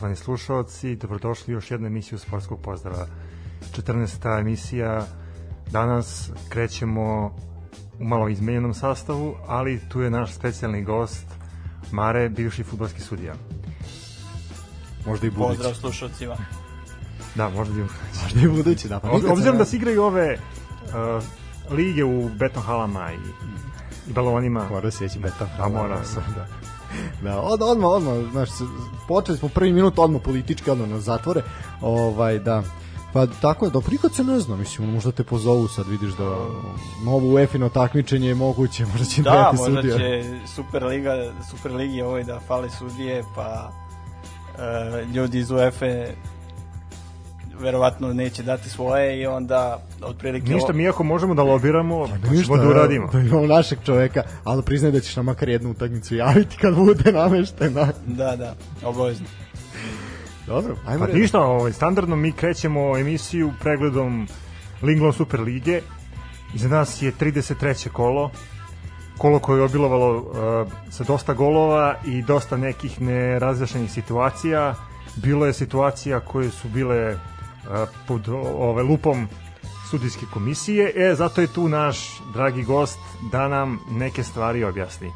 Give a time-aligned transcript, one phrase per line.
[0.00, 3.06] Poštovani slušalci, dobrodošli u još jednu emisiju Sportskog pozdrava.
[3.76, 4.40] 14.
[4.40, 5.06] emisija.
[5.70, 7.36] Danas krećemo
[7.98, 11.26] u malo izmenjenom sastavu, ali tu je naš specijalni gost
[11.92, 13.34] Mare, bivši futbolski sudija.
[15.06, 15.48] Možda i budući.
[15.48, 16.36] Pozdrav slušalcima.
[17.34, 17.84] Da, možda i
[18.22, 19.00] Možda i budući, da.
[19.00, 21.24] Pa Ob, obzirom da se igraju ove uh,
[21.76, 23.16] lige u beton halama i,
[24.10, 24.66] i balonima.
[24.70, 26.20] Mora se jeći beton A mora se.
[26.34, 26.46] Da.
[27.22, 28.48] Da, od, odmah, odmah, znaš,
[29.10, 31.42] počeli smo prvi minut odmah politički, odmah nas zatvore,
[31.80, 32.62] ovaj, da,
[33.12, 36.24] Pa tako je, da prikad se ne zna, mislim, možda te pozovu sad, vidiš da
[37.04, 39.98] novo UEFA-ino takmičenje je moguće, možda će da, možda sudija.
[39.98, 45.86] će Superliga, Superligi ovoj da fale sudije, pa uh, ljudi iz UEFA
[47.60, 50.52] verovatno neće dati svoje i onda otprilike...
[50.54, 53.06] Ništa, mi ako možemo da lobiramo, pa ništa, da uradimo.
[53.12, 57.12] Da imamo našeg čoveka, ali priznaj da ćeš na makar jednu utakmicu javiti kad bude
[57.12, 57.88] nameštena.
[58.06, 58.54] Da, da,
[58.84, 59.26] obavezno.
[60.46, 64.28] Dobro, ajmo pa ništa, ovaj, standardno mi krećemo emisiju pregledom
[64.82, 65.80] Linglon Super Lige.
[66.54, 67.88] Iza nas je 33.
[67.88, 68.30] kolo,
[69.18, 74.74] kolo koje je obilovalo uh, sa dosta golova i dosta nekih nerazjašnjenih situacija.
[75.16, 77.16] Bilo je situacija koje su bile
[78.06, 78.28] pod
[78.58, 79.28] ove lupom
[79.90, 80.92] sudijske komisije.
[80.96, 82.98] E, zato je tu naš dragi gost
[83.32, 85.12] da nam neke stvari objasni.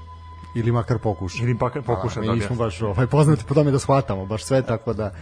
[0.54, 1.42] Ili makar pokuša.
[1.42, 2.32] Ili makar pokuša da objasni.
[2.32, 5.14] Mi nismo baš ovaj, poznati po tome da shvatamo baš sve, tako da,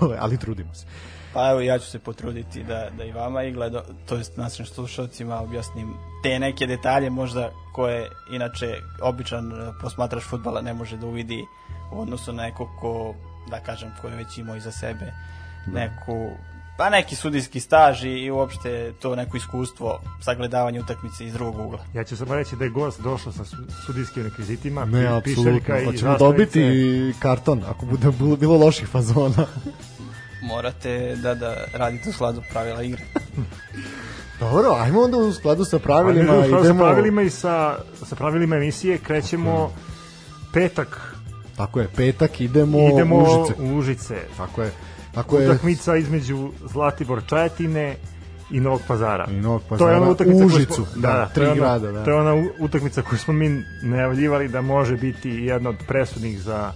[0.00, 0.86] ovaj, ali trudimo se.
[1.32, 4.66] Pa evo ja ću se potruditi da, da i vama i gledo, to jest našim
[4.66, 8.66] slušalcima objasnim te neke detalje možda koje inače
[9.02, 11.46] običan e, posmatrač futbala ne može da uvidi
[11.92, 13.14] u odnosu na nekog ko,
[13.50, 15.12] da kažem, ko je već imao iza sebe
[15.66, 15.80] da.
[15.80, 16.30] neku
[16.80, 21.78] pa neki sudijski staž i, i uopšte to neko iskustvo sagledavanja utakmice iz drugog ugla.
[21.94, 23.56] Ja ću samo reći da je gost došao sa su-
[23.86, 25.74] sudijskim rekvizitima, Ne, apsolutno.
[25.84, 26.62] Hoćemo dobiti
[27.18, 29.46] karton ako bude bilo, bilo loših fazona.
[30.50, 33.02] Morate da, da radite u skladu pravila igre.
[34.40, 36.32] Dobro, ajmo onda u skladu sa pravilima.
[36.32, 36.78] Pravilima, idemo...
[36.78, 39.72] Sa pravilima i sa, sa pravilima emisije krećemo
[40.52, 41.14] petak.
[41.56, 43.62] Tako je, petak idemo, Idemo u Užice.
[43.62, 44.16] u Užice.
[44.36, 44.72] Tako je.
[45.14, 45.50] Tako je.
[45.50, 47.96] Utakmica između Zlatibor Čajetine
[48.50, 49.26] i Novog Pazara.
[49.30, 51.60] I Novog To je ona Pazara, utakmica Užicu, smo, da, da, tri to je ona,
[51.60, 52.04] grada, da.
[52.04, 56.72] To je ona utakmica koju smo mi najavljivali da može biti jedna od presudnih za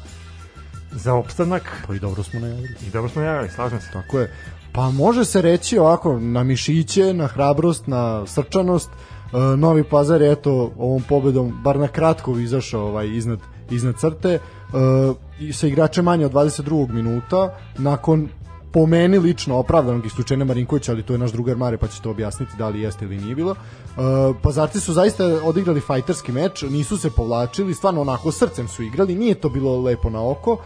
[0.94, 2.68] za opstanak Pa i dobro smo najavili.
[2.86, 3.90] i dobro smo najavili, slažem se.
[3.92, 4.32] Tako je.
[4.72, 8.90] Pa može se reći ovako, na mišiće, na hrabrost, na srčanost.
[8.90, 13.38] E, Novi Pazar je eto ovom pobedom, bar na kratko izašao ovaj, iznad,
[13.70, 14.38] iznad crte.
[14.72, 16.92] E, i sa igračem manje od 22.
[16.92, 18.28] minuta, nakon
[18.72, 22.10] po meni lično opravdanog isključenja Marinkovića, ali to je naš drugar Mare, pa će to
[22.10, 23.54] objasniti da li jeste ili nije bilo.
[23.54, 23.56] E,
[24.42, 29.34] Pazarci su zaista odigrali fajterski meč, nisu se povlačili, stvarno onako srcem su igrali, nije
[29.34, 30.58] to bilo lepo na oko.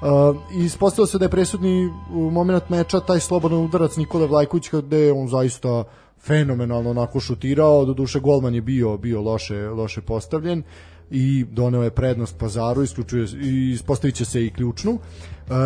[0.00, 4.98] Uh, ispostavilo se da je presudni uh, moment meča taj slobodan udarac Nikola Vlajković gde
[4.98, 5.84] je on zaista
[6.20, 10.62] fenomenalno onako šutirao, do duše golman je bio bio loše loše postavljen
[11.10, 14.98] i doneo je prednost Pazaru, isključuje i ispostavit će se i ključnu.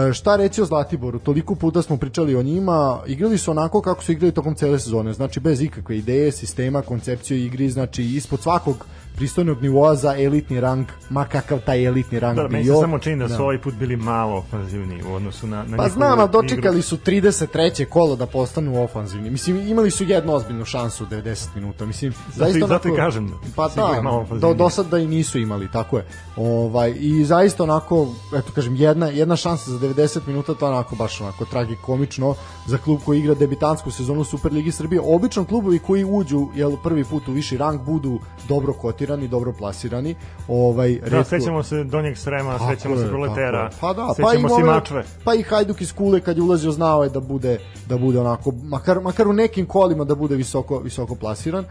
[0.09, 1.19] E, šta reći o Zlatiboru?
[1.19, 5.13] Toliko puta smo pričali o njima, igrali su onako kako su igrali tokom cele sezone,
[5.13, 8.87] znači bez ikakve ideje, sistema, koncepcije igri, znači ispod svakog
[9.21, 12.49] pristojnog nivoa za elitni rang, ma kakav taj elitni rang Da, bio.
[12.51, 13.43] meni se samo čini da su Da.
[13.43, 16.33] ovaj put bili malo ofanzivni u odnosu na, na Pa znam, a igru.
[16.33, 17.85] dočekali su 33.
[17.85, 19.31] kolo da postanu ofanzivni.
[19.31, 21.25] Mislim, imali su jednu ozbiljnu šansu u 90
[21.55, 21.87] minuta.
[21.87, 24.03] Mislim, Zato i- zato i kažem, Pa da,
[24.33, 26.07] do, do sad da i nisu imali, tako je.
[26.37, 31.21] Ovaj, I zaista onako, eto kažem, jedna, jedna šansa za 90 minuta, to onako baš
[31.21, 32.35] onako tragikomično
[32.67, 35.01] za klub koji igra debitansku sezonu Superligi Srbije.
[35.07, 38.19] Obično klubovi koji uđu jel, prvi put u viši rang budu
[38.49, 40.15] dobro kotirani, dobro plasirani.
[40.49, 43.71] Ovaj, Da, retko- sećamo se Donjeg Srema, Tako sećamo je, se Proletera.
[43.81, 45.05] Pa da, pa sećamo i se Mačve.
[45.25, 47.59] Pa i Hajduk iz Kule kad je ulazio znao je da bude
[47.89, 51.65] da bude onako makar makar u nekim kolima da bude visoko visoko plasiran.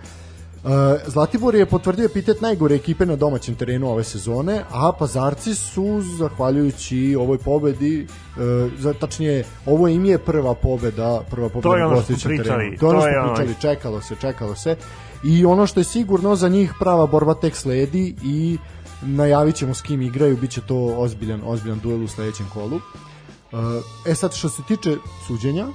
[0.64, 0.70] Uh,
[1.06, 7.16] Zlatibor je potvrdio epitet najgore ekipe na domaćem terenu ove sezone, a Pazarci su, zahvaljujući
[7.20, 8.44] ovoj pobedi, uh,
[8.80, 12.14] za, tačnije, ovo im je prva pobeda, prva pobeda To je na ono što smo
[12.16, 12.78] gostujućem terenu.
[12.80, 14.76] To je ono to što je ono- pričali, čekalo se, čekalo se.
[15.24, 18.58] I ono što je sigurno za njih prava borba tek sledi i
[19.02, 22.76] najavit ćemo s kim igraju, bit će to ozbiljan, ozbiljan duel u sledećem kolu.
[22.76, 23.60] Uh,
[24.08, 25.68] E sad što se tiče suđenja,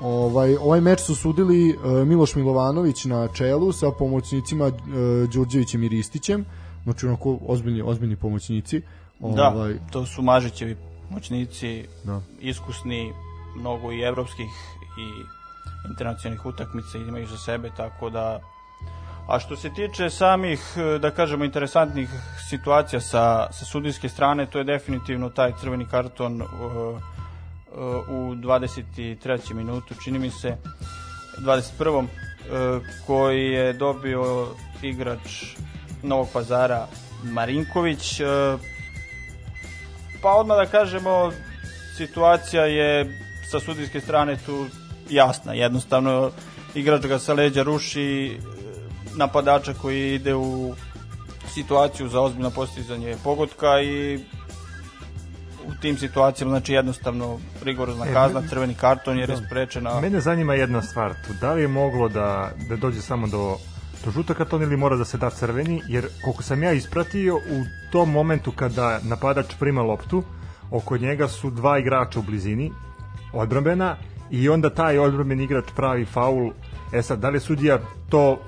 [0.00, 4.74] ovaj ovaj meč su sudili uh, Miloš Milovanović na čelu sa pomoćnicima uh,
[5.32, 6.44] Đurđevićem i Ristićem,
[6.84, 8.82] znači onako ozbiljni ozbiljni pomoćnici.
[9.20, 10.76] Da, Ovaj to su Mažićevi
[11.10, 12.20] moćnici, Da.
[12.40, 13.12] iskusni,
[13.56, 14.46] mnogo i evropskih
[14.98, 15.08] i
[15.90, 18.40] internacionalnih utakmica imaju za sebe, tako da
[19.28, 22.08] A što se tiče samih, e, da kažemo, interesantnih
[22.48, 26.98] situacija sa, sa sudijske strane, to je definitivno taj crveni karton uh, uh,
[28.08, 29.54] u 23.
[29.54, 30.56] minutu, čini mi se,
[31.38, 31.98] 21.
[31.98, 32.06] uh,
[33.06, 34.46] koji je dobio
[34.82, 35.44] igrač
[36.02, 36.86] Novog pazara
[37.24, 38.20] Marinković.
[40.22, 41.32] Pa odmah da kažemo,
[41.96, 43.20] situacija je
[43.50, 44.66] sa sudijske strane tu
[45.10, 45.52] jasna.
[45.52, 46.30] Jednostavno,
[46.74, 48.38] igrač ga sa leđa ruši
[49.16, 50.74] napadača koji ide u
[51.48, 54.16] situaciju za ozbiljno postizanje pogotka i
[55.66, 60.20] u tim situacijama znači jednostavno rigorozna E, kazna, meni- crveni karton jer je sprečena Mene
[60.20, 61.32] zanima jedna stvar tu.
[61.40, 63.56] Da li je moglo da, da dođe samo do,
[64.04, 65.82] do žuta kartona ili mora da se da crveni?
[65.88, 70.22] Jer koliko sam ja ispratio, u tom momentu kada napadač prima loptu,
[70.70, 72.72] oko njega su dva igrača u blizini,
[73.32, 73.96] odbrambena,
[74.30, 76.50] i onda taj odbrambeni igrač pravi faul.
[76.92, 77.78] E sad, da li sudija
[78.10, 78.38] to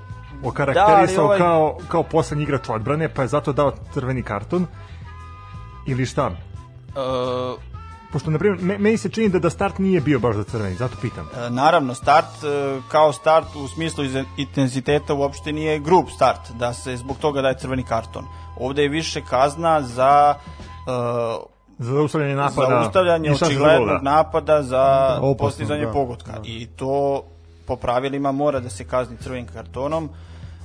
[0.45, 4.67] okarakterisao ovaj- kao, kao poslednji igrač odbrane, pa je zato dao crveni karton?
[5.87, 6.27] Ili šta?
[6.27, 7.61] Uh,
[8.13, 10.75] Pošto, na primjer, me, meni se čini da, da start nije bio baš za crveni,
[10.75, 11.29] zato pitam.
[11.47, 14.05] E, Naravno, start e, kao start u smislu
[14.37, 18.25] intenziteta uopšte nije grub start, da se zbog toga daje crveni karton.
[18.61, 20.35] Ovde je više kazna za
[20.87, 22.81] e, Za zaustavljanje napada.
[22.81, 24.11] zaustavljanje za gol, očiglednog da.
[24.11, 26.33] napada za Opasno, postizanje da, pogotka.
[26.33, 26.41] da.
[26.45, 27.23] I to
[27.67, 30.09] po pravilima mora da se kazni crvenim kartonom,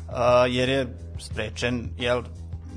[0.09, 2.23] e, jer je sprečen, jel,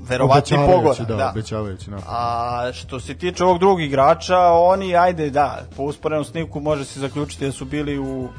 [0.09, 1.17] verovatni Obećavajući, pogodak.
[1.17, 2.05] Da, obećavajući napad.
[2.07, 6.99] A što se tiče ovog drugog igrača, oni, ajde, da, po usporenom snimku može se
[6.99, 8.29] zaključiti da su bili u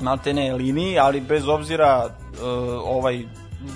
[0.00, 2.38] maltene liniji, ali bez obzira uh,
[2.84, 3.22] ovaj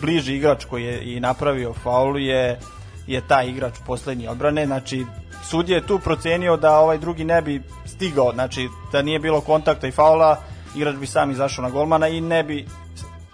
[0.01, 2.59] bliži igrač koji je i napravio faul je,
[3.07, 5.07] je taj igrač poslednji odbrane, znači
[5.45, 9.87] sudija je tu procenio da ovaj drugi ne bi stigao, znači da nije bilo kontakta
[9.87, 10.37] i faula,
[10.77, 12.67] igrač bi sam izašao na golmana i ne bi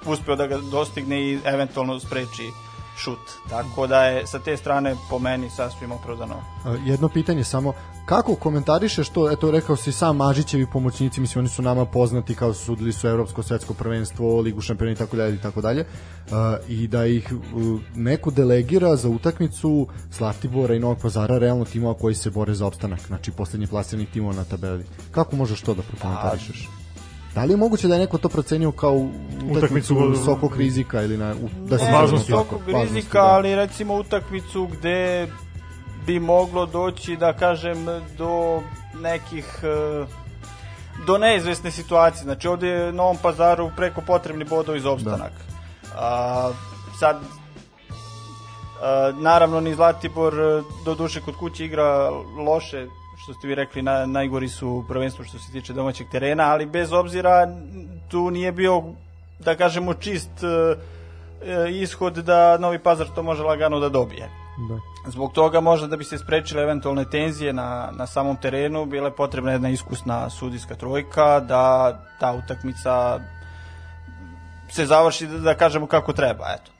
[0.06, 2.50] uspeo da ga dostigne i eventualno spreči
[2.98, 3.18] šut.
[3.48, 6.34] Tako da je sa te strane po meni sasvim opravdano.
[6.84, 7.72] Jedno pitanje samo,
[8.06, 12.54] kako komentarišeš to, eto rekao si sam Mažićevi pomoćnici, mislim oni su nama poznati kao
[12.54, 15.86] su sudili su Evropsko svetsko prvenstvo, Ligu šampiona i tako dalje i tako dalje.
[16.68, 17.32] I da ih
[17.94, 23.00] neko delegira za utakmicu Zlatibora i Novog Pazara, realno timova koji se bore za opstanak,
[23.06, 24.84] znači poslednji plasiranih timova na tabeli.
[25.10, 26.68] Kako možeš to da prokomentarišeš?
[27.34, 31.16] Da li je moguće da je neko to procenio kao utakmicu, utakmicu visokog rizika ili
[31.16, 31.34] na,
[31.68, 33.26] da se ne, visokog rizika, da.
[33.26, 35.28] ali recimo utakmicu gde
[36.06, 37.86] bi moglo doći, da kažem,
[38.18, 38.62] do
[39.00, 40.06] nekih e,
[41.06, 42.22] do neizvesne situacije.
[42.22, 45.32] Znači ovde je Novom pazaru preko potrebni bodovi za opstanak.
[45.82, 45.98] Da.
[45.98, 46.50] A,
[46.98, 47.16] sad
[48.82, 52.10] a, naravno ni Zlatibor e, do duše kod kuće igra
[52.46, 52.86] loše
[53.22, 56.66] što ste vi rekli, na, najgori su u prvenstvu što se tiče domaćeg terena, ali
[56.66, 57.48] bez obzira
[58.08, 58.82] tu nije bio,
[59.38, 60.78] da kažemo, čist uh,
[61.70, 64.30] ishod da Novi Pazar to može lagano da dobije.
[64.68, 65.10] Da.
[65.10, 69.16] Zbog toga možda da bi se sprečile eventualne tenzije na, na samom terenu, bila je
[69.16, 73.20] potrebna jedna iskusna sudijska trojka, da ta utakmica
[74.70, 76.71] se završi, da, da kažemo kako treba, eto.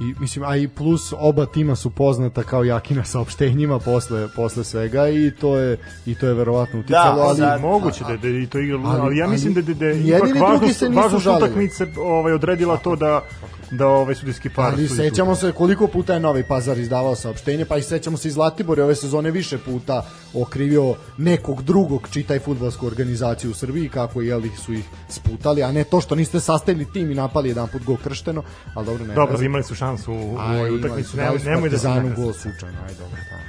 [0.00, 4.64] I, mislim, a i plus oba tima su poznata kao jaki na saopštenjima posle, posle
[4.64, 8.28] svega i to je i to je verovatno uticalo, da, ali sad, moguće da, da
[8.28, 11.86] i to igra, ali, ali ja mislim ali, da da, da ipak važnost, važnost utakmice
[11.96, 13.24] ovaj odredila to da
[13.72, 17.76] da ovaj sudijski par Ali sećamo se koliko puta je Novi Pazar izdavao saopštenje, pa
[17.76, 23.50] i sećamo se i Zlatibor ove sezone više puta okrivio nekog drugog, čitaj fudbalsku organizaciju
[23.50, 27.14] u Srbiji, kako jeli su ih sputali, a ne to što niste sastavili tim i
[27.14, 28.42] napali jedan put gol kršteno,
[28.74, 29.14] ali dobro ne.
[29.14, 33.18] Dobro, imali su šansu u ovoj utakmici, nemoj, nemoj da se gol slučajno, aj dobro,
[33.30, 33.42] tamo.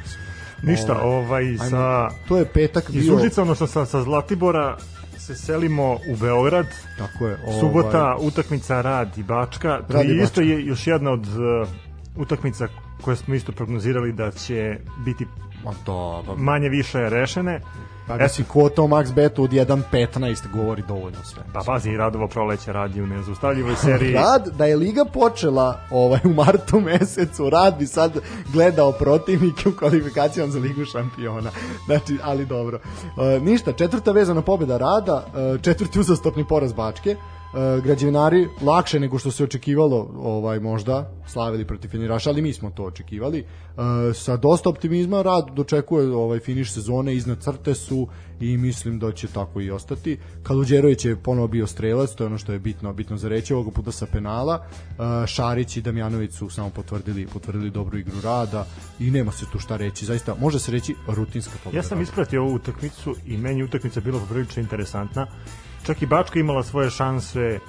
[0.63, 2.09] Ništa, ovaj, ovaj sa...
[2.27, 3.01] To je petak bio...
[3.01, 4.77] Iz Užica, odnosno sa, sa Zlatibora,
[5.25, 6.65] se selimo u Beograd.
[6.97, 7.37] Tako je.
[7.47, 7.59] Ovaj...
[7.59, 9.79] Subota, utakmica Rad i Bačka.
[9.89, 11.67] Rad je isto je još jedna od uh,
[12.15, 12.67] utakmica
[13.01, 15.25] koje smo isto prognozirali da će biti
[15.63, 16.35] Ma pa...
[16.37, 17.61] manje više rešene.
[18.07, 21.43] Pa da si kvota u max betu od 1.15 govori dovoljno sve.
[21.53, 24.13] Pa pazi, Radovo proleće radi u nezaustavljivoj seriji.
[24.13, 28.17] Rad, da je Liga počela ovaj, u martu mesecu, Rad bi sad
[28.53, 31.51] gledao protivnike u kvalifikacijama za Ligu šampiona.
[31.85, 32.79] Znači, ali dobro.
[33.03, 37.15] Uh, ništa, četvrta vezana pobjeda Rada, uh, četvrti uzastopni poraz Bačke.
[37.53, 42.69] E, građevinari lakše nego što se očekivalo ovaj možda slavili protiv Finiraša, ali mi smo
[42.69, 43.39] to očekivali.
[43.39, 43.45] E,
[44.13, 48.07] sa dosta optimizma rad dočekuje ovaj finiš sezone iznad crte su
[48.39, 50.17] i mislim da će tako i ostati.
[50.43, 53.71] Kaluđerović je ponovo bio strelac, to je ono što je bitno, bitno za reći, ovoga
[53.71, 54.65] puta sa penala.
[54.65, 58.65] E, Šarić i Damjanović su samo potvrdili, potvrdili dobru igru rada
[58.99, 60.05] i nema se tu šta reći.
[60.05, 61.77] Zaista može se reći rutinska pobeda.
[61.77, 65.27] Ja sam ispratio ovu utakmicu i meni utakmica bila poprilično interesantna
[65.83, 67.59] čak i Bačka imala svoje šanse e,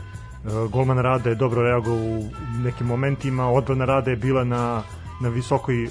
[0.71, 2.30] golman Rade je dobro reagovao u
[2.62, 4.83] nekim momentima, odbrana Rade je bila na,
[5.21, 5.90] na visokoj uh,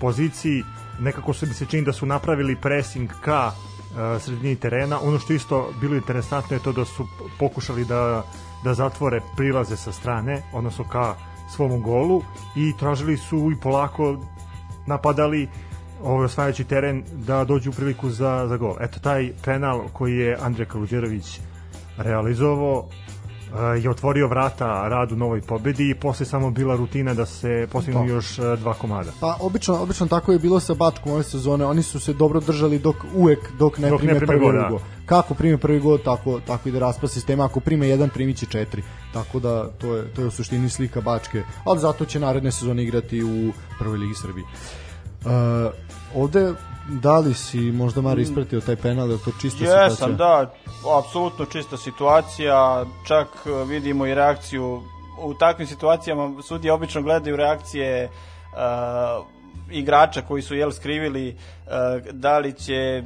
[0.00, 0.62] poziciji,
[1.00, 4.98] nekako se bi se čini da su napravili pressing ka uh, sredini terena.
[5.02, 7.06] Ono što isto bilo interesantno je to da su
[7.38, 8.22] pokušali da,
[8.64, 11.14] da zatvore prilaze sa strane, odnosno ka
[11.54, 12.22] svom golu
[12.56, 14.16] i tražili su i polako
[14.86, 15.48] napadali
[16.04, 18.74] ovaj osvajajući teren da dođu u priliku za, za gol.
[18.80, 21.40] Eto, taj penal koji je Andrej Kaluđerović
[21.96, 22.88] realizovao
[23.82, 28.06] je otvorio vrata radu novoj pobedi i posle samo bila rutina da se postignu pa.
[28.06, 29.12] još e, dva komada.
[29.20, 32.78] Pa obično, obično tako je bilo sa Bačkom ove sezone, oni su se dobro držali
[32.78, 34.68] dok uvek dok ne dok prime, ne prime prvi da.
[34.68, 34.78] gol.
[35.06, 38.82] Kako prime prvi gol, tako, tako ide raspad sistema, ako prime jedan, primiće četiri.
[39.12, 42.82] Tako da to je, to je u suštini slika Bačke, ali zato će naredne sezone
[42.82, 44.46] igrati u prvoj ligi Srbije.
[45.24, 45.30] Uh,
[46.14, 46.52] ovde
[46.88, 48.22] da li si možda Mari mm.
[48.22, 50.06] ispratio taj penal, je to čista Jesam, situacija?
[50.06, 50.54] Jesam, da,
[50.98, 54.82] apsolutno čista situacija, čak e, vidimo i reakciju
[55.22, 59.26] u takvim situacijama sudije obično gledaju reakcije uh,
[59.70, 63.02] igrača koji su jel skrivili uh, da li će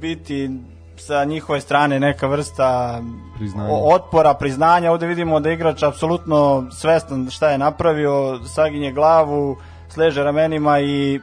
[0.00, 0.50] biti
[0.96, 3.00] sa njihove strane neka vrsta
[3.36, 3.72] priznanja.
[3.72, 4.92] otpora, priznanja.
[4.92, 9.56] Ovde vidimo da igrač apsolutno svestan šta je napravio, saginje glavu,
[9.88, 11.20] sleže ramenima i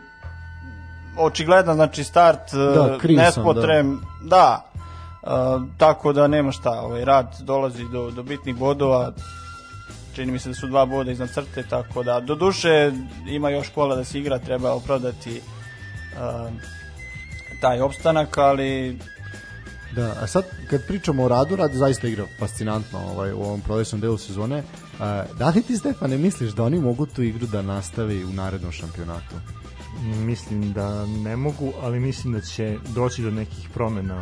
[1.17, 4.65] očigledan znači start da, e, nespotrem da,
[5.23, 9.11] da uh, tako da nema šta ovaj rad dolazi do, do bitnih bodova
[10.15, 12.91] čini mi se da su dva boda iznad crte tako da do duše
[13.27, 16.51] ima još kola da se igra treba opravdati uh,
[17.61, 18.99] taj opstanak ali
[19.95, 24.01] Da, a sad kad pričamo o radu, rad zaista igra fascinantno ovaj, u ovom prolećnom
[24.01, 24.63] delu sezone.
[24.99, 28.71] A, da li ti, Stefane, misliš da oni mogu tu igru da nastavi u narednom
[28.71, 29.35] šampionatu?
[30.03, 34.21] Mislim da ne mogu, ali mislim da će doći do nekih promena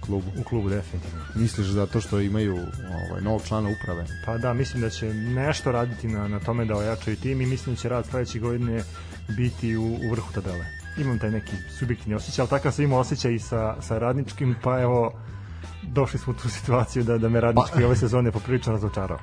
[0.00, 0.30] klubu.
[0.40, 1.24] u klubu definitivno.
[1.34, 2.56] Misliš zato što imaju
[3.10, 4.06] ovaj, novog člana uprave?
[4.26, 7.74] Pa da, mislim da će nešto raditi na, na tome da ojačaju tim i mislim
[7.74, 8.82] da će rad sledeće godine
[9.36, 10.64] biti u, u vrhu tabele.
[10.98, 14.80] Imam taj neki subjektivni osjećaj, ali takav sam imao osjećaj i sa, sa radničkim, pa
[14.80, 15.12] evo,
[15.82, 17.86] došli smo u tu situaciju da, da me radnički pa...
[17.86, 19.18] ove sezone poprilično razočarao.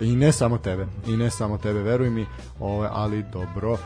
[0.00, 2.26] I ne samo tebe, i ne samo tebe, veruj mi,
[2.60, 3.78] ovaj, ali dobro.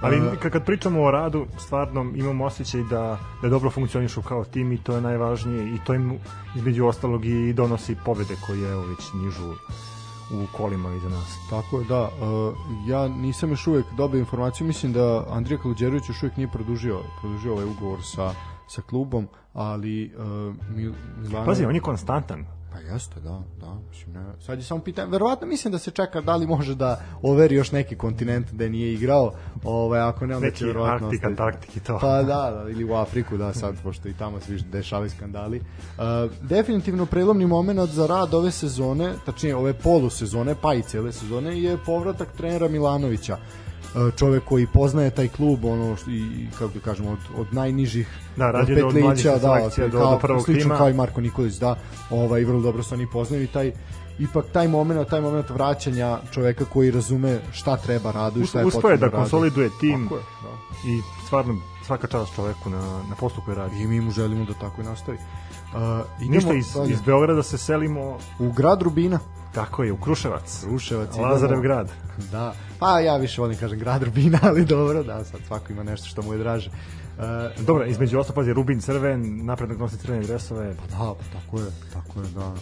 [0.00, 0.20] Ali
[0.52, 4.94] kad pričamo o radu, stvarno imamo osjećaj da, da dobro funkcionišu kao tim i to
[4.94, 6.18] je najvažnije i to im
[6.56, 9.52] između ostalog i donosi pobede koje evo već nižu
[10.30, 11.38] u kolima iza nas.
[11.50, 12.02] Tako je, da.
[12.02, 12.54] Uh,
[12.86, 17.52] ja nisam još uvek dobio informaciju, mislim da Andrija Kaluđerović još uvek nije produžio, produžio
[17.52, 18.30] ovaj ugovor sa,
[18.68, 21.46] sa klubom, ali uh, Milano...
[21.46, 22.57] Pazi, on je konstantan.
[22.72, 23.76] Pa jeste, da, da.
[23.90, 27.00] Mislim, ne, sad je samo pitanje, verovatno mislim da se čeka da li može da
[27.22, 29.32] overi još neki kontinent da nije igrao,
[29.64, 31.98] ovaj, ako ne, onda će verovatno Arktik, Antarktik i to.
[32.00, 35.58] Pa da, da, ili u Afriku, da, sad, pošto i tamo se više dešavaju skandali.
[35.58, 36.04] Uh,
[36.42, 41.78] definitivno prelomni moment za rad ove sezone, tačnije ove polusezone, pa i cele sezone, je
[41.86, 43.36] povratak trenera Milanovića
[44.16, 48.50] čovek koji poznaje taj klub ono što, i kako da kažemo od, od najnižih da
[48.50, 51.76] radi od petlića da od, do, do prvog tima kao i Marko Nikolić da
[52.10, 53.72] ovaj vrlo dobro se oni poznaju i taj
[54.18, 58.70] ipak taj momenat taj momenat vraćanja čoveka koji razume šta treba radu i šta je
[58.70, 60.08] potrebno da konsoliduje tim je,
[60.42, 60.88] da.
[60.90, 64.54] i stvarno svaka čast čoveku na, na poslu koji radi i mi mu želimo da
[64.54, 65.18] tako i nastavi
[65.68, 65.74] Uh,
[66.20, 66.92] idemo Ništa, iz, dalje.
[66.92, 69.18] iz Beograda se selimo u grad Rubina.
[69.54, 70.64] Tako je, u Kruševac.
[70.64, 71.16] Kruševac.
[71.16, 71.92] Lazarev grad.
[72.32, 72.54] Da.
[72.78, 76.22] Pa ja više volim kažem grad Rubina, ali dobro, da, sad svako ima nešto što
[76.22, 76.70] mu je draže.
[77.18, 80.74] Uh, dobro, između ostalo pazi Rubin crven, naprednog nosi crvene dresove.
[80.76, 82.54] Pa da, pa tako je, tako je, da.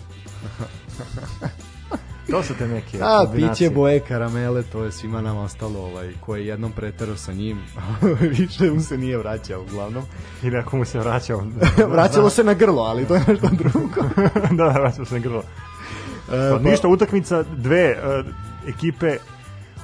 [2.31, 6.37] to su te neke A, piće boje karamele, to je svima nama ostalo, ovaj, ko
[6.37, 7.59] je jednom pretero sa njim,
[8.39, 10.05] više mu se nije vraćao, uglavnom.
[10.43, 11.43] Ili ako mu se vraćao.
[11.89, 14.03] Vraćalo se na grlo, ali to je nešto drugo.
[14.59, 15.43] da, vraćalo se na grlo.
[16.33, 18.27] E, pa, ništa, utakmica dve uh,
[18.69, 19.19] ekipe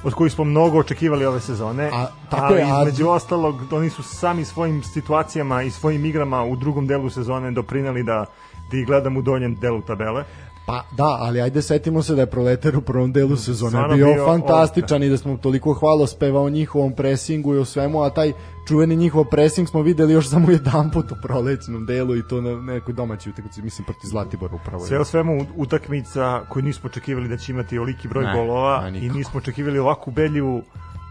[0.03, 2.79] od kojih smo mnogo očekivali ove sezone, a, tako ali je, a...
[2.81, 8.03] između ostalog oni su sami svojim situacijama i svojim igrama u drugom delu sezone doprinali
[8.03, 8.25] da
[8.71, 10.23] da ih gledam u donjem delu tabele.
[10.65, 14.25] Pa da, ali ajde setimo se da je Proletar u prvom delu sezone bio, bio
[14.25, 15.07] fantastičan ovdje.
[15.07, 18.33] i da smo toliko hvalo spevao njihovom presingu i o svemu, a taj
[18.67, 22.61] čuveni njihov presing smo videli još samo jedan put u prolećnom delu i to na
[22.61, 24.85] nekoj domaćoj utakmici, mislim protiv Zlatibora upravo.
[24.85, 28.99] Sve o svemu utakmica koju nismo očekivali da će imati oliki broj ne, golova ne,
[28.99, 30.61] i nismo očekivali ovakvu belju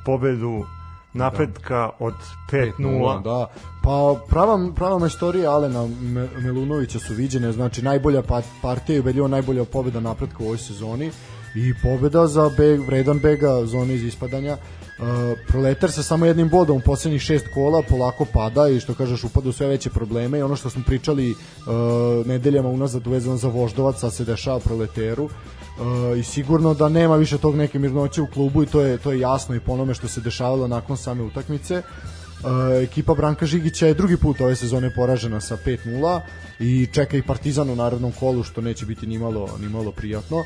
[0.04, 0.64] pobedu
[1.12, 1.90] napretka da.
[1.98, 2.14] od
[2.50, 3.22] 5-0.
[3.22, 3.46] Da.
[3.82, 5.88] Pa prava, prava majstorija Alena
[6.38, 8.22] Melunovića su viđene, znači najbolja
[8.62, 11.10] partija i ubedljivo najbolja pobeda napretka u ovoj sezoni
[11.54, 14.56] i pobeda za beg, vredan bega zone iz ispadanja.
[14.98, 15.06] Uh,
[15.48, 19.48] proletar sa samo jednim bodom u poslednjih šest kola polako pada i što kažeš upada
[19.48, 24.00] u sve veće probleme i ono što smo pričali uh, nedeljama unazad vezano za Voždovac
[24.00, 25.28] sa se dešava proleteru
[25.78, 29.12] uh, i sigurno da nema više tog neke mirnoće u klubu i to je, to
[29.12, 31.82] je jasno i po onome što se dešavalo nakon same utakmice
[32.42, 36.20] Uh, ekipa Branka Žigića je drugi put ove sezone poražena sa 5-0
[36.58, 40.36] i čeka i Partizan u narodnom kolu što neće biti ni malo, ni malo prijatno.
[40.36, 40.44] Uh,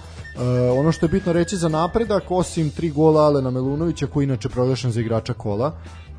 [0.78, 4.90] ono što je bitno reći za napredak, osim tri gola Alena Melunovića koji inače proglašen
[4.90, 5.72] za igrača kola,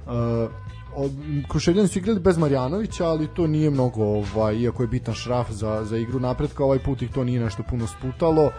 [0.05, 0.51] uh,
[1.49, 5.85] Kruševljani su igrali bez Marjanovića, ali to nije mnogo, ovaj, iako je bitan šraf za,
[5.85, 8.43] za igru napredka, ovaj put ih to nije nešto puno sputalo.
[8.45, 8.51] E,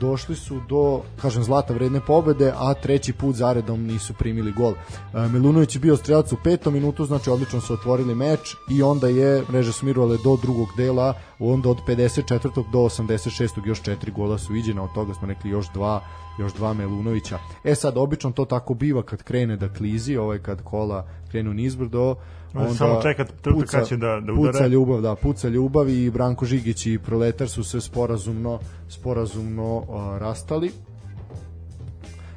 [0.00, 4.72] došli su do, kažem, zlata vredne pobede, a treći put zaredom nisu primili gol.
[4.72, 9.08] E, Milunović je bio strelac u petom minutu, znači odlično su otvorili meč i onda
[9.08, 12.64] je mreže smirovale do drugog dela, onda od 54.
[12.72, 13.66] do 86.
[13.66, 16.00] još četiri gola su iđena, od toga smo rekli još dva
[16.38, 17.38] još dva Melunovića.
[17.64, 22.16] E sad, obično to tako biva kad krene da klizi, ovaj kad kola krenu nizbrdo,
[22.54, 24.52] onda samo čekat puca, kad će da, da udare.
[24.52, 29.84] Puca ljubav, da, puca ljubav i Branko Žigić i Proletar su se sporazumno, sporazumno uh,
[30.18, 30.70] rastali.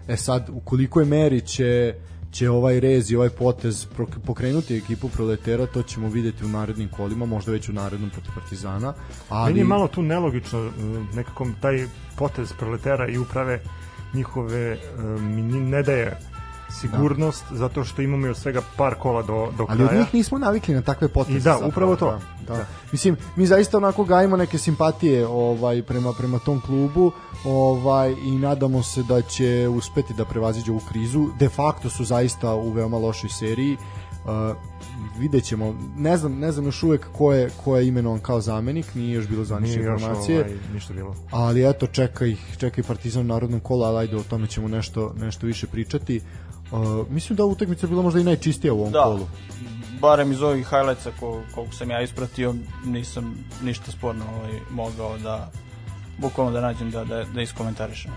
[0.08, 1.96] E sad, u kolikoj meri će
[2.36, 3.88] će ovaj rez i ovaj potez
[4.26, 8.94] pokrenuti ekipu proletera, to ćemo videti u narednim kolima, možda već u narednom protiv Partizana.
[9.30, 9.50] Ali...
[9.50, 10.72] Meni je malo tu nelogično,
[11.14, 11.86] nekako taj
[12.18, 13.60] potez proletera i uprave
[14.14, 14.78] njihove
[15.20, 16.18] mi ne daje
[16.82, 17.58] sigurnost da.
[17.58, 19.82] zato što imamo još svega par kola do, do kraja.
[19.82, 21.38] Ali od njih nismo navikli na takve poteze.
[21.38, 22.12] I da, zapravo, upravo to.
[22.48, 22.58] Da, da.
[22.58, 22.66] da.
[22.92, 27.12] Mislim, mi zaista onako gajimo neke simpatije ovaj prema prema tom klubu,
[27.46, 31.28] ovaj i nadamo se da će uspeti da prevaziđe ovu krizu.
[31.40, 33.78] De facto su zaista u veoma lošoj seriji.
[34.26, 34.58] Uh,
[35.18, 38.96] vidjet ćemo, ne znam, ne znam još uvek ko je, ko je imenovan kao zamenik,
[38.96, 40.40] nije još bilo zvanične informacije.
[40.40, 41.16] Ovaj, ništa bilo.
[41.32, 44.68] Ali eto, čeka ih, čeka ih Partizan u narodnom kolu, ali ajde o tome ćemo
[44.68, 46.18] nešto, nešto više pričati.
[46.18, 46.45] Uh,
[47.10, 49.04] mislim da utakmica bila možda i najčistija u ovom da.
[49.04, 49.28] kolu.
[50.02, 55.52] barem iz ovih highlightsa ko, koliko sam ja ispratio, nisam ništa sporno ovaj, mogao da
[56.18, 58.12] bukvalno da nađem da, da, da iskomentarišem.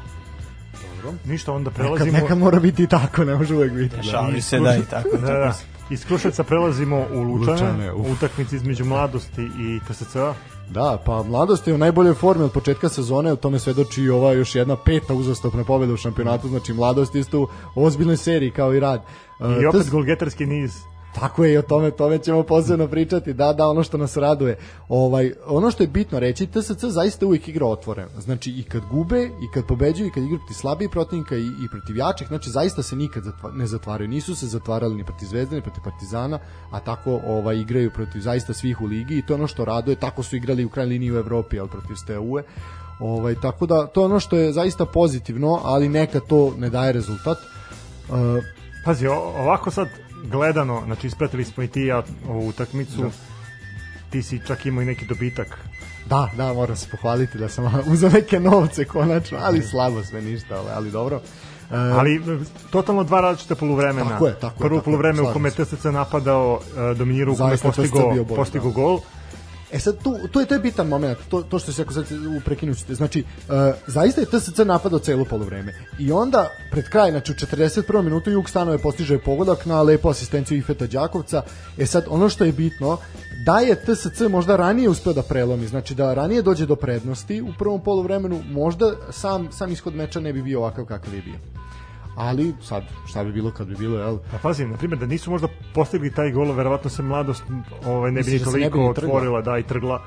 [1.02, 1.18] Dobro.
[1.24, 2.18] Ništa, onda Neka, prelazimo...
[2.18, 4.02] neka mora biti i tako, ne može uvek biti.
[4.02, 5.16] Šali se da i tako.
[5.16, 5.54] Da, da.
[5.90, 10.34] Iz Kruševca prelazimo u Lučane, Lučane, utakmici između mladosti i TSC-a.
[10.70, 14.32] Da, pa mladost je u najboljoj formi od početka sezone, o tome svedoči i ova
[14.32, 18.80] još jedna peta uzastopna pobjeda u šampionatu, znači mladost isto u ozbiljnoj seriji kao i
[18.80, 19.02] rad.
[19.40, 20.82] I Uh, opet golgetarski niz.
[21.20, 23.32] Tako je i o tome, tome ćemo posebno pričati.
[23.32, 24.56] Da, da, ono što nas raduje.
[24.88, 28.20] Ovaj, ono što je bitno reći, TSC zaista uvijek igra otvoreno.
[28.20, 31.68] Znači i kad gube, i kad pobeđuju, i kad igra protiv slabijih protivnika i, i
[31.70, 34.08] protiv jačih, znači zaista se nikad ne zatvaraju.
[34.08, 36.38] Nisu se zatvarali ni protiv Zvezde, ni protiv Partizana,
[36.70, 39.96] a tako ovaj igraju protiv zaista svih u ligi i to ono što raduje.
[39.96, 42.42] Tako su igrali u kraj liniji u Evropi, al protiv Steaue.
[43.00, 46.92] Ovaj, tako da, to je ono što je zaista pozitivno, ali neka to ne daje
[46.92, 47.38] rezultat.
[48.08, 48.16] Uh,
[48.84, 49.88] Pazi, ovako sad
[50.24, 53.10] gledano, znači ispratili smo i ti ja ovu utakmicu, Da.
[54.10, 55.58] ti si čak imao i neki dobitak.
[56.06, 60.60] Da, da, moram se pohvaliti da sam uzeo neke novce konačno, ali slabo sve ništa,
[60.60, 61.20] ovaj, ali dobro.
[61.70, 62.20] E, Ali e,
[62.70, 64.10] totalno dva različita poluvremena.
[64.10, 65.50] Tako je, tako je, Prvo poluvreme u kome.
[65.50, 66.60] TSC napadao,
[66.92, 69.17] e, dominirao, u kome postigao, bio bolji, postigao da.
[69.72, 72.04] E sad, tu, tu je, to je bitan moment, to, to što se ako sad
[72.12, 72.94] u prekinućete.
[72.94, 73.54] Znači, uh,
[73.86, 75.74] zaista je TSC napadao celo polovreme.
[75.98, 78.02] I onda, pred kraj, znači u 41.
[78.02, 81.42] minutu, Juk Stanove postiže pogodak na lepu asistenciju Ifeta Đakovca.
[81.78, 82.98] E sad, ono što je bitno,
[83.44, 87.52] da je TSC možda ranije uspeo da prelomi, znači da ranije dođe do prednosti u
[87.58, 91.38] prvom poluvremenu, možda sam, sam ishod meča ne bi bio ovakav kakav je bio.
[92.18, 94.18] Ali, sad, šta bi bilo kad bi bilo, jel?
[94.30, 97.44] Pa pazi, na primjer, da nisu možda postigli taj gol, verovatno se mladost
[97.86, 99.14] ovaj, ne bi da bi toliko ni trgla?
[99.14, 100.02] otvorila, da, i trgla.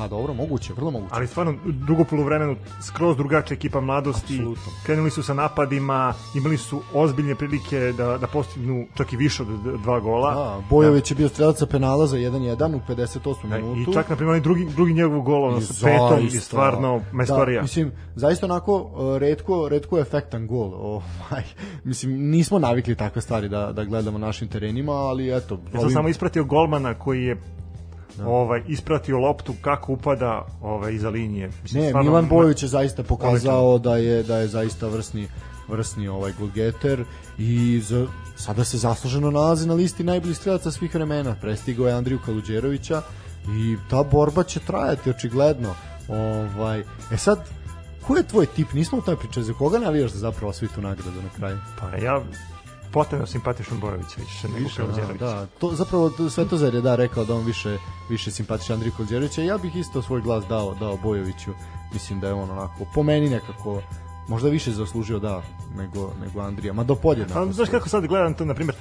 [0.00, 1.14] Pa dobro, moguće, vrlo moguće.
[1.14, 4.72] Ali stvarno, drugo poluvremenu, skroz drugačija ekipa mladosti, Apsolutno.
[4.86, 9.48] krenuli su sa napadima, imali su ozbiljne prilike da, da postignu čak i više od
[9.82, 10.34] dva gola.
[10.34, 13.48] Da, Bojović je bio strelac penala za 1-1 u 58.
[13.48, 13.90] Da, minutu.
[13.90, 17.58] I čak, na primjer, onaj drugi, drugi njegov gol, ono, sa petom, je stvarno majstorija.
[17.58, 20.74] Da, mislim, zaista onako uh, redko, redko efektan gol.
[20.94, 21.44] Ovaj,
[21.84, 25.90] mislim, nismo navikli takve stvari da, da gledamo na našim terenima, ali eto, Ja sam
[25.90, 27.36] samo ispratio golmana koji je
[28.26, 31.50] ovaj ispratio loptu kako upada ovaj iza linije.
[31.62, 35.28] Mislim, Ne, stvarno, Milan Bojović je zaista pokazao da je da je zaista vrsni
[35.70, 37.04] vrsni ovaj golgeter
[37.38, 41.36] i za, sada se zasluženo nalazi na listi najboljih strelaca svih vremena.
[41.40, 43.02] Prestigao je Andriju Kaluđerovića
[43.48, 45.74] i ta borba će trajati očigledno.
[46.08, 46.80] Ovaj,
[47.12, 47.48] e sad,
[48.06, 48.72] ko je tvoj tip?
[48.72, 49.46] Nismo o tome pričali.
[49.46, 51.58] Za koga navijaš da zapravo osvoji tu nagradu na kraju?
[51.80, 52.22] Pa ja
[52.92, 57.24] potpuno simpatišan Bojović više nego Više, da, da, to zapravo to- Svetozar je da rekao
[57.24, 59.42] da on više više simpatičan Andriju Kolđerovića.
[59.42, 61.50] Ja bih isto svoj glas dao dao Bojoviću.
[61.92, 63.82] Mislim da je on onako po meni nekako
[64.28, 65.42] možda više zaslužio da
[65.76, 66.72] nego nego Andrija.
[66.72, 67.46] Ma do podjednako.
[67.46, 68.76] Pa, znaš kako sad gledam to, na primjer,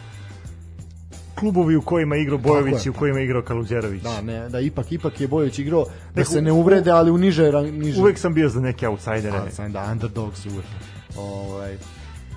[1.39, 4.03] klubovi u kojima je igrao Bojović i u kojima je igrao Kaluđerović.
[4.03, 7.51] Da, ne, da ipak ipak je Bojović igrao da se ne uvrede, ali u niže
[7.51, 8.01] niže.
[8.01, 9.51] Uvek sam bio za neke outsidere.
[9.51, 10.65] Sam da underdogs uvek.
[11.17, 11.77] Ovaj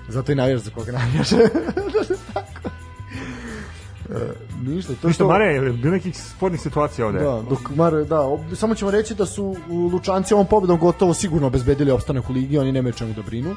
[0.07, 1.29] zato i navijaš za koga navijaš.
[2.33, 2.69] Tako.
[4.09, 7.19] E, ništa, to što- Mare, je bilo nekih spornih situacija ovde?
[7.19, 9.55] Da, dok Mare, da, ob- samo ćemo reći da su
[9.93, 13.55] Lučanci ovom pobedom gotovo sigurno obezbedili opstanak u ligi, oni nemaju čemu da brinu.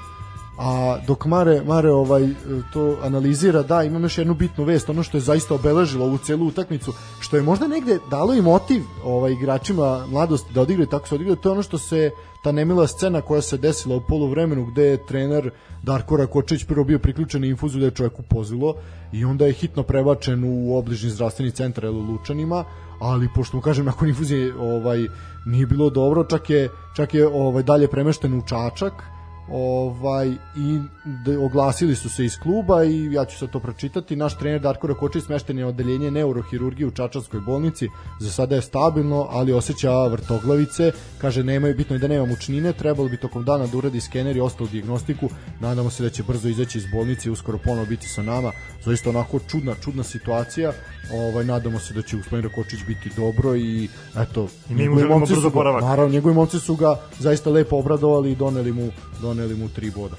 [0.58, 2.28] A dok Mare, Mare ovaj,
[2.72, 6.46] to analizira, da, imam još jednu bitnu vest, ono što je zaista obeležilo ovu celu
[6.46, 11.14] utakmicu, što je možda negde dalo i motiv ovaj, igračima mladosti da odigraju tako se
[11.14, 12.10] odigraju, to je ono što se
[12.42, 15.50] ta nemila scena koja se desila u poluvremenu gde je trener
[15.82, 18.74] Darko Rakočić prvo bio priključen na infuzu da je čovjeku pozilo
[19.12, 22.64] i onda je hitno prebačen u obližni zdravstveni centar u Lučanima,
[23.00, 25.06] ali pošto mu kažem nakon infuzije ovaj
[25.46, 29.15] nije bilo dobro, čak je čak je ovaj dalje premešten u Čačak
[29.50, 30.80] ovaj i
[31.24, 34.16] de, oglasili su se iz kluba i ja ću sad to pročitati.
[34.16, 37.88] Naš trener Darko Rakočić smešten je u odeljenje neurohirurgije u Čačanskoj bolnici
[38.20, 40.92] za sada je stabilno ali osjeća vrtoglavice.
[41.18, 44.40] Kaže nemaju bitno je da nema mučnine trebalo bi tokom dana da uradi skener i
[44.40, 45.28] ostalu dijagnostiku.
[45.60, 48.52] Nadamo se da će brzo izaći iz bolnice i uskoro ponovo biti sa nama.
[48.84, 50.72] Zaista onako čudna čudna situacija.
[51.12, 55.26] Ovaj nadamo se da će gospodin Rakočić biti dobro i eto I mi mu želimo
[55.26, 55.82] brzo oporavak.
[55.82, 60.16] Naravno, njegovi momci su ga zaista lepo obradovali i doneli mu, doneli mu tri boda.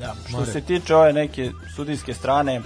[0.00, 0.52] Da, što Mare.
[0.52, 2.60] se tiče ove neke sudijske strane,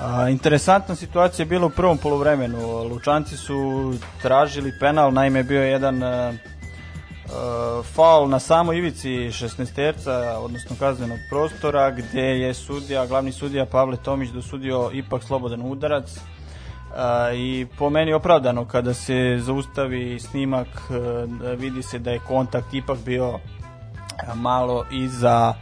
[0.00, 2.82] a, interesantna situacija je bila u prvom poluvremenu.
[2.82, 6.32] Lučanci su tražili penal, naime bio je jedan a,
[7.32, 13.96] a, faul na samoj ivici 16-terca, odnosno kaznenog prostora, gde je sudija, glavni sudija Pavle
[13.96, 16.20] Tomić dosudio ipak slobodan udarac.
[16.96, 21.26] A, i po meni opravdano kada se zaustavi snimak a,
[21.58, 23.38] vidi se da je kontakt ipak bio
[24.34, 25.54] malo iza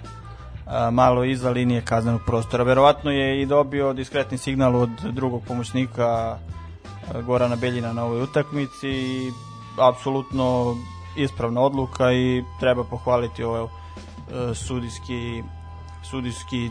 [0.93, 2.65] malo iza linije kaznenog prostora.
[2.65, 6.39] Verovatno je i dobio diskretni signal od drugog pomoćnika
[7.27, 9.33] Gorana Beljina na ovoj utakmici i
[9.79, 10.77] apsolutno
[11.17, 13.71] ispravna odluka i treba pohvaliti ovaj uh,
[14.55, 15.43] sudijski
[16.11, 16.71] sudijski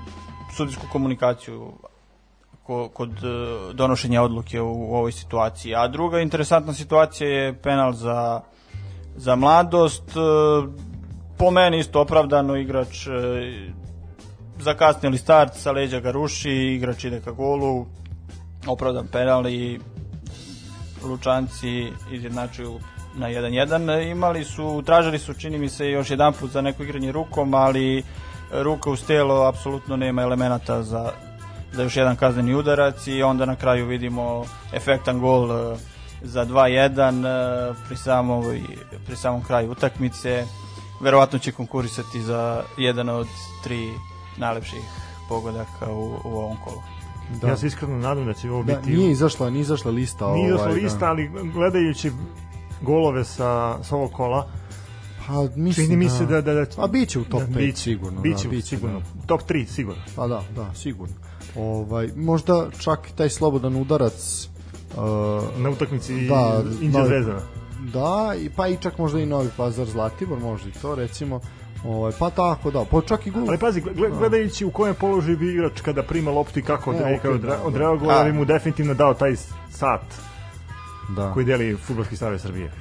[0.55, 1.73] sudijsku komunikaciju
[2.63, 5.75] ko, kod uh, donošenja odluke u, ovoj situaciji.
[5.75, 8.41] A druga interesantna situacija je penal za
[9.15, 10.69] za mladost uh,
[11.37, 13.13] po meni isto opravdano igrač uh,
[14.59, 17.85] zakasnili start sa leđa ga ruši, igrač ide ka golu
[18.67, 19.79] opravdan penal i
[21.03, 22.79] Lučanci izjednačuju
[23.15, 24.11] na 1-1.
[24.11, 28.03] Imali su, tražili su, čini mi se, još jedan put za neko igranje rukom, ali
[28.51, 31.11] ruka uz telo apsolutno nema elemenata za,
[31.71, 35.75] za još jedan kazneni udarac i onda na kraju vidimo efektan gol e,
[36.21, 38.43] za 2-1 e, pri, samom,
[39.05, 40.45] pri samom kraju utakmice.
[40.99, 43.27] Verovatno će konkurisati za jedan od
[43.63, 43.93] tri
[44.37, 44.83] najlepših
[45.29, 46.81] pogodaka u, u ovom kolu.
[47.41, 47.47] Da.
[47.47, 48.97] Ja se iskreno nadam da će ovo da, biti...
[48.97, 50.33] Nije izašla, nije izašla lista.
[50.33, 51.05] Nije izašla ovaj, lista, da.
[51.05, 52.11] ali gledajući
[52.81, 54.47] golove sa, sa ovog kola,
[55.27, 56.41] Pa, mislim čini mi se da...
[56.41, 58.21] da, da A biće u top da, 5 biće, sigurno.
[58.21, 58.99] Biće, da, biće, sigurno.
[58.99, 59.25] Da.
[59.25, 60.01] Top 3 sigurno.
[60.15, 61.15] Pa da, da, sigurno.
[61.55, 64.47] Ovaj, možda čak i taj slobodan udarac
[64.97, 65.03] uh,
[65.57, 67.05] Na utakmici Da, Inđa da.
[67.05, 67.41] Zvezdana.
[67.79, 71.39] Da, i pa i čak možda i Novi Pazar Zlatibor, može i to recimo.
[71.85, 73.45] Ovaj, pa tako, da, pa čak i gol.
[73.47, 76.95] Ali pazi, gle- gledajući u kojem položaju bi igrač kada prima loptu i kako E,
[76.95, 77.61] odre, okej, okay, da, da.
[77.63, 78.19] odreagovao, A.
[78.19, 79.35] ali mu definitivno dao taj
[79.69, 80.01] sat
[81.09, 81.33] Da.
[81.33, 82.65] koji deli futbolski savez Srbije.
[82.65, 82.71] E,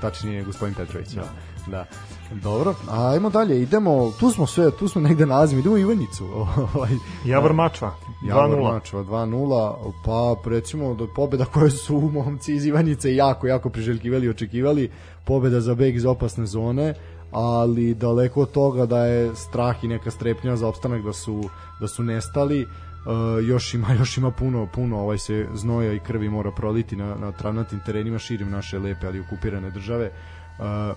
[0.00, 1.08] tačnije gospodin Petrović.
[1.08, 1.24] Da.
[1.70, 1.86] Da.
[2.32, 6.24] Dobro, a ajmo dalje, idemo, tu smo sve, tu smo negde nalazimo, idemo u Ivanjicu.
[6.74, 6.90] Ovaj,
[7.24, 7.94] Javor Mačva,
[8.26, 8.72] Javor 2-0.
[8.72, 14.30] Mačva 2-0, pa recimo da pobeda koje su momci iz Ivanjice jako, jako priželjkivali i
[14.30, 14.90] očekivali,
[15.24, 16.94] pobeda za beg iz opasne zone,
[17.30, 21.44] ali daleko od toga da je strah i neka strepnja za opstanak da su,
[21.80, 22.66] da su nestali,
[22.98, 27.14] Uh, još ima još ima puno puno ovaj se znoja i krvi mora proliti na
[27.14, 30.37] na travnatim terenima širim naše lepe ali okupirane države Uh,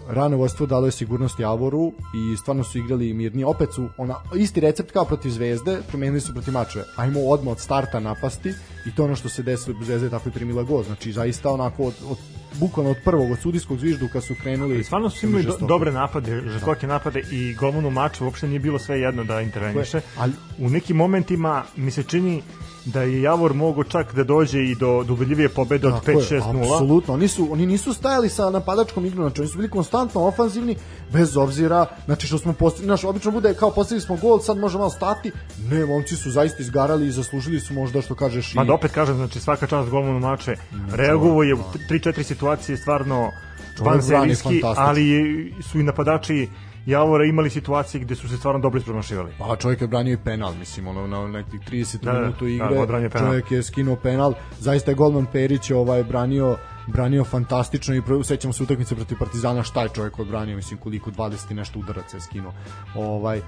[0.10, 3.46] rano vodstvo dalo je sigurnost Javoru i stvarno su igrali mirnije.
[3.46, 6.86] Opet su ona, isti recept kao protiv Zvezde, promenili su protiv Mačeve.
[6.96, 8.54] Ajmo odmah od starta napasti
[8.86, 10.84] i to ono što se desilo Zvezda je tako i primila gol.
[10.84, 12.18] Znači zaista onako od, od
[12.60, 14.80] bukvalno od prvog, od sudijskog zvižduka su krenuli.
[14.80, 18.80] I stvarno su imali do, dobre napade, žestoke napade i golmanu maču uopšte nije bilo
[18.80, 20.02] sve jedno da interveniše.
[20.18, 22.42] Ali- U nekim momentima mi se čini
[22.86, 26.18] da je Javor mogao čak da dođe i do, do ubedljivije pobede od Tako je,
[26.18, 26.74] 5-6-0.
[26.74, 30.76] Apsolutno, oni su oni nisu stajali sa napadačkom igrom, znači oni su bili konstantno ofanzivni
[31.14, 34.80] bez obzira, znači što smo postigli, znači obično bude kao postigli smo gol, sad možemo
[34.80, 35.32] malo stati.
[35.70, 38.92] Ne, momci su zaista izgarali i zaslužili su možda što kažeš i Ma da opet
[38.92, 40.56] kažem, znači svaka čast golmanu mače.
[40.92, 43.32] Reagovao je u 3-4 situacije stvarno
[43.78, 44.86] Čovjek van brani serijski, fantastično.
[44.88, 46.50] ali su i napadači
[46.86, 49.32] Javora imali situacije gde su se stvarno dobro ispromašivali.
[49.40, 52.50] Pa čovjek je branio i penal, mislim, ono, na nekih 30 Da, da, minuta da,
[52.50, 53.28] igre, odbranio je penal.
[53.28, 58.64] čovjek je skinuo penal, zaista je golman Perić ovaj, branio branio fantastično i sećamo se
[58.64, 62.54] utakmice protiv Partizana šta je čovjek odbranio, mislim koliko 20 i nešto udaraca je skinuo.
[62.96, 63.42] Ovaj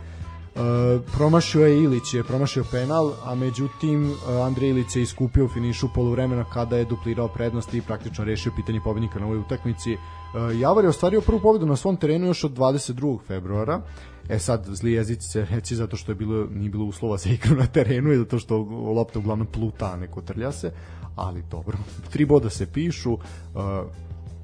[0.56, 5.48] Uh, promašio je Ilić je promašio penal, a međutim uh, Andrej Ilić je iskupio u
[5.48, 9.94] finišu poluvremena kada je duplirao prednost i praktično rešio pitanje pobednika na ovoj utakmici.
[9.94, 13.20] Uh, Javor je ostvario prvu pobedu na svom terenu još od 22.
[13.28, 13.82] februara.
[14.30, 17.56] E sad, zli jezici se reći zato što je bilo, nije bilo uslova za igru
[17.56, 18.58] na terenu i zato što
[18.96, 20.72] lopta uglavnom pluta, a ne kotrlja se,
[21.16, 21.78] ali dobro.
[22.10, 23.18] Tri boda se pišu,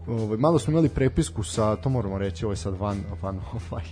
[0.08, 3.40] ovaj, malo smo imali prepisku sa, to moramo reći, ovo je sad van, van
[3.72, 3.84] ovaj,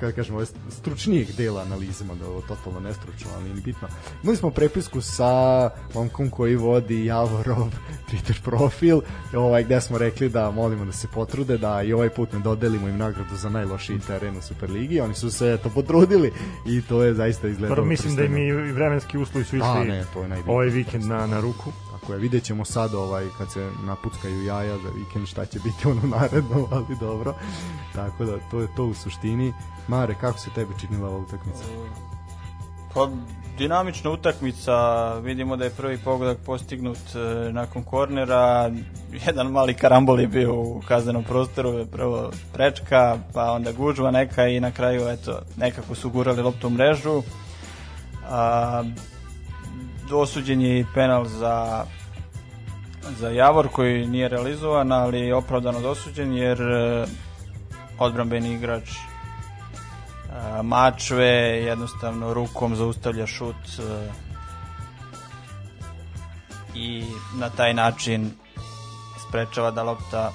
[0.00, 3.88] kako kažemo, ovaj stručnijeg dela analize, da je ovo totalno nestručno, ali nije ni bitno.
[4.22, 7.66] Imali smo prepisku sa momkom koji vodi Javorov
[8.10, 9.00] Twitter profil,
[9.36, 12.88] ovaj, gde smo rekli da molimo da se potrude, da i ovaj put ne dodelimo
[12.88, 16.32] im nagradu za najlošiji teren u Superligi, oni su se to potrudili
[16.66, 19.84] i to je zaista izgledalo Prvo mislim da im i vremenski uslovi su išli Da,
[19.84, 21.72] ne, to je ovaj vikend na, na ruku.
[22.02, 25.88] Tako je, vidjet ćemo sad ovaj, kad se napuckaju jaja za vikend šta će biti
[25.88, 27.34] ono naredno, ali dobro.
[27.94, 29.52] Tako da, to je to u suštini.
[29.88, 31.64] Mare, kako se tebi činila ova utakmica?
[32.94, 33.08] Pa,
[33.58, 34.74] dinamična utakmica,
[35.14, 38.70] vidimo da je prvi pogodak postignut e, nakon kornera,
[39.26, 44.60] jedan mali karambol je bio u kaznenom prostoru, prvo prečka, pa onda gužva neka i
[44.60, 47.22] na kraju eto, nekako su gurali loptu u mrežu.
[48.28, 48.84] A,
[50.08, 51.84] dosuđen je i penal za
[53.10, 57.06] za Javor koji nije realizovan, ali je opravdano dosuđen jer e,
[57.98, 58.90] odbrambeni igrač
[60.32, 61.26] a, Mačve
[61.64, 64.08] jednostavno rukom zaustavlja šut e,
[66.74, 67.04] i
[67.38, 68.30] na taj način
[69.28, 70.32] sprečava da lopta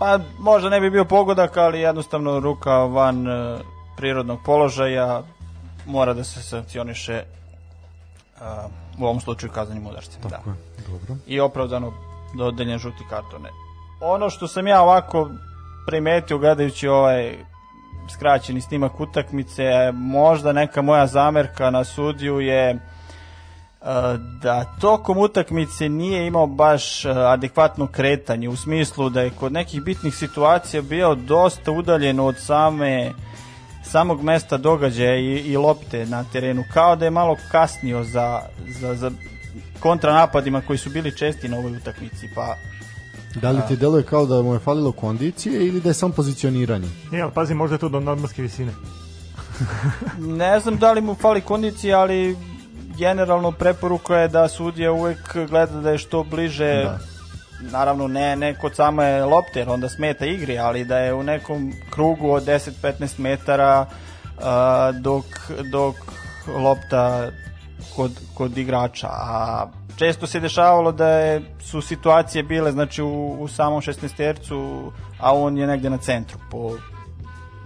[0.00, 3.58] pa možda ne bi bio pogodak, ali jednostavno ruka van e,
[3.96, 5.22] prirodnog položaja
[5.86, 7.37] mora da se sankcioniše
[8.98, 10.22] u ovom slučaju kaznenim udarcem.
[10.22, 10.28] Da.
[10.28, 10.56] Tako je,
[10.88, 11.16] dobro.
[11.26, 11.92] I opravdano
[12.34, 13.48] dodeljen žuti kartone.
[14.00, 15.30] Ono što sam ja ovako
[15.86, 17.36] primetio gledajući ovaj
[18.14, 23.86] skraćeni snimak utakmice, možda neka moja zamerka na sudiju je uh,
[24.42, 29.82] da tokom utakmice nije imao baš uh, adekvatno kretanje u smislu da je kod nekih
[29.82, 33.12] bitnih situacija bio dosta udaljen od same
[33.90, 38.40] samog mesta događaja i, i lopte na terenu kao da je malo kasnio za,
[38.80, 39.10] za, za
[39.80, 42.56] kontranapadima koji su bili česti na ovoj utakmici pa
[43.34, 46.88] Da li ti deluje kao da mu je falilo kondicije ili da je samo pozicioniranje?
[47.12, 48.72] Ne, ali pazi, možda je to do nadmorske visine.
[50.42, 52.36] ne znam da li mu fali kondicije, ali
[52.98, 56.98] generalno preporuka je da sudija uvek gleda da je što bliže da.
[57.60, 61.72] Naravno ne, ne kod same lopte jer onda smeta igri, ali da je u nekom
[61.90, 63.86] krugu od 10-15 metara
[64.36, 64.42] uh,
[65.00, 65.24] dok,
[65.72, 65.94] dok
[66.46, 67.30] lopta
[67.96, 69.66] kod, kod igrača a
[69.96, 75.34] često se dešavalo da je, su situacije bile znači u, u samom 16 tercu a
[75.34, 76.76] on je negde na centru po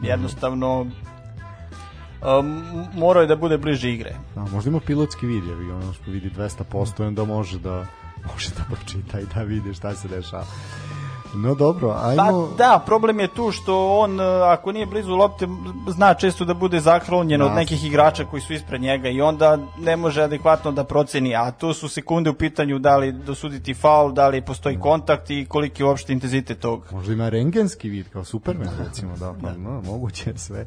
[0.02, 4.14] jednostavno um, morao je da bude bliže igre.
[4.34, 7.86] Da, možda ima pilotski vid, je ono što vidi 200% i onda može da
[8.32, 10.44] može da pročita i da vidi šta se dešava.
[11.34, 12.48] No dobro, ajmo...
[12.56, 15.46] Pa, da, problem je tu što on, e, ako nije blizu lopte,
[15.88, 17.46] zna često da bude zaklonjen da.
[17.46, 21.50] od nekih igrača koji su ispred njega i onda ne može adekvatno da proceni, a
[21.50, 25.82] tu su sekunde u pitanju da li dosuditi faul, da li postoji kontakt i koliki
[25.82, 26.86] je uopšte intenzitet tog.
[26.92, 29.58] Možda ima rengenski vid, kao Superman, recimo, da, pa, da.
[29.58, 30.66] no, moguće sve.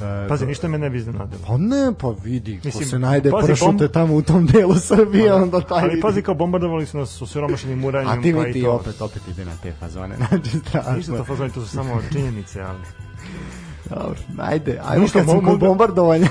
[0.00, 1.40] E, pazi, ništa me ne bi iznenadilo.
[1.46, 3.92] Pa ne, pa vidi, Mislim, ko se najde pazi, pršute bomb...
[3.92, 7.26] tamo u tom delu Srbije, pa, onda taj Ali pazi, kao bombardovali su nas u
[7.26, 8.18] siromašenim uranjem.
[8.18, 10.16] A ti pa ti opet, opet ide na te fazone.
[10.28, 10.92] Znači, strašno.
[10.96, 12.78] Ništa to fazone, to su samo činjenice, ali...
[13.90, 16.28] Dobro, ajde, ajmo Ništa, kad smo kod bombardovanja.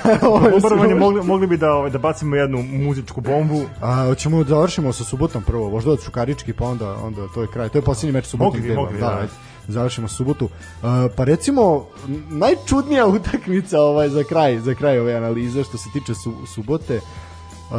[0.52, 3.62] bombardovanje mogli, mogli bi da, ovaj, da bacimo jednu muzičku bombu.
[3.82, 7.48] A, hoćemo da završimo sa subotom prvo, možda od Šukarički, pa onda, onda to je
[7.48, 7.70] kraj.
[7.70, 9.18] To je posljednji meč subotnog mogli, mogli, da, da.
[9.18, 9.32] Ajde
[9.68, 10.46] završimo subotu.
[10.46, 11.86] Uh, pa recimo
[12.30, 16.96] najčudnija utakmica ovaj za kraj, za kraj ove analize što se tiče su, subote.
[16.98, 17.78] Uh,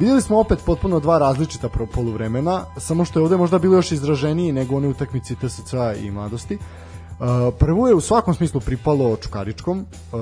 [0.00, 4.52] videli smo opet potpuno dva različita poluvremena, samo što je ovde možda bilo još izraženiji
[4.52, 5.72] nego one utakmici TSC
[6.02, 6.54] i Mladosti.
[6.56, 10.20] Uh, prvo je u svakom smislu pripalo Čukaričkom, uh,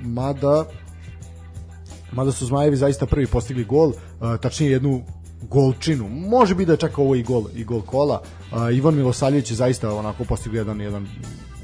[0.00, 0.64] mada
[2.14, 3.94] mada su Zmajevi zaista prvi postigli gol, uh,
[4.40, 5.02] tačnije jednu
[5.50, 6.08] golčinu.
[6.08, 8.20] Može biti da čak ovo i gol i gol kola.
[8.52, 11.06] Uh, Ivan Milosavljević je zaista onako postigao jedan jedan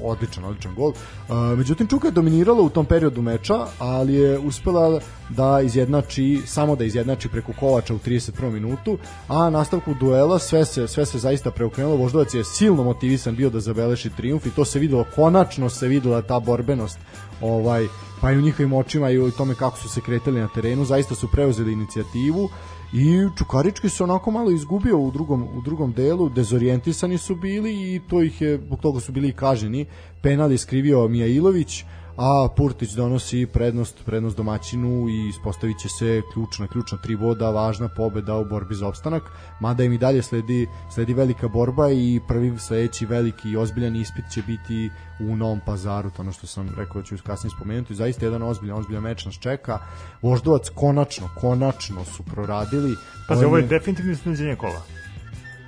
[0.03, 0.89] odličan, odličan gol.
[0.89, 6.75] Uh, međutim, Čuka je dominirala u tom periodu meča, ali je uspela da izjednači, samo
[6.75, 8.49] da izjednači preko Kovača u 31.
[8.49, 11.95] minutu, a nastavku duela sve se, sve se zaista preokrenulo.
[11.95, 16.21] Voždovac je silno motivisan bio da zabeleši triumf i to se videlo, konačno se videla
[16.21, 16.99] ta borbenost
[17.41, 17.87] ovaj,
[18.21, 21.15] pa i u njihovim očima i u tome kako su se kretali na terenu, zaista
[21.15, 22.49] su preuzeli inicijativu
[22.93, 28.01] i Čukarički se onako malo izgubio u drugom, u drugom delu, dezorijentisani su bili i
[28.09, 29.85] to ih je, zbog toga su bili i kaženi.
[30.21, 31.85] Penal je skrivio Mijailović,
[32.17, 37.87] a Purtić donosi prednost prednost domaćinu i ispostavit će se ključna ključna tri boda, važna
[37.87, 39.23] pobeda u borbi za opstanak,
[39.59, 44.25] mada im i dalje sledi, sledi velika borba i prvi sledeći veliki i ozbiljan ispit
[44.33, 48.25] će biti u Novom Pazaru, to ono što sam rekao da ću kasnije spomenuti, zaista
[48.25, 49.79] jedan ozbiljan, ozbiljan meč nas čeka.
[50.21, 52.95] Voždovac konačno, konačno su proradili.
[53.27, 55.00] Pazi, ovo je definitivno iznenađenje kola.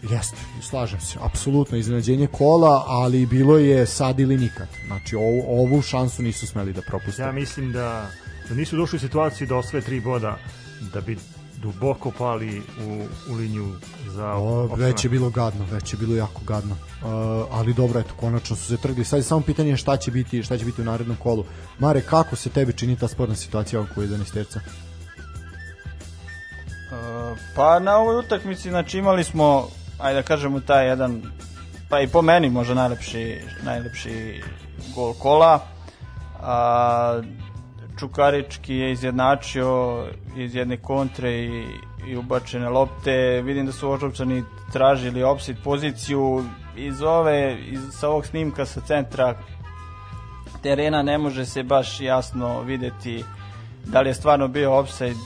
[0.10, 4.68] Jeste, slažem se, apsolutno iznenađenje kola, ali bilo je sad ili nikad.
[4.88, 7.22] Znači, ovu, ovu šansu nisu smeli da propuste.
[7.22, 8.10] Ja mislim da,
[8.50, 10.38] da nisu došli u situaciju da osvoje tri boda,
[10.94, 11.18] da bi
[11.64, 16.42] duboko pali u, u liniju za o, već je bilo gadno, već je bilo jako
[16.48, 16.76] gadno.
[16.76, 17.08] Uh,
[17.52, 19.06] ali dobro, eto, konačno su se trgli.
[19.06, 21.46] Sad je samo pitanje šta će biti, šta će biti u narednom kolu.
[21.80, 24.60] Mare, kako se tebi čini ta sporna situacija oko 11 terca?
[26.92, 29.68] Uh, pa na ovoj utakmici znači imali smo
[30.04, 31.22] ajde da kažemo taj jedan
[31.90, 34.42] pa i po meni možda najlepši najlepši
[34.96, 35.60] gol kola.
[36.42, 37.22] A,
[38.00, 40.06] Čukarički je izjednačio
[40.38, 41.66] iz jedne kontre i,
[42.08, 43.42] i ubačene lopte.
[43.42, 46.46] Vidim da su Ožovčani tražili opsit poziciju.
[46.78, 49.36] Iz ove iz, sa ovog snimka sa centra
[50.64, 53.24] terena ne može se baš jasno videti
[53.86, 55.20] da li je stvarno bio offside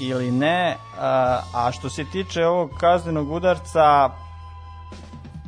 [0.00, 0.76] ili ne.
[0.98, 4.10] A, što se tiče ovog kaznenog udarca,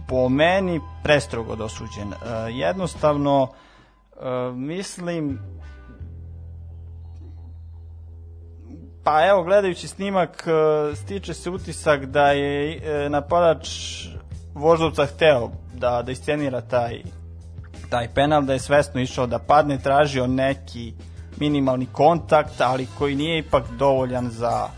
[0.09, 2.13] po meni prestrogo dosuđen.
[2.13, 3.49] A, jednostavno,
[4.21, 5.39] a, mislim
[9.05, 10.47] Pa evo, gledajući snimak,
[10.95, 12.81] stiče se utisak da je
[13.11, 13.69] napadač
[14.55, 17.03] Voždovca hteo da, da iscenira taj,
[17.91, 20.93] taj penal, da je svesno išao da padne, tražio neki
[21.41, 24.69] minimalni kontakt, ali koji nije ipak dovoljan za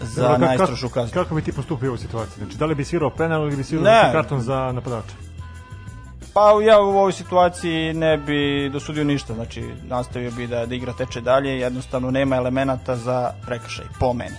[0.00, 1.14] za najstrožu kako- kaznu.
[1.14, 2.38] Kako bi ti postupio u ovoj situaciji?
[2.38, 4.12] Znači, da li bi svirao penal ili bi svirao Ne.
[4.12, 5.14] karton za napadača?
[6.34, 10.92] Pa ja u ovoj situaciji ne bi dosudio ništa, znači nastavio bi da, da igra
[10.92, 14.36] teče dalje, jednostavno nema elemenata za prekršaj, po meni.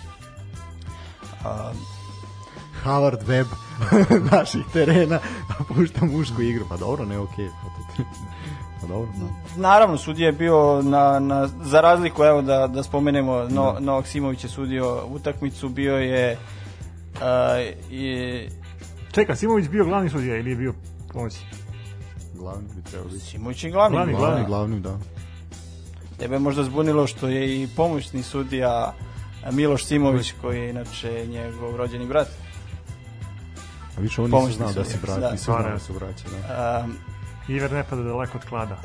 [1.46, 1.72] A,
[2.86, 3.46] Howard Webb
[4.32, 5.20] naših terena
[5.68, 6.66] pušta mušku igru.
[6.70, 7.50] Pa dobro, ne okej.
[8.82, 9.30] Pa dobro, no.
[9.56, 14.44] naravno, sudija je bio na, na, za razliku, evo da, da spomenemo, no, Novak Simović
[14.44, 16.38] je sudio utakmicu, bio je
[17.22, 17.62] a,
[17.92, 18.50] i,
[19.12, 20.74] Čeka, Simović bio glavni sudija ili je bio
[21.14, 21.40] pomoći?
[22.34, 23.26] Glavni bi trebao biti.
[23.26, 23.96] Simović je glavni.
[23.96, 24.80] Glavni, Glavni, glavni.
[24.80, 25.18] glavni, da.
[26.18, 28.94] Tebe je možda zbunilo što je i pomoćni sudija
[29.52, 32.28] Miloš Simović, koji je inače njegov rođeni brat.
[33.98, 35.32] A više on Pomoćni nisam znao da se braća, da.
[35.32, 36.84] nisam znao da se braća, da.
[36.86, 36.98] Um,
[37.48, 38.78] Iver ne pada daleko od klada.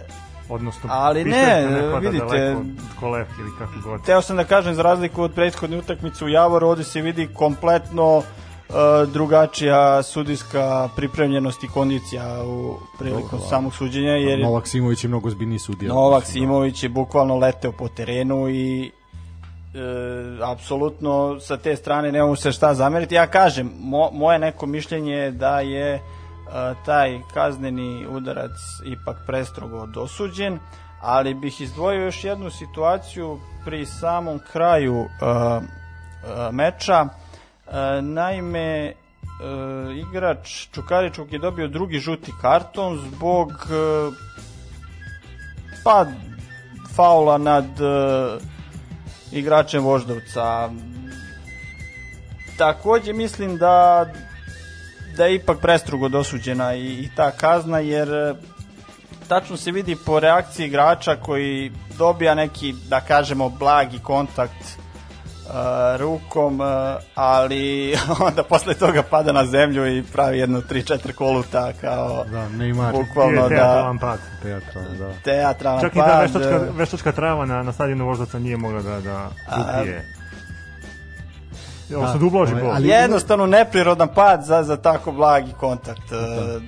[0.48, 2.66] Odnosno, Ali pištolj ne, pada vidite- daleko od
[3.00, 4.04] kolevke ili kako god.
[4.04, 8.16] Teo sam da kažem za razliku od prethodne utakmice u Javoru, ovde se vidi kompletno
[8.18, 8.24] uh,
[9.12, 15.08] drugačija sudijska pripremljenost i kondicija u prilikom Dobro, samog suđenja, jer je Novak Simović je
[15.08, 15.92] mnogo zbiljniji sudija.
[15.94, 16.30] Novak da.
[16.30, 18.90] Simović je bukvalno leteo po terenu i
[19.74, 19.78] e,
[20.42, 23.14] apsolutno sa te strane nemamo se šta zameriti.
[23.14, 26.00] Ja kažem, mo, moje neko mišljenje je da je e,
[26.84, 30.58] taj kazneni udarac ipak prestrogo dosuđen,
[31.00, 35.06] ali bih izdvojio još jednu situaciju pri samom kraju
[36.52, 37.08] meča.
[38.02, 38.94] Naime, e,
[39.94, 44.10] igrač Čukaričuk je dobio drugi žuti karton zbog e,
[45.84, 46.06] pa
[46.94, 48.38] faula nad e,
[49.32, 50.70] igračem Voždovca.
[52.58, 54.06] Takođe mislim da
[55.16, 58.34] da je ipak prestrugo dosuđena i, i ta kazna jer e,
[59.28, 64.72] tačno se vidi po reakciji igrača koji dobija neki da kažemo blagi kontakt e,
[65.98, 66.64] rukom, e,
[67.14, 67.94] ali
[68.26, 72.92] onda posle toga pada na zemlju i pravi jedno 3-4 koluta kao Da, Neymar.
[72.92, 74.18] bukvalno je da teatralan pad.
[74.42, 75.12] Teatralno, da.
[75.24, 76.22] teatralan Čak i ta pad.
[76.22, 79.28] veštačka, veštačka trava na, na stadionu Voždovca nije mogla da, da
[79.80, 79.98] upije.
[79.98, 80.21] Ovo
[81.92, 82.72] Da, sam da ublaži ovaj, bol.
[82.72, 86.12] ali- jednostavno neprirodan pad za, za tako blagi kontakt.
[86.12, 86.60] E,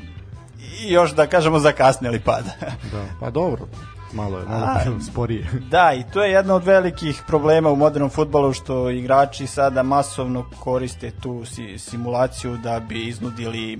[0.80, 2.44] I još da kažemo zakasnili pad.
[2.92, 3.04] Da.
[3.20, 3.66] Pa dobro,
[4.12, 5.46] malo je, malo A, je sporije.
[5.70, 10.44] da, i to je jedna od velikih problema u modernom futbalu što igrači sada masovno
[10.60, 13.76] koriste tu si, simulaciju da bi iznudili e,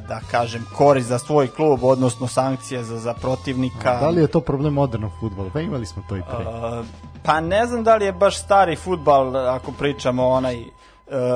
[0.00, 4.00] da kažem korist za svoj klub, odnosno sankcije za, za protivnika.
[4.00, 5.50] Da li je to problem modernog futbola?
[5.52, 6.46] Pa imali smo to i pre.
[6.46, 6.86] Uh,
[7.22, 10.66] pa ne znam da li je baš stari futbal ako pričamo onaj uh,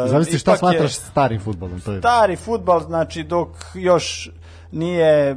[0.06, 1.98] Zavisi šta ipak je smatraš starim futbolom, to je.
[1.98, 4.30] stari futbal znači dok još
[4.72, 5.36] nije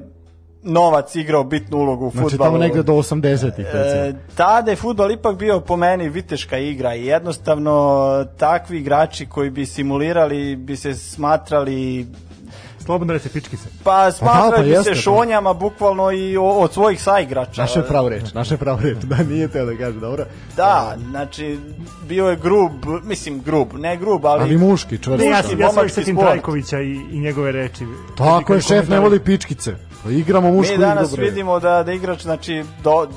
[0.63, 2.47] novac igrao bitnu ulogu u Znači fudbalu.
[2.47, 7.05] tamo negde do 80-ih, E, tada je futbal ipak bio po meni viteška igra i
[7.05, 12.07] jednostavno takvi igrači koji bi simulirali bi se smatrali
[12.85, 13.69] Slobodno rece, pički se.
[13.83, 14.95] pa smatrali pa bi jeste, se pa.
[14.95, 17.61] šonjama bukvalno i od svojih saigrača.
[17.61, 20.25] Naše pravo reč, naše pravo reč, da nije teo da kaže, dobro.
[20.55, 21.59] Da, znači
[22.07, 22.71] bio je grub,
[23.03, 25.25] mislim grub, ne grub, ali, Ali muški, čvrsto.
[25.25, 26.17] Ja, Mislim, ja momački setim.
[26.17, 27.85] Trajkovića i, i njegove reči.
[28.17, 29.75] Tako je, šef ne voli pičkice.
[30.03, 31.25] Pa igramo mušku mi igru, danas bre.
[31.25, 33.07] vidimo da, da igrač znači do,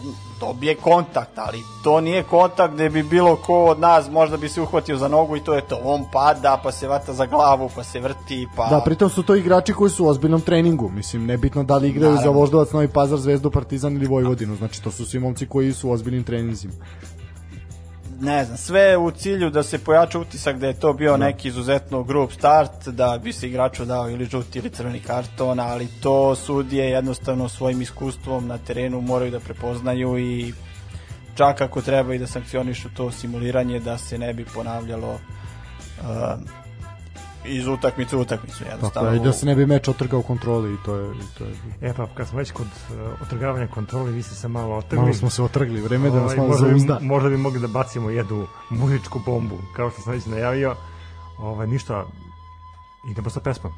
[0.47, 4.61] dobije kontakt, ali to nije kontakt gde bi bilo ko od nas možda bi se
[4.61, 5.80] uhvatio za nogu i to je to.
[5.84, 8.68] On pada, pa se vata za glavu, pa se vrti, pa...
[8.68, 10.88] Da, pritom su to igrači koji su u ozbiljnom treningu.
[10.88, 12.40] Mislim, nebitno da li igraju za Naravno.
[12.40, 14.57] Voždovac, Novi Pazar, Zvezdu, Partizan ili Vojvodinu.
[14.57, 16.74] Znači, to su svi momci koji su u ozbiljnim treninzima.
[18.21, 22.03] Ne znam, sve u cilju da se pojača utisak da je to bio neki izuzetno
[22.03, 26.91] grub start, da bi se igraču dao ili žuti ili crveni karton, ali to sudije
[26.91, 30.53] jednostavno svojim iskustvom na terenu moraju da prepoznaju i
[31.35, 36.64] čak ako treba i da sankcionišu to simuliranje da se ne bi ponavljalo uh,
[37.47, 39.11] iz utakmice u utakmicu Tako jednostavno.
[39.11, 41.11] je, i da se ne bi meč otrgao kontroli i to je...
[41.11, 44.49] I to je E pa, kad smo već kod uh, otrgavanja kontrole, vi ste se
[44.49, 45.03] malo otrgli.
[45.03, 46.99] malo smo se otrgli, vreme da nas Ovaj, malo možda, bi, zauzda.
[47.03, 50.76] možda bi mogli da bacimo jednu muzičku bombu, kao što sam već najavio.
[51.38, 52.05] Ovaj, ništa,
[53.11, 53.72] idemo sa pesmom.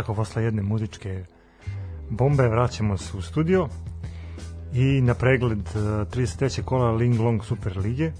[0.00, 1.24] Tako, posle jedne muzičke
[2.10, 3.68] bombe vraćamo se u studio
[4.74, 6.62] i na pregled uh, 33.
[6.62, 8.12] kola Ling Long Super Lige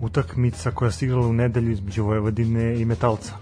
[0.00, 3.32] utakmica koja se igrala u nedelju između Vojvodine i Metalca.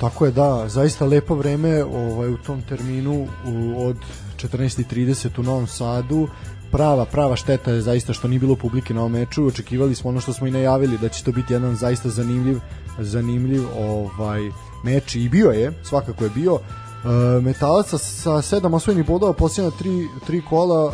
[0.00, 3.96] Tako je, da, zaista lepo vreme ovaj, u tom terminu u, od
[4.36, 6.28] 14.30 u Novom Sadu
[6.72, 10.20] prava, prava šteta je zaista što nije bilo publike na ovom meču očekivali smo ono
[10.20, 12.58] što smo i najavili da će to biti jedan zaista zanimljiv
[12.98, 14.50] zanimljiv ovaj
[14.82, 16.58] meč i bio je, svakako je bio
[17.04, 20.92] Uh, Metalaca sa sedam osvojenih bodova posljednja tri, tri kola uh,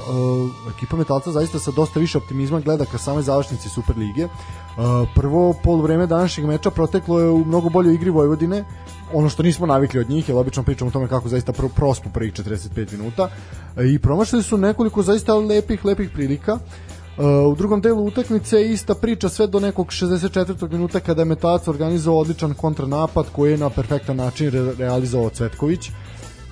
[0.77, 5.55] ekipa Metalca zaista sa dosta više optimizma gleda ka samoj završnici Super lige uh, prvo
[5.63, 8.65] polovreme današnjeg meča proteklo je u mnogo boljoj igri Vojvodine.
[9.13, 12.09] Ono što nismo navikli od njih, jer obično pričamo o tome kako zaista pro, prospu
[12.15, 13.29] prvih 45 minuta.
[13.93, 16.59] I promašili su nekoliko zaista lepih, lepih prilika
[17.51, 20.73] u drugom delu utakmice je ista priča sve do nekog 64.
[20.73, 25.91] minuta kada je Metalac organizovao odličan kontranapad koji je na perfektan način re realizovao Cvetković.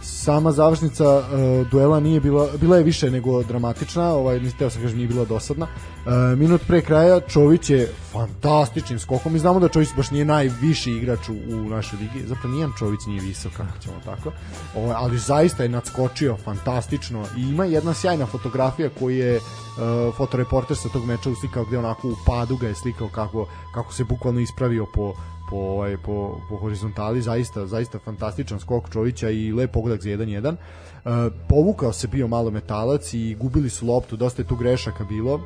[0.02, 1.24] Sama završnica uh,
[1.70, 5.66] duela nije bila bila je više nego dramatična, ovaj niste se kažem nije bila dosadna.
[5.66, 9.32] Uh, minut pre kraja Čović je fantastičnim skokom.
[9.32, 12.26] Mi znamo da Čović baš nije najviši igrač u, u našoj ligi.
[12.26, 14.32] Zapravo nijedan Čović nije visok, kako ćemo tako.
[14.76, 20.76] Ovaj ali zaista je nadskočio fantastično i ima jedna sjajna fotografija koju je uh, fotoreporter
[20.76, 24.40] sa tog meča uslikao gde onako u padu ga je slikao kako, kako se bukvalno
[24.40, 25.14] ispravio po,
[25.52, 30.52] po, ovaj, po, po horizontali, zaista, zaista fantastičan skok Čovića i lep pogodak za 1-1.
[30.52, 31.10] Uh,
[31.48, 35.40] povukao se bio malo metalac i gubili su loptu, dosta je tu grešaka bilo,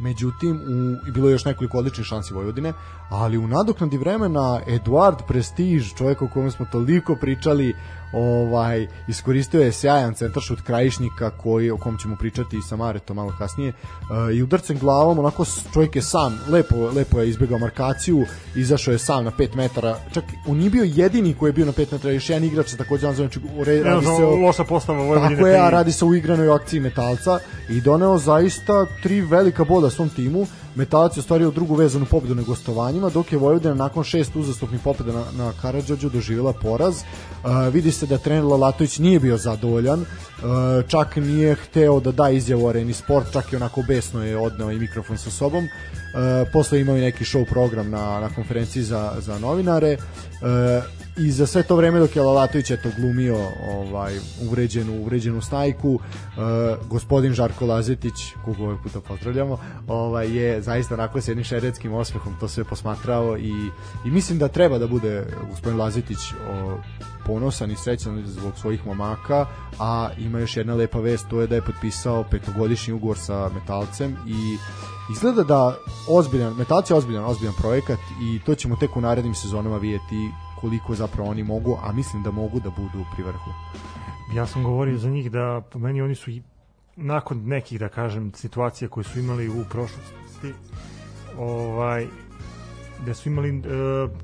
[0.00, 2.72] međutim u, bilo je još nekoliko odličnih šansi Vojvodine,
[3.10, 7.74] ali u nadoknadi vremena Eduard Prestiž, čovjek o kome smo toliko pričali,
[8.12, 13.34] ovaj iskoristio je sjajan centaršut krajišnika koji o kom ćemo pričati i sa Maretom malo
[13.38, 18.24] kasnije uh, i udarcem glavom onako čovjek je sam lepo lepo je izbegao markaciju
[18.56, 19.98] izašao je sam na 5 metara.
[20.12, 23.12] Čak on nije bio jedini koji je bio na 5 metara još jedan igrač takođe
[23.12, 23.40] znači
[23.84, 27.38] radi se o loša postava Vojvodine tako je a radi se u igranoj akciji metalca
[27.68, 32.42] i doneo zaista tri velika boda svom timu Metalac je ostvario drugu vezanu pobedu na
[32.42, 36.94] gostovanjima, dok je Vojvodina nakon šest uzastopnih pobeda na, na Karadžođu doživjela poraz.
[36.94, 40.06] Uh, vidi se da trener Lalatović nije bio zadovoljan, uh,
[40.88, 44.78] čak nije hteo da da izjavu Areni Sport, čak i onako besno je odneo i
[44.78, 45.64] mikrofon sa sobom.
[45.64, 49.96] Uh, posle imao i neki show program na, na konferenciji za, za novinare.
[49.96, 50.84] Uh,
[51.20, 53.36] i za sve to vreme dok je Lalatović eto glumio
[53.68, 56.00] ovaj uvređenu uvređenu stajku uh,
[56.88, 58.14] gospodin Žarko Lazetić
[58.44, 59.58] koga ovaj puta pozdravljamo
[59.88, 63.52] ovaj je zaista onako s jednim šeretskim osmehom to sve posmatrao i,
[64.04, 66.18] i mislim da treba da bude gospodin Lazetić
[66.50, 66.78] o,
[67.26, 69.46] ponosan i srećan zbog svojih momaka
[69.78, 74.16] a ima još jedna lepa vest to je da je potpisao petogodišnji ugovor sa Metalcem
[74.26, 74.56] i
[75.12, 75.76] izgleda da
[76.08, 80.30] ozbiljan, Metalci je ozbiljan, ozbiljan projekat i to ćemo tek u narednim sezonama vidjeti
[80.60, 83.50] koliko zapravo oni mogu, a mislim da mogu da budu pri vrhu.
[84.34, 86.42] Ja sam govorio za njih da po meni oni su i
[86.96, 90.52] nakon nekih da kažem situacija koje su imali u prošlosti
[91.38, 92.06] ovaj
[93.06, 93.64] da su imali uh,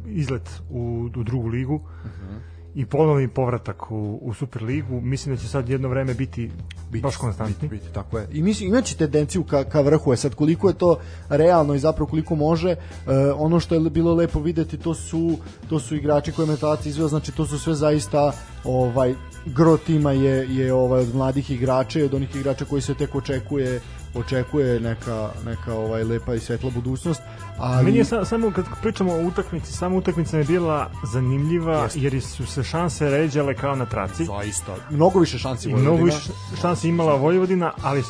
[0.07, 5.41] izlet u, u drugu ligu uh -huh i ponovni povratak u, u Superligu, mislim da
[5.41, 6.51] će sad jedno vreme biti,
[6.91, 7.69] biti baš konstantni.
[7.69, 8.29] Biti, biti, tako je.
[8.33, 10.99] I mislim, imaće tendenciju ka, ka vrhu, je sad koliko je to
[11.29, 15.81] realno i zapravo koliko može, uh, ono što je bilo lepo videti, to su, to
[15.81, 18.33] su igrači koje metalac izveo, znači to su sve zaista
[18.65, 19.15] ovaj
[19.47, 23.15] gro tima je, je ovaj, od mladih igrača i od onih igrača koji se tek
[23.15, 23.81] očekuje
[24.17, 27.21] očekuje neka, neka ovaj lepa i svetla budućnost.
[27.59, 27.85] Ali...
[27.85, 32.01] Meni je sa, samo kad pričamo o utakmici, samo utakmica je bila zanimljiva Jeste.
[32.01, 34.25] jer su se šanse ređale kao na traci.
[34.25, 34.77] Zaista.
[34.91, 35.91] Mnogo više šansi Vojvodina.
[35.91, 38.03] Mnogo više šansi imala Vojvodina, ali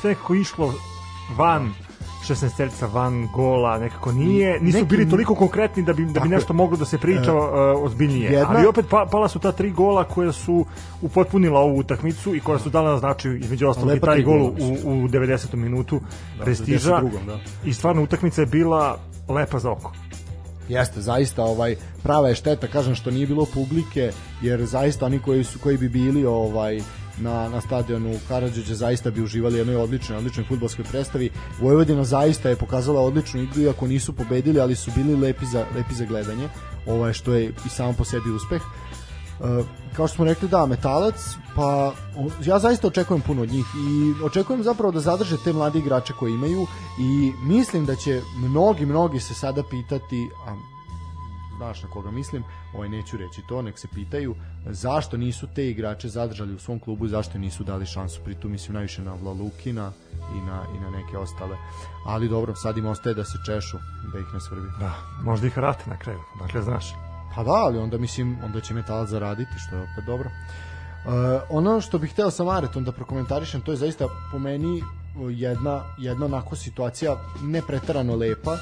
[0.00, 0.74] sve kako išlo
[1.36, 1.74] van
[2.28, 6.28] 16 terca van gola, nekako nije, nisu Neki, bili toliko konkretni da bi, da bi
[6.28, 7.42] nešto moglo da se priča uh,
[7.82, 8.32] ozbiljnije.
[8.32, 10.66] Jedna, Ali opet pa, pala su ta tri gola koja su
[11.02, 14.50] upotpunila ovu utakmicu i koja su dala na značaju između ostalog i taj gol u,
[14.84, 15.54] u 90.
[15.54, 16.00] minutu
[16.38, 16.98] da, prestiža.
[16.98, 17.38] Drugom, da.
[17.64, 18.98] I stvarno utakmica je bila
[19.28, 19.92] lepa za oko.
[20.68, 24.10] Jeste, zaista ovaj prava je šteta kažem što nije bilo publike
[24.42, 26.80] jer zaista oni koji su koji bi bili ovaj
[27.18, 31.30] na, na stadionu Karadžića zaista bi uživali jednoj odličnoj, odličnoj futbolskoj predstavi.
[31.60, 35.94] Vojvodina zaista je pokazala odličnu igru, iako nisu pobedili, ali su bili lepi za, lepi
[35.94, 36.48] za gledanje,
[36.86, 38.62] ovaj, što je i samo po sebi uspeh.
[38.62, 41.14] Uh, kao što smo rekli da, metalac
[41.56, 41.92] pa
[42.44, 46.30] ja zaista očekujem puno od njih i očekujem zapravo da zadrže te mlade igrače koje
[46.30, 46.66] imaju
[46.98, 50.75] i mislim da će mnogi, mnogi se sada pitati a
[51.56, 52.42] znaš na koga mislim,
[52.74, 54.34] ovaj neću reći to, nek se pitaju
[54.66, 58.74] zašto nisu te igrače zadržali u svom klubu i zašto nisu dali šansu, pritom mislim
[58.74, 61.56] najviše na Vlalukina i na, i na neke ostale.
[62.06, 63.78] Ali dobro, sad im ostaje da se češu,
[64.12, 64.68] da ih ne svrbi.
[64.80, 66.94] Da, možda ih vrate na kraju, dakle znaš.
[67.34, 70.30] Pa da, ali onda mislim, onda će metalac zaraditi, što je opet dobro.
[71.06, 71.12] Uh,
[71.48, 74.82] ono što bih hteo sa Maretom da prokomentarišem, to je zaista po meni
[75.30, 78.52] jedna, jedna onako situacija ne pretarano lepa.
[78.52, 78.58] Uh,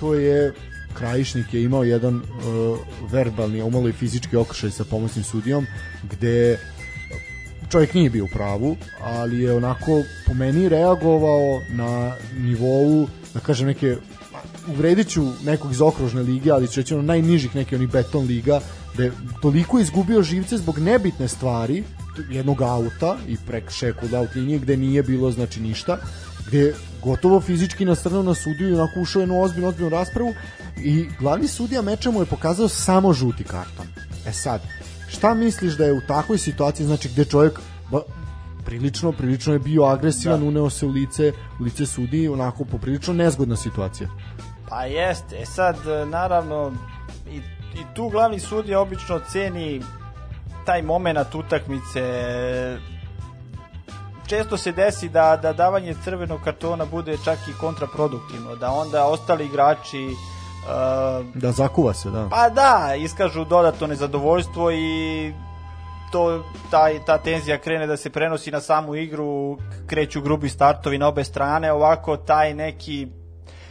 [0.00, 0.54] to je
[0.94, 2.78] Krajišnik je imao jedan uh,
[3.12, 5.66] verbalni, umalo i fizički okršaj sa pomoćnim sudijom,
[6.02, 6.58] gde
[7.70, 13.66] čovjek nije bio u pravu, ali je onako po meni reagovao na nivou, da kažem
[13.66, 13.96] neke
[14.68, 18.60] uvredit ću nekog iz okružne lige, ali ću reći ono najnižih neki oni beton liga,
[18.96, 19.12] da je
[19.42, 21.84] toliko izgubio živce zbog nebitne stvari,
[22.30, 25.98] jednog auta i prek šeku od aut linije gde nije bilo znači ništa,
[26.46, 26.74] gde
[27.04, 30.34] gotovo fizički nasrnuo na sudiju i onako ušao jednu ozbiljnu, ozbiljnu raspravu
[30.76, 33.86] i glavni sudija meča mu je pokazao samo žuti karton.
[34.26, 34.60] E sad,
[35.08, 38.00] šta misliš da je u takvoj situaciji, znači gde čovjek ba,
[38.64, 40.46] prilično, prilično je bio agresivan, da.
[40.46, 44.08] uneo se u lice, u lice sudiji, onako poprilično nezgodna situacija.
[44.68, 45.76] Pa jeste, e sad,
[46.06, 46.72] naravno,
[47.30, 47.36] i,
[47.74, 49.82] i tu glavni sudija obično ceni
[50.66, 52.02] taj moment utakmice
[54.30, 59.44] često se desi da, da davanje crvenog kartona bude čak i kontraproduktivno, da onda ostali
[59.44, 62.28] igrači uh, da zakuva se, da.
[62.30, 65.32] Pa da, iskažu dodatno nezadovoljstvo i
[66.12, 71.08] to taj ta tenzija krene da se prenosi na samu igru, kreću grubi startovi na
[71.08, 73.08] obe strane, ovako taj neki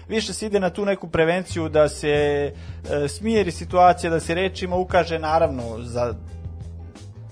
[0.09, 4.75] više se ide na tu neku prevenciju da se e, smijeri situacija, da se rečima
[4.75, 6.13] ukaže naravno za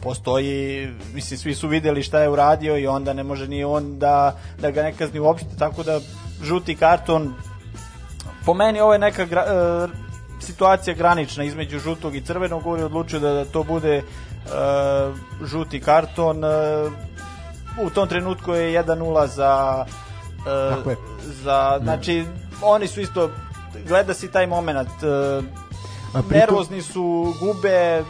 [0.08, 4.38] postoji, mislim, svi su videli šta je uradio i onda ne može ni on da,
[4.60, 6.00] da ga ne kazni uopšte, tako da
[6.44, 7.34] žuti karton
[8.46, 9.88] po meni ovo je neka gra, e,
[10.40, 14.04] situacija granična između žutog i crvenog, govori odlučio da, da to bude e,
[15.44, 16.48] žuti karton e,
[17.84, 19.86] u tom trenutku je 1-0 za
[20.48, 20.96] e,
[21.44, 22.26] za, znači
[22.62, 23.30] oni su isto
[23.88, 25.42] gleda si taj moment e,
[26.32, 28.04] nervozni su, gube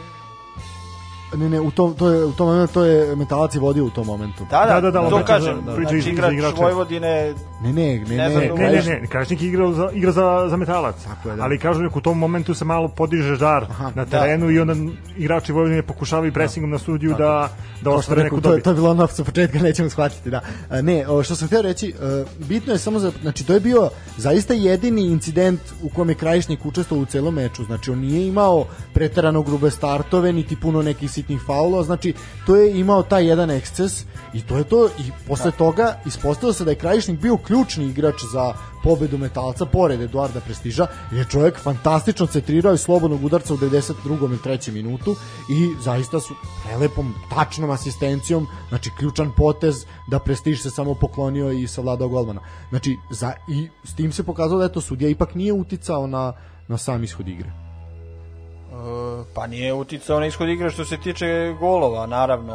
[1.34, 3.90] Ne, ne, u tom, to je, u tom momentu to je metalac je vodio u
[3.90, 4.46] tom momentu.
[4.50, 5.64] Da, da, da, da to kažem.
[5.64, 5.88] Da, da.
[5.88, 7.34] Znači, igrač Vojvodine...
[7.62, 11.04] Ne, ne, ne, ne, ne, ne, ne, ne, Krašnik igra za, igra za, za metalac.
[11.04, 11.42] Tako je, da.
[11.42, 14.52] Ali kažem, u tom momentu se malo podiže žar Aha, na terenu da.
[14.52, 14.74] i onda
[15.16, 17.48] igrači Vojvodine pokušavaju presingom na sudiju da,
[17.82, 18.58] da ostvare neku dobit.
[18.58, 20.40] To, to je bilo ono sa početka, nećemo shvatiti, da.
[20.82, 21.94] Ne, što sam htio reći,
[22.38, 27.02] bitno je samo za, znači, to je bio zaista jedini incident u kome Krajišnik učestvovao
[27.02, 27.64] u celom meču.
[27.64, 32.14] Znači, on nije imao preterano grube startove, niti puno nekih sitnih faulova, znači
[32.46, 35.56] to je imao taj jedan eksces i to je to i posle da.
[35.56, 40.86] toga ispostavilo se da je Krajišnik bio ključni igrač za pobedu metalca pored Eduarda Prestiža
[41.10, 44.34] je čovjek fantastično centrirao i slobodnog udarca u 92.
[44.34, 44.72] i 3.
[44.72, 45.16] minutu
[45.50, 46.34] i zaista su
[46.64, 52.40] prelepom, tačnom asistencijom, znači ključan potez da Prestiž se samo poklonio i savladao golmana.
[52.70, 56.32] Znači, za, i s tim se pokazalo da eto, sudija ipak nije uticao na,
[56.68, 57.48] na sam ishod igre.
[57.48, 62.54] E, pa nije uticao na ishod igre što se tiče golova, naravno.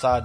[0.00, 0.24] Sad,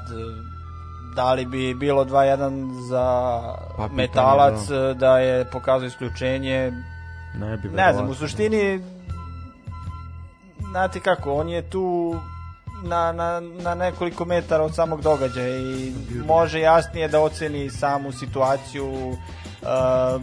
[1.16, 3.42] da li bi bilo 2-1 za
[3.78, 4.94] pa, metalac da.
[4.94, 6.72] da je pokazao isključenje,
[7.36, 8.82] ne, bi ne znam, u suštini
[10.70, 12.16] znate kako, on je tu
[12.84, 15.94] na, na, na nekoliko metara od samog događaja i
[16.28, 20.22] može jasnije da oceni samu situaciju uh,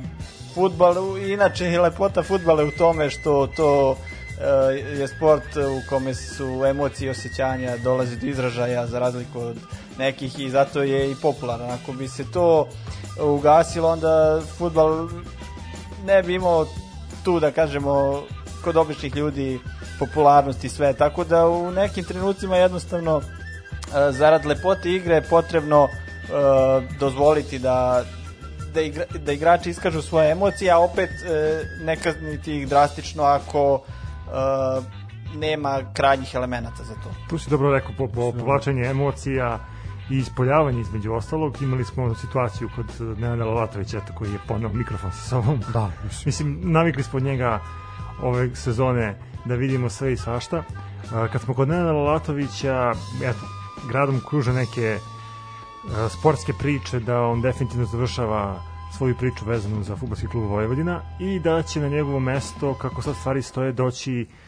[0.54, 3.96] futbal, inače je lepota futbala u tome što to
[4.40, 9.56] Eh, je sport u kome su emocije i osjećanja dolazi do izražaja za razliku od
[9.98, 11.70] nekih i zato je i popularan.
[11.70, 12.68] Ako bi se to
[13.20, 15.08] ugasilo, onda futbal
[16.06, 16.66] ne bi imao
[17.24, 18.22] tu, da kažemo,
[18.64, 19.60] kod običnih ljudi
[19.98, 20.92] popularnost i sve.
[20.92, 28.04] Tako da u nekim trenucima jednostavno eh, zarad lepote igre je potrebno uh, dozvoliti da
[28.74, 33.74] da, igra, da igrači iskažu svoje emocije, a opet uh, ne kazniti ih drastično ako
[33.74, 34.84] uh,
[35.34, 37.10] nema krajnjih elemenata za to.
[37.28, 39.58] Tu si dobro rekao, po, po povlačenje emocija
[40.10, 41.62] i ispoljavanje između ostalog.
[41.62, 45.60] Imali smo situaciju kod Nenada Lalatovića koji je ponao mikrofon sa sobom.
[45.72, 46.22] Da, mislim.
[46.26, 47.60] mislim, navikli smo od njega
[48.22, 50.58] ove sezone da vidimo sve i svašta.
[50.58, 52.92] Uh, kad smo kod Nenada Lalatovića,
[53.22, 53.46] eto,
[53.88, 58.62] gradom kruže neke uh, sportske priče da on definitivno završava
[58.96, 63.16] svoju priču vezanu za futbolski klub Vojvodina i da će na njegovo mesto, kako sad
[63.16, 64.45] stvari stoje, doći uh,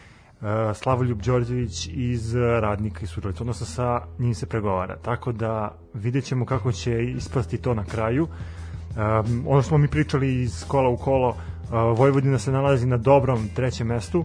[0.75, 4.97] Slavoljub Đorđević iz Radnika i Suralica, odnosno sa njim se pregovara.
[4.97, 8.23] Tako da vidjet ćemo kako će ispasti to na kraju.
[8.25, 12.97] Um, ono što smo mi pričali iz kola u kolo, uh, Vojvodina se nalazi na
[12.97, 14.25] dobrom trećem mestu,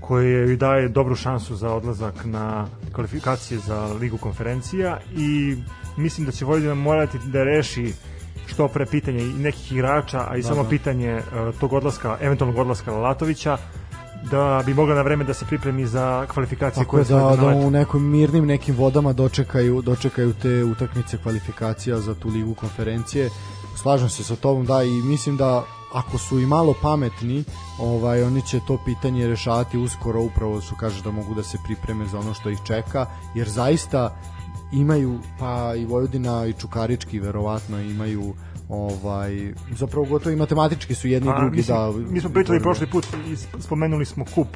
[0.00, 5.56] koje joj daje dobru šansu za odlazak na kvalifikacije za ligu konferencija i
[5.96, 7.92] mislim da će Vojvodina morati da reši
[8.46, 10.68] što pre pitanje i nekih igrača, a i da, samo da.
[10.68, 13.56] pitanje uh, tog odlaska, eventualnog odlaska Lalatovića,
[14.30, 17.70] da bi mogla na vreme da se pripremi za kvalifikacije Tako koje da, da u
[17.70, 23.30] nekim mirnim nekim vodama dočekaju, dočekaju te utakmice kvalifikacija za tu ligu konferencije.
[23.76, 27.44] Slažem se sa tobom, da, i mislim da ako su i malo pametni,
[27.78, 32.06] ovaj oni će to pitanje rešavati uskoro upravo su kaže da mogu da se pripreme
[32.06, 34.16] za ono što ih čeka, jer zaista
[34.74, 38.34] imaju pa i Vojvodina i Čukarički verovatno imaju
[38.68, 42.86] ovaj zapravo gotovo i matematički su jedni i drugi mislim, da mi smo pričali prošli
[42.86, 44.48] put i sp- spomenuli smo kup.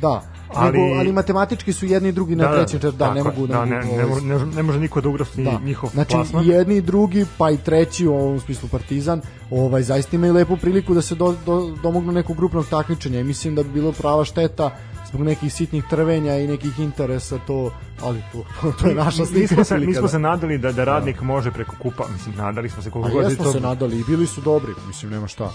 [0.00, 0.22] da
[0.54, 3.34] ali, nego, ali matematički su jedni i drugi na trećem četvrtom da, ne tako je.
[3.34, 5.60] mogu da, ne, ne, ovaj, ne, ne može niko da ugrosti da.
[5.64, 6.46] njihov znači, plasman.
[6.46, 10.94] jedni i drugi, pa i treći u ovom smislu Partizan, ovaj, zaista imaju lepu priliku
[10.94, 14.70] da se do, do, domognu nekog grupnog takmičenja i mislim da bi bilo prava šteta
[15.08, 17.70] zbog nekih sitnih trvenja i nekih interesa to,
[18.02, 18.44] ali to,
[18.80, 19.40] to je naša mi, slika.
[19.40, 22.04] mi smo se, mi prilika smo da- se nadali da da radnik može preko kupa,
[22.12, 25.10] mislim nadali smo se koliko god jesmo to se nadali i bili su dobri, mislim,
[25.12, 25.50] nema šta.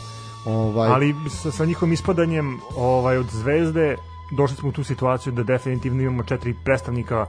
[0.46, 3.96] Ovaj, ali sa, sa njihovim ispadanjem ovaj od Zvezde
[4.38, 7.26] došli smo u tu situaciju da definitivno imamo četiri predstavnika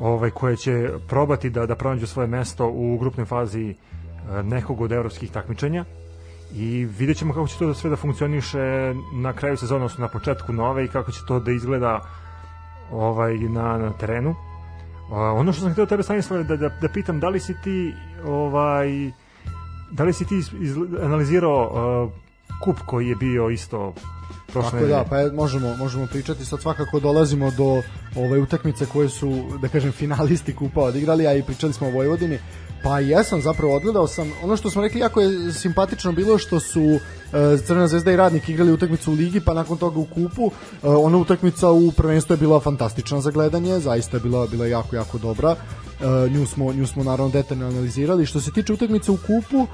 [0.00, 3.74] ovaj koje će probati da da pronađu svoje mesto u grupnoj fazi e,
[4.42, 5.84] nekog od evropskih takmičenja
[6.54, 10.08] i vidjet ćemo kako će to da sve da funkcioniše na kraju sezone, odnosno na
[10.08, 12.00] početku nove i kako će to da izgleda
[12.90, 14.34] ovaj na, na terenu.
[15.12, 17.94] A, ono što sam htio tebe Stanislav da, da, da pitam da li si ti
[18.26, 19.10] ovaj
[19.90, 22.12] da li si ti iz, iz, analizirao uh,
[22.64, 23.94] kup koji je bio isto
[24.52, 27.82] prošle Tako da, pa je, možemo, možemo pričati, sad svakako dolazimo do
[28.16, 32.38] ove utakmice koje su, da kažem, finalisti kupa odigrali, a i pričali smo o Vojvodini,
[32.82, 36.80] pa jesam zapravo odgledao sam, ono što smo rekli jako je simpatično bilo što su
[36.80, 36.98] e,
[37.66, 40.50] Crvena zvezda i Radnik igrali utakmicu u ligi, pa nakon toga u kupu,
[40.82, 44.96] e, ona utakmica u prvenstvu je bila fantastična za gledanje, zaista je bila, bila jako,
[44.96, 45.56] jako dobra,
[46.00, 49.66] e, nju, smo, nju smo naravno detaljno analizirali, što se tiče utakmice u kupu,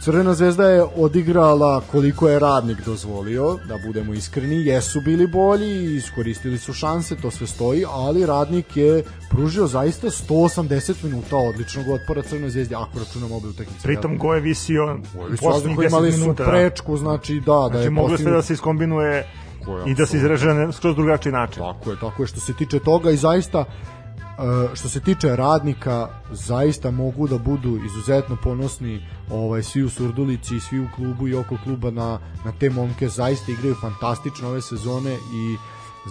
[0.00, 6.58] Crvena zvezda je odigrala koliko je radnik dozvolio, da budemo iskreni, jesu bili bolji, iskoristili
[6.58, 12.50] su šanse, to sve stoji, ali radnik je pružio zaista 180 minuta odličnog otpora Crvenoj
[12.50, 13.82] zvezdi, ako računamo obe utakmice.
[13.82, 16.44] Pritom go je visio su poslednjih razliku, imali 10 su minuta.
[16.44, 19.26] prečku, znači da, da Znači je moglo postignut- da se iskombinuje
[19.86, 20.16] i da se
[20.54, 21.62] na skroz drugačiji način.
[21.62, 23.64] Tako je, tako je što se tiče toga i zaista
[24.74, 30.60] što se tiče radnika zaista mogu da budu izuzetno ponosni ovaj svi u Surdulici i
[30.60, 35.14] svi u klubu i oko kluba na, na te momke zaista igraju fantastično ove sezone
[35.14, 35.56] i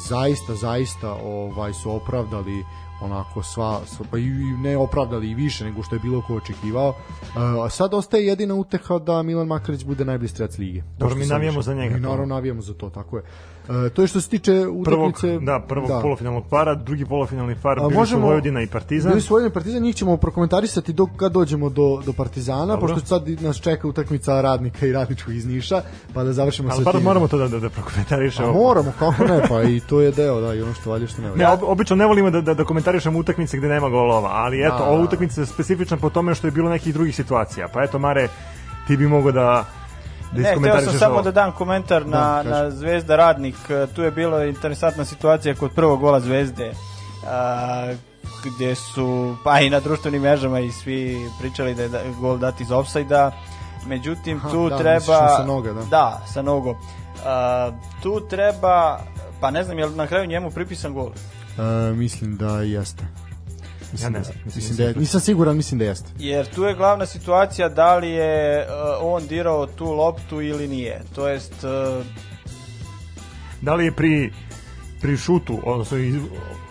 [0.10, 2.64] zaista zaista ovaj su opravdali
[3.02, 4.30] onako sva, pa i
[4.64, 6.90] ne opravdali i više nego što je bilo ko očekivao.
[6.90, 10.82] E, a sad ostaje jedina uteha da Milan Makarić bude najbolji strelac lige.
[10.98, 11.62] Dobro, mi navijamo išao.
[11.62, 13.24] za njega, Mi naravno navijamo za to, tako je.
[13.70, 15.40] E, to je što se tiče Prvog, utakmice.
[15.40, 16.00] da, prvog da.
[16.00, 19.10] polufinalnog para, drugi polufinalni par bili možemo- su Vojvodina i Partizan.
[19.10, 22.80] Bili su Vojvodina i Partizan, njih ćemo prokomentarisati dok kad dođemo do, do Partizana, Dobro.
[22.88, 25.82] pošto sad nas čeka utakmica radnika i radničkog iz Niša,
[26.14, 27.02] pa da završimo Ali sa tim.
[27.04, 28.48] moramo to da, da, da prokomentarišemo.
[28.50, 31.22] A moramo, kako ne, pa i to je deo, da, i ono što valje što
[31.22, 31.40] ne valje.
[31.40, 34.78] Ne, ob, obično ne volimo da, da, da komentarišemo utakmice gde nema golova, ali eto,
[34.78, 35.04] Da, ova da.
[35.04, 37.68] utakmica je specifična po tome što je bilo nekih drugih situacija.
[37.68, 38.28] Pa eto, Mare,
[38.88, 39.66] ti bi mogo da,
[40.32, 43.56] da Ne, sam samo da dam komentar na, Da, na Zvezda Radnik.
[43.96, 46.74] Tu je bila interesantna situacija kod prvog gola Zvezde.
[47.28, 47.94] A,
[48.46, 52.64] gde su, pa i na društvenim mrežama i svi pričali da je da, gol dati
[52.64, 53.32] iz ofsajda.
[53.88, 55.22] Međutim, Aha, tu da, treba...
[55.22, 55.82] na sa noga, da.
[55.82, 56.76] Da, sa nogom.
[57.26, 57.72] A,
[58.04, 59.00] tu treba,
[59.40, 61.10] pa ne znam, je li na kraju njemu pripisan gol?
[61.10, 63.06] E, mislim da jeste.
[63.92, 66.10] Mislim, Ja ne da- znam, mislim, da je, nisam siguran, mislim da jeste.
[66.20, 71.02] Jer tu je glavna situacija da li je uh, on dirao tu loptu ili nije.
[71.16, 72.06] To jest, uh,
[73.62, 74.32] Da li je pri
[75.02, 76.16] pri šutu, odnosno iz,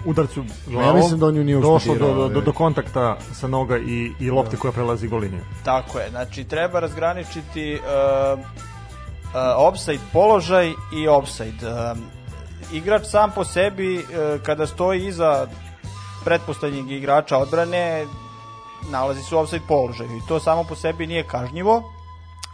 [0.04, 3.78] udarcu glavom, mislim da on ju nije došlo do, do, do, do kontakta sa noga
[3.78, 5.40] i, i lopte koja prelazi goliniju.
[5.64, 8.44] Tako je, znači treba razgraničiti uh, uh,
[9.56, 11.66] offside položaj i offside.
[11.92, 12.02] Um,
[12.72, 14.04] igrač sam po sebi uh,
[14.42, 15.46] kada stoji iza
[16.28, 18.06] pretpostavljeg igrača odbrane
[18.90, 21.82] nalazi se u offside položaju i to samo po sebi nije kažnjivo,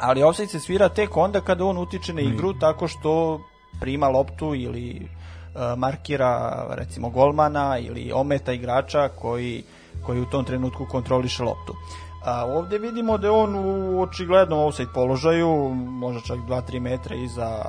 [0.00, 3.40] ali offside se svira tek onda kada on utiče na igru tako što
[3.80, 9.64] prima loptu ili uh, markira recimo golmana ili ometa igrača koji
[10.06, 11.74] koji u tom trenutku kontroliše loptu.
[12.24, 17.64] A, ovde vidimo da je on u očiglednom offside položaju, možda čak 2-3 metra iza,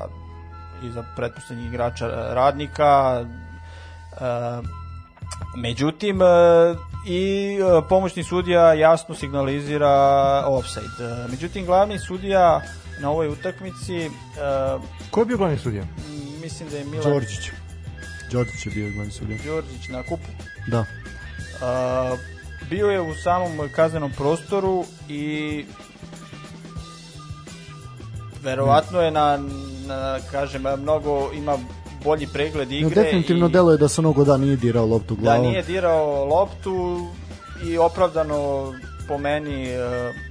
[0.83, 3.25] iza pretpostavljeg igrača radnika.
[4.19, 4.61] A,
[5.55, 6.25] međutim, e,
[7.07, 9.91] i e, pomoćni sudija jasno signalizira
[10.47, 11.25] offside.
[11.25, 12.61] E, Međutim, glavni sudija
[12.99, 14.09] na ovoj utakmici,
[15.11, 15.83] Ko je bio glavni sudija?
[16.41, 17.51] mislim da je Milan Đorđić.
[18.31, 19.37] Đorđić je bio glavni sudija.
[19.45, 20.27] Đorđić na kupu.
[20.67, 20.85] Da.
[22.69, 25.65] Bio je u samom kaznenom prostoru i
[28.43, 29.37] verovatno je na,
[29.87, 31.57] na kažem mnogo ima
[32.05, 33.03] bolji pregled No, igre.
[33.03, 35.45] definitivno i, deluje da Sanogo da nije dirao loptu Da glavom.
[35.45, 37.07] nije dirao loptu
[37.63, 38.73] i opravdano
[39.07, 39.77] po meni e,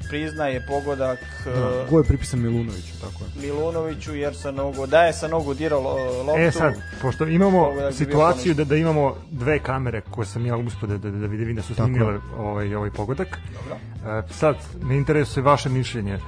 [0.08, 3.46] priznaje pogodak e, Da, go je pripisan Milunoviću, tako je.
[3.46, 6.40] Milunoviću jer sa nogu, da je sa nogu dirao lo- loptu.
[6.40, 10.98] E sad, pošto imamo situaciju da, da imamo dve kamere koje sam ja uspio da,
[10.98, 13.38] da, da vidim da su snimile ovaj, ovaj pogodak.
[13.54, 13.76] Dobro.
[14.10, 16.18] E, sad, me interesuje vaše mišljenje.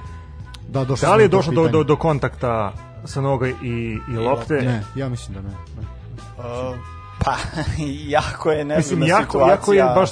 [0.67, 2.73] Da, Da li je došlo do, do, do kontakta
[3.05, 3.53] sa noga i,
[4.13, 4.53] i lopte?
[4.53, 5.49] Ne, ja mislim da ne.
[5.49, 5.83] ne.
[6.39, 6.77] E,
[7.25, 7.35] pa,
[8.17, 9.51] jako je nezgodna Mislim, jako, situacija.
[9.51, 10.09] jako je baš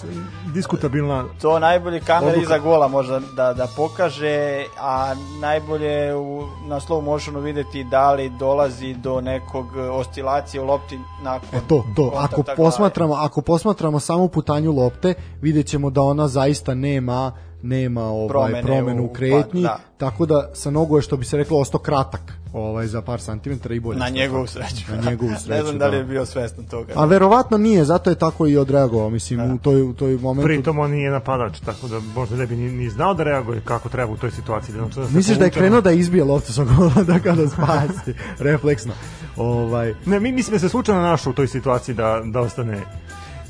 [0.54, 2.42] diskutabilna To najbolje kamera Odluka.
[2.44, 4.38] iza gola može da, da pokaže,
[4.80, 11.00] a najbolje u, na slow motionu videti da li dolazi do nekog oscilacije u lopti
[11.22, 12.56] nakon E to, to, ako glave.
[12.58, 17.32] posmatramo, ako posmatramo samo putanju lopte, vidjet ćemo da ona zaista nema
[17.62, 19.80] nema ovaj promenu u u kretnji, da.
[19.98, 23.76] tako da sa nogu je što bi se reklo ostao kratak, ovaj za par santimetara
[23.76, 24.00] i bolje.
[24.00, 24.96] Na njegovu sreću.
[24.96, 25.64] Na njegovu ne sreću.
[25.66, 26.94] znam da li je bio svestan toga.
[26.96, 30.48] A verovatno nije, zato je tako i odreagovao, mislim, u toj, u toj momentu.
[30.48, 33.90] Pritom on nije napadač, tako da možda ne bi ni, ni znao da reaguje kako
[33.90, 34.76] treba u toj situaciji.
[34.76, 38.14] Da, da se Misliš da je krenuo da izbije loptu sa gola da kada spasti,
[38.40, 38.94] refleksno.
[39.38, 42.82] Ovaj, Ne, mi mislim da se slučajno našao u toj situaciji da, da ostane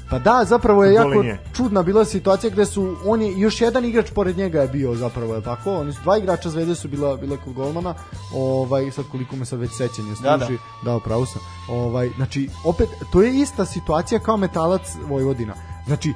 [0.10, 1.39] Pa da, zapravo je jako linije.
[1.56, 5.36] čudna bila situacija gde su on je još jedan igrač pored njega je bio zapravo,
[5.36, 5.74] je tako?
[5.76, 7.93] Oni su dva igrača Zvezde su bila bila kod golmana.
[8.34, 10.60] Ovaj sad koliko me sad već sećanje Da, služi.
[10.84, 11.41] Da, da, upravo sam.
[11.70, 15.53] Ovaj znači opet to je ista situacija kao Metalac Vojvodina.
[15.86, 16.14] Znači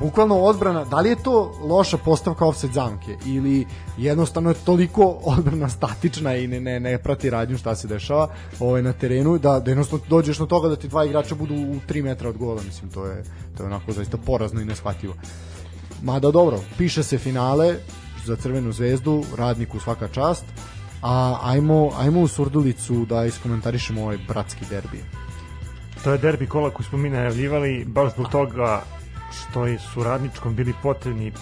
[0.00, 3.66] bukvalno odbrana, da li je to loša postavka offset zamke ili
[3.98, 8.28] jednostavno je toliko odbrana statična i ne, ne, ne prati radnju šta se dešava
[8.60, 11.76] ovaj, na terenu da, da jednostavno dođeš na toga da ti dva igrača budu u
[11.88, 13.24] 3 metra od gola, mislim to je,
[13.56, 15.14] to je onako zaista porazno i neshvatljivo.
[16.02, 17.74] Mada dobro, piše se finale
[18.24, 20.44] za Crvenu zvezdu, radniku svaka čast,
[21.02, 25.04] a ajmo, ajmo u Surdulicu da iskomentarišemo ovaj bratski derbi.
[26.04, 28.82] To je derbi kola koji smo mi najavljivali baš zbog toga
[29.36, 31.32] što je su radničkom bili potrebni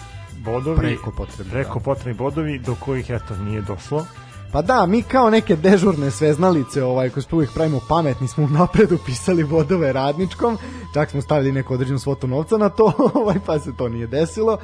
[0.45, 1.83] bodovi, Preko potrebni, preko da.
[1.83, 4.05] potrebni bodovi do kojih eto nije došlo.
[4.51, 8.91] Pa da, mi kao neke dežurne sveznalice, ovaj, koji smo uvijek pravimo pametni, smo napred
[8.91, 10.57] upisali bodove radničkom,
[10.93, 14.57] čak smo stavili neku određenu svotu novca na to, ovaj, pa se to nije desilo.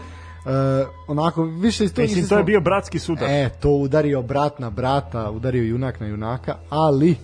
[0.45, 2.01] E, onako, više iz to...
[2.01, 3.29] Mislim, to je bio bratski sudar.
[3.29, 7.15] E, to udario brat na brata, udario junak na junaka, ali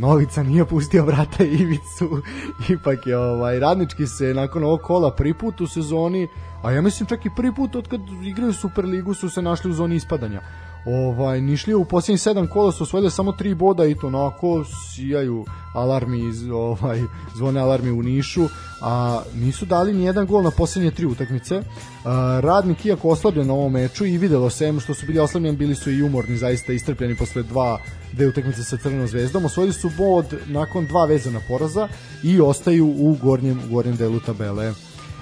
[0.00, 2.22] Novica nije pustio brata Ivicu.
[2.68, 6.28] Ipak je ovaj radnički se nakon ovog kola prvi put u sezoni,
[6.62, 9.74] a ja mislim čak i prvi put od kad igraju Superligu su se našli u
[9.74, 10.40] zoni ispadanja.
[10.86, 15.44] Ovaj Nišlije u posljednjih sedam kola su osvojili samo tri boda i to onako sijaju
[15.74, 17.00] alarmi iz ovaj
[17.36, 18.48] zvone alarmi u Nišu,
[18.80, 21.62] a nisu dali ni jedan gol na posljednje tri utakmice.
[22.04, 25.56] A, radnik iako oslabljen na ovom meču i videlo se em što su bili oslabljeni,
[25.56, 27.78] bili su i umorni, zaista istrpljeni posle dva
[28.12, 29.44] dve utakmice sa Crvenom zvezdom.
[29.44, 31.88] Osvojili su bod nakon dva vezana poraza
[32.24, 34.72] i ostaju u gornjem, u gornjem delu tabele.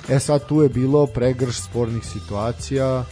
[0.08, 3.04] E sad tu je bilo pregrš spornih situacija.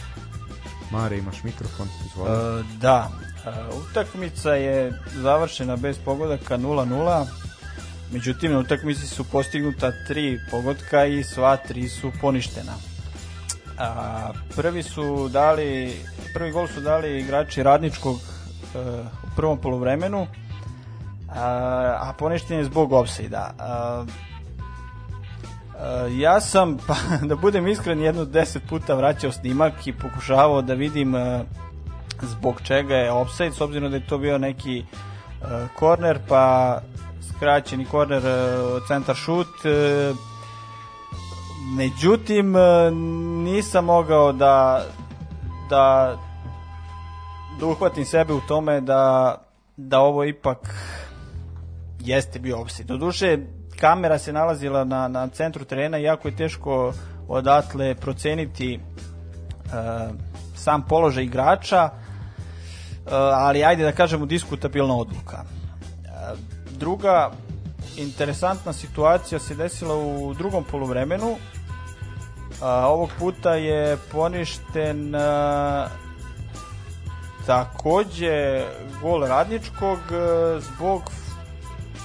[0.91, 2.31] Mare, imaš mikrofon, izvoli.
[2.31, 3.09] E, da,
[3.45, 7.25] e, utakmica je završena bez pogodaka 0-0.
[8.11, 12.73] Međutim, na utakmici su postignuta tri pogotka i sva tri su poništena.
[13.77, 15.95] A, prvi su dali
[16.33, 18.79] prvi gol su dali igrači radničkog e,
[19.23, 20.27] u prvom poluvremenu
[21.29, 21.45] a,
[22.01, 23.53] a poništen je zbog ofsajda.
[23.59, 24.05] A, a,
[26.17, 26.95] ja sam, pa,
[27.29, 31.43] da budem iskren, jedno deset puta vraćao snimak i pokušavao da vidim a,
[32.21, 34.85] zbog čega je offside, s obzirom da je to bio neki
[35.41, 36.77] a, korner, pa
[37.29, 38.23] skraćeni korner,
[38.87, 39.47] centar šut,
[41.77, 42.53] međutim
[43.43, 44.85] nisam mogao da
[45.69, 46.17] da
[47.59, 49.35] da uhvatim sebe u tome da
[49.77, 50.75] da ovo ipak
[51.99, 52.87] jeste bio offside.
[52.87, 53.37] Doduše,
[53.79, 56.93] kamera se nalazila na, na centru terena i jako je teško
[57.27, 58.79] odatle proceniti e,
[60.55, 61.89] sam položaj igrača, e,
[63.33, 65.43] ali ajde da kažemo diskutabilna odluka.
[65.43, 66.07] E,
[66.71, 67.31] druga
[67.97, 71.35] interesantna situacija se desila u drugom poluvremenu.
[72.61, 75.87] A, ovog puta je poništen a,
[77.45, 78.65] takođe
[79.01, 79.99] gol radničkog
[80.59, 81.11] zbog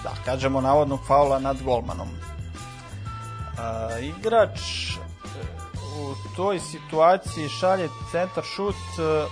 [0.03, 2.09] da kažemo navodnog faula nad golmanom.
[3.59, 4.99] A, igrač e,
[5.99, 9.25] u toj situaciji šalje centar šut e,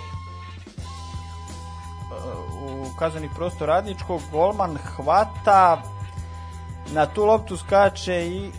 [2.63, 5.81] u kazani prostor radničkog, golman hvata
[6.93, 8.51] na tu loptu skače i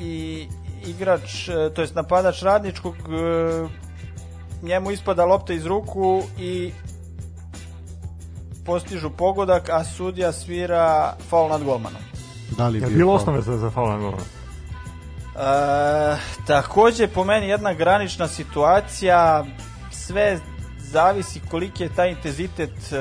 [0.00, 0.46] i
[0.86, 3.68] igrač, e, to jest napadač radničkog e,
[4.62, 6.72] njemu ispada lopta iz ruku i
[8.68, 12.02] postižu pogodak, a sudija svira faul nad golmanom.
[12.56, 14.24] Da li Je bio bilo osnove za, za faul na golmanu?
[15.38, 16.16] E,
[16.46, 19.44] takođe, po meni jedna granična situacija,
[19.90, 20.38] sve
[20.78, 22.98] zavisi koliki je taj intenzitet e,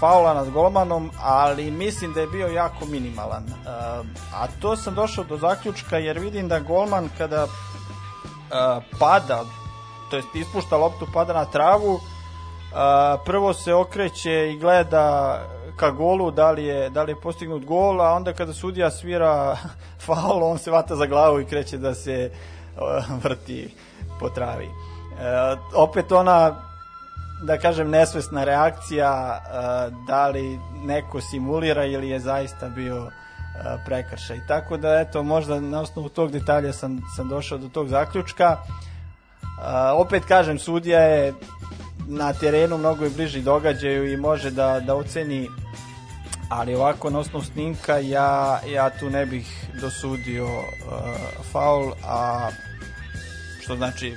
[0.00, 3.44] faula nad golmanom, ali mislim da je bio jako minimalan.
[3.44, 3.52] E,
[4.34, 7.48] a to sam došao do zaključka jer vidim da golman kada e,
[8.98, 9.44] pada,
[10.10, 12.00] to jest ispušta loptu, pada na travu,
[12.74, 15.38] a, prvo se okreće i gleda
[15.76, 19.56] ka golu da li je, da li je postignut gol, a onda kada sudija svira
[20.06, 22.30] faul, on se vata za glavu i kreće da se
[22.76, 23.74] a, vrti
[24.20, 24.64] po travi.
[24.64, 24.70] E,
[25.74, 26.54] opet ona
[27.42, 33.02] da kažem nesvesna reakcija a, da li neko simulira ili je zaista bio
[33.64, 34.40] a, prekršaj.
[34.48, 38.56] Tako da eto možda na osnovu tog detalja sam, sam došao do tog zaključka.
[39.62, 41.34] A, opet kažem, sudija je
[42.08, 45.48] na terenu mnogo je bliži događaju i može da, da oceni
[46.48, 50.62] ali ovako na osnovu snimka ja, ja tu ne bih dosudio uh,
[51.52, 52.48] faul, a
[53.60, 54.14] što znači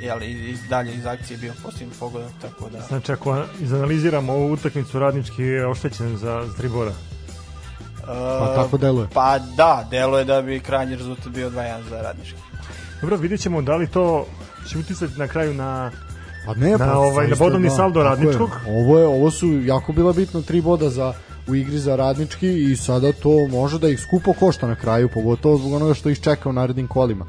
[0.00, 2.80] jel, iz, dalje iz akcije bio postignut pogodak, tako da...
[2.80, 6.92] Znači, ako izanaliziramo ovu utakmicu, radnički je oštećen za, za tri boda.
[8.38, 9.08] Pa tako deluje.
[9.14, 12.38] Pa da, deluje da bi krajnji rezultat bio 2-1 za radnički.
[13.00, 14.26] Dobro, vidjet ćemo da li to
[14.68, 15.90] će uticati na kraju na
[16.46, 18.24] Pa ne, Na pa, ovaj, na zaista, bodovni saldo tako je.
[18.24, 18.50] Radničkog.
[18.68, 21.14] Ovo je ovo su jako bila bitno tri boda za
[21.48, 25.56] u igri za radnički i sada to može da ih skupo košta na kraju, pogotovo
[25.56, 27.24] zbog onoga što ih čeka u narednim kolima.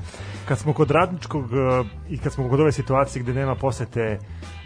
[0.48, 4.20] kad smo kod radničkog e, i kad smo kod ove situacije gde nema posete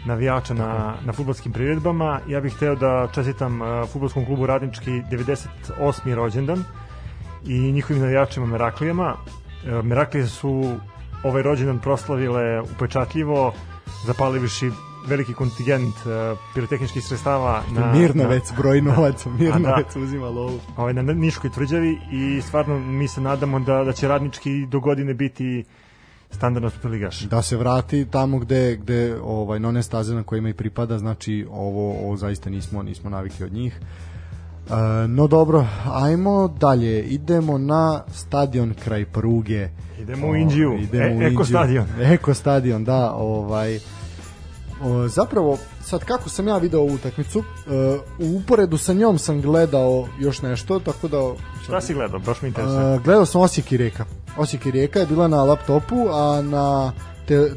[0.06, 6.14] navijača na, na futbolskim priredbama, ja bih hteo da čestitam uh, futbolskom klubu Radnički 98.
[6.14, 6.64] rođendan
[7.46, 9.14] i njihovim navijačima Meraklijama.
[9.14, 10.76] Uh, Meraklije su
[11.24, 13.52] ovaj rođendan proslavile upečatljivo,
[14.04, 14.70] zapalivši
[15.06, 20.00] veliki kontingent uh, pirotehničkih sredstava na, Mirnovec broj novac, A Mirnovec da.
[20.00, 20.60] uzima lovu.
[20.76, 25.14] ovaj, na Niškoj tvrđavi i stvarno mi se nadamo da, da će radnički do godine
[25.14, 25.64] biti
[26.30, 27.20] standardno superligaš.
[27.20, 31.46] Da se vrati tamo gde gde ovaj na one staze na kojima i pripada, znači
[31.50, 33.80] ovo ovo zaista nismo nismo navikli od njih.
[33.80, 34.11] E,
[35.08, 37.02] no dobro, ajmo dalje.
[37.02, 39.68] Idemo na stadion kraj Pruge.
[40.00, 40.72] Idemo u Indiju.
[40.74, 41.44] idemo E- u Eko Indiju.
[41.44, 41.86] stadion.
[42.12, 43.78] Eko stadion, da, ovaj
[45.08, 47.42] zapravo, sad kako sam ja video ovu utakmicu, e,
[48.18, 51.18] u uporedu sa njom sam gledao još nešto, tako da...
[51.62, 52.18] Šta si gledao?
[52.20, 52.94] Baš me interesuje.
[52.94, 54.04] Uh, gledao sam Osijek i Rijeka.
[54.36, 56.92] Osijek i Rijeka je bila na laptopu, a na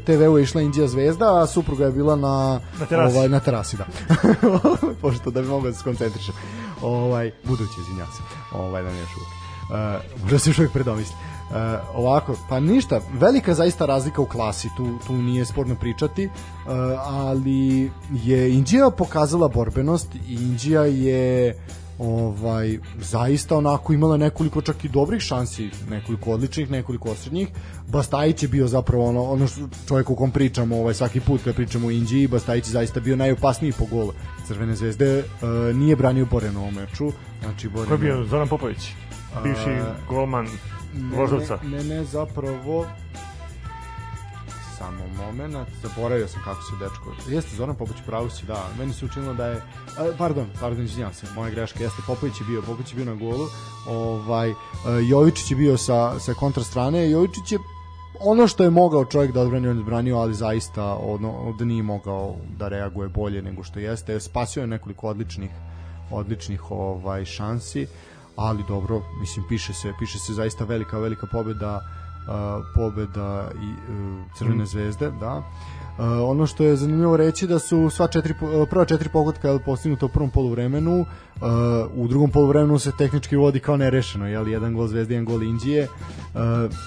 [0.04, 3.16] TV-u je išla Indija zvezda, a supruga je bila na, Na terasi.
[3.16, 3.84] Ovaj, na terasi, da.
[5.02, 6.34] Pošto da bi mogao da se koncentrišem.
[6.82, 8.22] Ovaj, budući, izvinjam se.
[8.52, 9.36] Ovaj, da ne uvijek.
[9.68, 11.16] Uh, možda se još uvijek predomisli.
[11.50, 11.56] Uh,
[11.94, 16.32] ovako, pa ništa, velika zaista razlika u klasi, tu, tu nije sporno pričati, uh,
[17.06, 17.90] ali
[18.24, 21.54] je Indija pokazala borbenost Indija je
[21.98, 27.48] ovaj zaista onako imala nekoliko čak i dobrih šansi, nekoliko odličnih, nekoliko osrednjih.
[27.88, 31.54] Bastajić je bio zapravo ono ono što čovjek o kom pričamo ovaj svaki put kad
[31.54, 34.12] pričamo o Indiji, Bastajić je zaista bio najopasniji po golu
[34.46, 35.18] Crvene zvezde.
[35.18, 35.24] E,
[35.74, 37.12] nije branio Boren u ovom meču.
[37.42, 38.92] Znači Boren Ko je bio Zoran Popović?
[39.42, 39.70] Bivši
[40.08, 40.48] golman
[41.16, 41.58] Voždovca.
[41.64, 42.86] Ne, ne, ne, zapravo
[44.78, 47.30] samo moment, zaboravio sam kako se dečko.
[47.34, 48.68] Jeste Zoran Popović pravo si, da.
[48.78, 49.62] Meni se učinilo da je
[50.18, 53.46] pardon, pardon, izvinjavam se, moja greška jeste Popović je bio, Popović je bio na golu.
[53.88, 54.54] Ovaj e,
[55.08, 57.10] Jovičić je bio sa sa kontra strane.
[57.10, 57.58] Jovičić je
[58.20, 62.36] ono što je mogao čovjek da odbrani, on odbranio, ali zaista ono, da nije mogao
[62.58, 64.20] da reaguje bolje nego što jeste.
[64.20, 65.50] Spasio je nekoliko odličnih
[66.10, 67.86] odličnih ovaj šansi,
[68.36, 71.80] ali dobro, mislim piše se, piše se zaista velika velika pobeda
[72.74, 74.66] pobeda i uh, Crvene Mm.
[74.66, 75.36] zvezde, da.
[75.36, 80.06] Uh, ono što je zanimljivo reći da su sva četiri uh, prva četiri pogotka postignuta
[80.06, 81.06] u prvom poluvremenu,
[81.40, 85.42] uh, u drugom poluvremenu se tehnički vodi kao nerešeno, je jedan gol Zvezde, jedan gol
[85.42, 85.88] Indije.
[86.34, 86.40] Uh,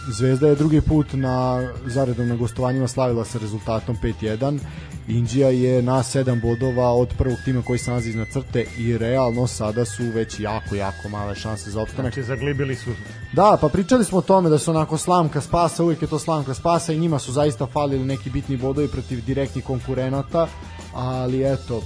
[0.08, 4.60] Zvezda je drugi put na zaredom na gostovanjima slavila sa rezultatom 5-1.
[5.08, 9.48] Indija je na 7 bodova od prvog tima koji se nalazi iznad crte i realno
[9.48, 12.14] sada su već jako, jako male šanse za opstanak.
[12.14, 12.90] Znači, zaglibili su
[13.34, 16.54] Da, pa pričali smo o tome da su onako slamka spasa, uvijek je to slamka
[16.54, 20.48] spasa i njima su zaista falili neki bitni bodovi protiv direktnih konkurenata,
[20.94, 21.82] ali eto,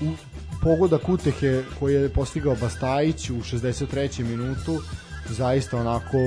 [0.00, 0.06] u,
[0.62, 4.24] pogodak utehe koji je postigao Bastajić u 63.
[4.24, 4.80] minutu,
[5.28, 6.18] zaista onako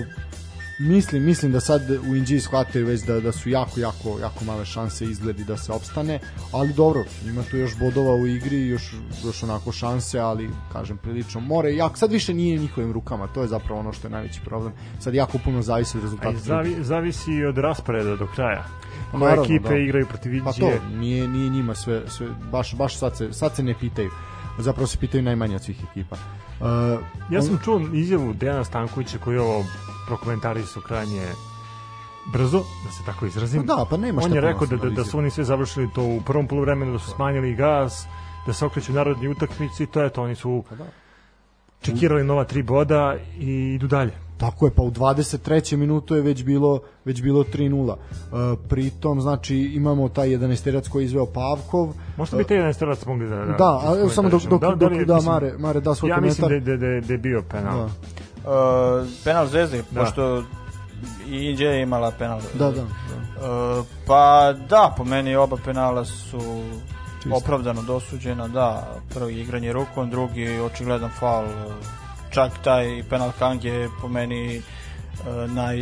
[0.80, 4.66] mislim, mislim da sad u Inđiji shvataju već da, da su jako, jako, jako male
[4.66, 6.20] šanse izgledi da se opstane,
[6.52, 8.94] ali dobro, ima tu još bodova u igri, još,
[9.26, 13.48] još onako šanse, ali kažem prilično more, jako, sad više nije njihovim rukama, to je
[13.48, 16.38] zapravo ono što je najveći problem, sad jako puno zavisi od rezultata.
[16.38, 18.66] Zavi, zavisi i od rasporeda do kraja.
[19.12, 19.78] Koje Naravno, ekipe da.
[19.78, 20.78] igraju protiv Pa Inđije.
[20.80, 24.10] to, nije, nije njima sve, sve baš, baš sad, se, sad se ne pitaju,
[24.60, 26.16] zapravo se pitaju najmanje od svih ekipa.
[26.16, 27.00] Uh,
[27.32, 29.66] Ja sam čuo izjavu Dejana Stankovića koji je ovo
[30.08, 31.28] prokomentarisao krajnje
[32.34, 33.68] brzo, da se tako izrazim.
[33.68, 35.90] Pa da, pa nema šta On je rekao da, da, da su oni sve završili
[35.96, 38.06] to u prvom poluvremenu, da su smanjili gas,
[38.46, 40.86] da se okreću narodni utakmici to je to, oni su Pa da.
[41.82, 44.29] čekirali nova tri boda i idu dalje.
[44.40, 45.38] Tako je, pa u 23.
[45.76, 47.94] minutu je već bilo već bilo 3:0.
[47.94, 47.98] E,
[48.70, 51.88] pritom znači imamo taj 11 koji je izveo Pavkov.
[52.18, 53.36] Možda bi te jedan strelac mogli da...
[53.36, 55.80] Da, Da, a evo samo dok dok Da, dok, da li da mislim, Mare Mare
[55.80, 56.66] da svoj Ja mislim komentar.
[56.68, 57.78] da, je- da, da, da je bio penal.
[57.78, 57.86] Da.
[57.86, 60.00] Uh, penal Zvezde, Da.
[60.00, 60.44] pošto
[61.28, 62.40] i Inđija je imala penal.
[62.54, 62.72] Da, da.
[62.72, 62.82] da.
[62.82, 66.40] Uh, pa da, po meni oba penala su
[67.24, 67.38] Čisto.
[67.38, 71.46] opravdano dosuđena, da, prvi igranje rukom, drugi očigledan faul,
[72.32, 75.82] čak taj penal Kange je po meni uh, naj,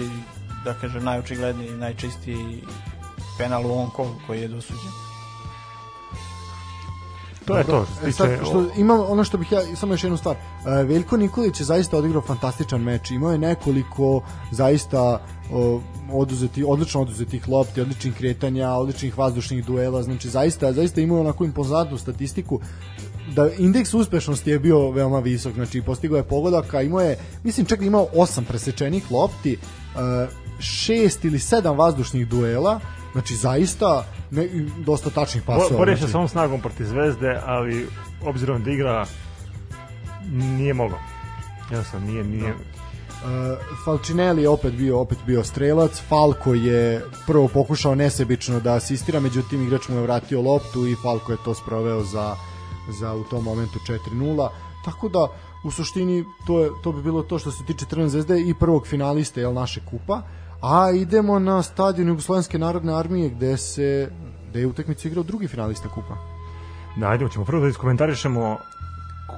[0.64, 2.64] da kažem, najočigledniji, najčistiji
[3.38, 5.08] penal u ovom kolu koji je dosuđen.
[7.48, 7.72] To je to.
[7.72, 7.86] Dobro.
[7.86, 10.36] Što se E, sad, što, imam ono što bih ja, samo još jednu stvar.
[10.36, 13.12] E, Veljko Nikolić je zaista odigrao fantastičan meč.
[13.12, 15.82] Imao je nekoliko zaista o,
[16.12, 20.04] oduzeti, odlično oduzetih lopti, odličnih kretanja, odličnih vazdušnih duela.
[20.04, 22.60] Znači, zaista, zaista imao onako impozantnu statistiku
[23.36, 27.66] da indeks uspešnosti je bio veoma visok, znači postigao je pogodak, a imao je, mislim
[27.66, 29.58] čak da imao osam presečenih lopti, e,
[30.60, 32.80] šest ili sedam vazdušnih duela,
[33.12, 34.50] znači zaista ne,
[34.86, 35.70] dosta tačnih pasova.
[35.70, 37.88] Bo- Borio se znači, sa ovom snagom protiv Zvezde, ali
[38.26, 39.06] obzirom da igra
[40.32, 41.00] nije mogao.
[41.72, 42.54] Jednostavno nije, nije,
[43.18, 49.20] Uh, Falcinelli je opet bio opet bio strelac, Falko je prvo pokušao nesebično da asistira,
[49.20, 52.36] međutim igrač mu je vratio loptu i Falko je to sproveo za,
[52.92, 54.50] za u tom momentu 4-0.
[54.86, 55.28] Tako da
[55.64, 58.88] u suštini to je to bi bilo to što se tiče Crvene zvezde i prvog
[58.88, 60.22] finaliste jel naše kupa.
[60.62, 64.12] A idemo na stadion Jugoslovenske narodne armije gde se
[64.50, 66.18] gde je utakmicu igrao drugi finalista kupa.
[66.98, 68.58] Da, ajde, ćemo prvo da iskomentarišemo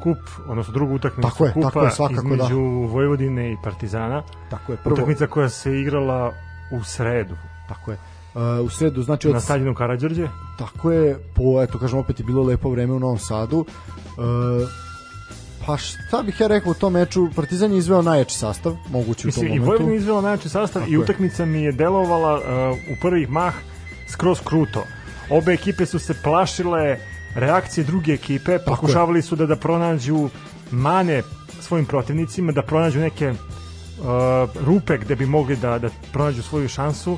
[0.03, 0.17] kup,
[0.47, 2.34] odnosno drugu utakmicu Tako je, kupa tako je, svakako da.
[2.34, 4.23] između Vojvodine i Partizana.
[4.49, 6.31] Tako je, prvo, Utakmica koja se igrala
[6.71, 7.35] u sredu
[7.69, 7.97] tako je.
[8.39, 10.27] Uh, u sredu znači od na stadionu Karadžorđe.
[10.57, 13.65] Tako je, po, eto kažem, opet je bilo lepo vreme u Novom Sadu.
[13.67, 14.65] E,
[15.65, 19.31] pa šta bih ja rekao u tom meču, Partizan je izveo najjači sastav, moguće u
[19.31, 19.65] tom Mislim, i momentu.
[19.65, 20.99] Vojvodina je izvela najjači sastav Tako i je.
[20.99, 23.53] utakmica mi je delovala uh, u prvih mah
[24.07, 24.83] skroz kruto.
[25.29, 26.97] Obe ekipe su se plašile
[27.35, 30.29] reakcije druge ekipe, pokušavali su da da pronađu
[30.71, 31.23] mane
[31.61, 33.35] svojim protivnicima, da pronađu neke uh,
[34.65, 37.17] rupe gde bi mogli da, da pronađu svoju šansu.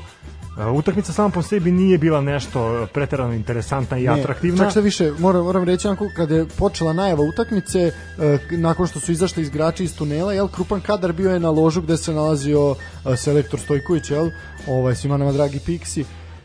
[0.74, 4.64] Utakmica sama po sebi nije bila nešto preterano interesantna i atraktivna.
[4.64, 9.00] Čak šta više, moram, moram reći onako, kada je počela najava utakmice, e, nakon što
[9.00, 12.74] su izašli igrači iz tunela, jel, Krupan Kadar bio je na ložu gde se nalazio
[13.06, 14.30] e, selektor Stojković, jel,
[14.66, 16.04] ovaj, svima nama dragi Piksi,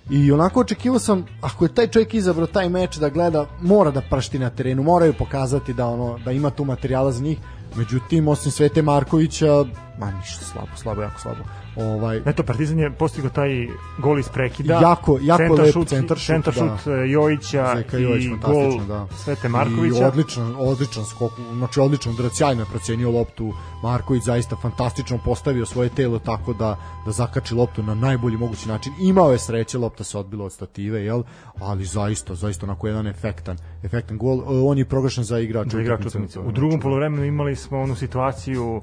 [0.10, 4.02] I onako očekivao sam, ako je taj čovjek izabrao taj meč da gleda, mora da
[4.02, 7.38] prašti na terenu, moraju pokazati da ono da ima tu materijala za njih.
[7.76, 9.66] Međutim, osim Svete Markovića,
[10.00, 11.44] ma ništa slabo, slabo, jako slabo.
[11.78, 13.68] Ovaj, Eto, Partizan je postigao taj
[13.98, 14.74] gol iz prekida.
[14.74, 16.78] Jako- jako centar lep šut, centar šut, centar da.
[16.78, 19.08] šut e, Jojića Zeka i Jović, gol da.
[19.18, 20.08] Svete I Markovića.
[20.08, 25.90] odličan, odličan skok, znači odličan udarac, sjajno je procenio loptu Marković, zaista fantastično postavio svoje
[25.90, 28.94] telo tako da, da zakači loptu na najbolji mogući način.
[29.00, 31.24] Imao je sreće, lopta se odbila od stative, jel?
[31.60, 34.40] ali zaista, zaista onako jedan efektan, efektan gol.
[34.40, 36.40] E, On je proglašen za igrač za igrač utakmice.
[36.40, 38.82] U drugom poluvremenu imali smo onu situaciju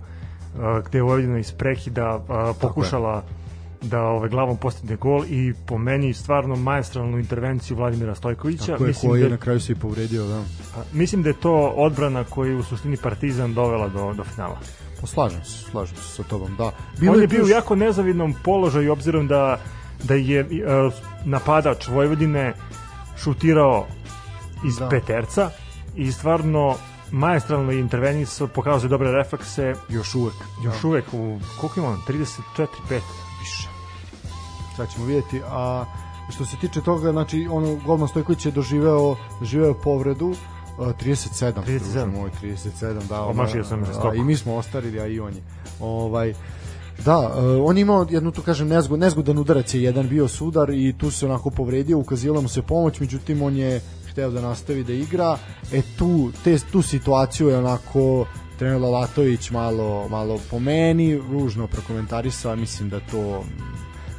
[0.86, 2.20] gde je Vojvodina iz prekida
[2.60, 3.24] pokušala
[3.82, 8.72] da ove glavom postigne gol i po meni stvarno maestralnu intervenciju Vladimira Stojkovića.
[8.72, 10.38] Tako je, mislim, koji je da, na kraju se i povredio, da.
[10.38, 14.58] a, mislim da je to odbrana koju u suštini Partizan dovela do, do finala.
[15.00, 16.64] Pa slažem se, slažem se sa tobom, da.
[17.10, 19.58] On je tu bio u jako nezavidnom položaju obzirom da
[20.02, 20.92] da je uh,
[21.24, 22.52] napadač Vojvodine
[23.16, 23.86] šutirao
[24.66, 24.88] iz Da.
[24.88, 25.50] peterca
[25.96, 26.76] i stvarno
[27.14, 30.34] maestralno intervenisao, pokazao dobre reflekse, još uvek.
[30.64, 32.22] još uvek u, koliko ima on, 34,
[32.56, 32.66] 5
[33.40, 33.68] više.
[34.76, 35.84] Sad ćemo vidjeti, a
[36.30, 40.36] što se tiče toga, znači ono Golman Stojković je doživeo doživeo povredu uh,
[40.78, 41.78] 37, 37.
[41.78, 43.22] druže moj, 37, da.
[43.22, 44.14] Omašio sam žestoko.
[44.14, 45.42] I mi smo ostarili, a i on je.
[45.80, 46.34] Ovaj
[47.04, 50.94] Da, uh, on imao jednu tu kažem nezgod, nezgodan udarac je jedan bio sudar i
[50.98, 53.80] tu se onako povredio, ukazivala mu se pomoć, međutim on je
[54.14, 55.38] hteo da nastavi da igra.
[55.72, 58.26] E tu te tu situaciju je onako
[58.58, 63.44] trener Lalatović malo, malo po meni ružno prokomentarisao, mislim da to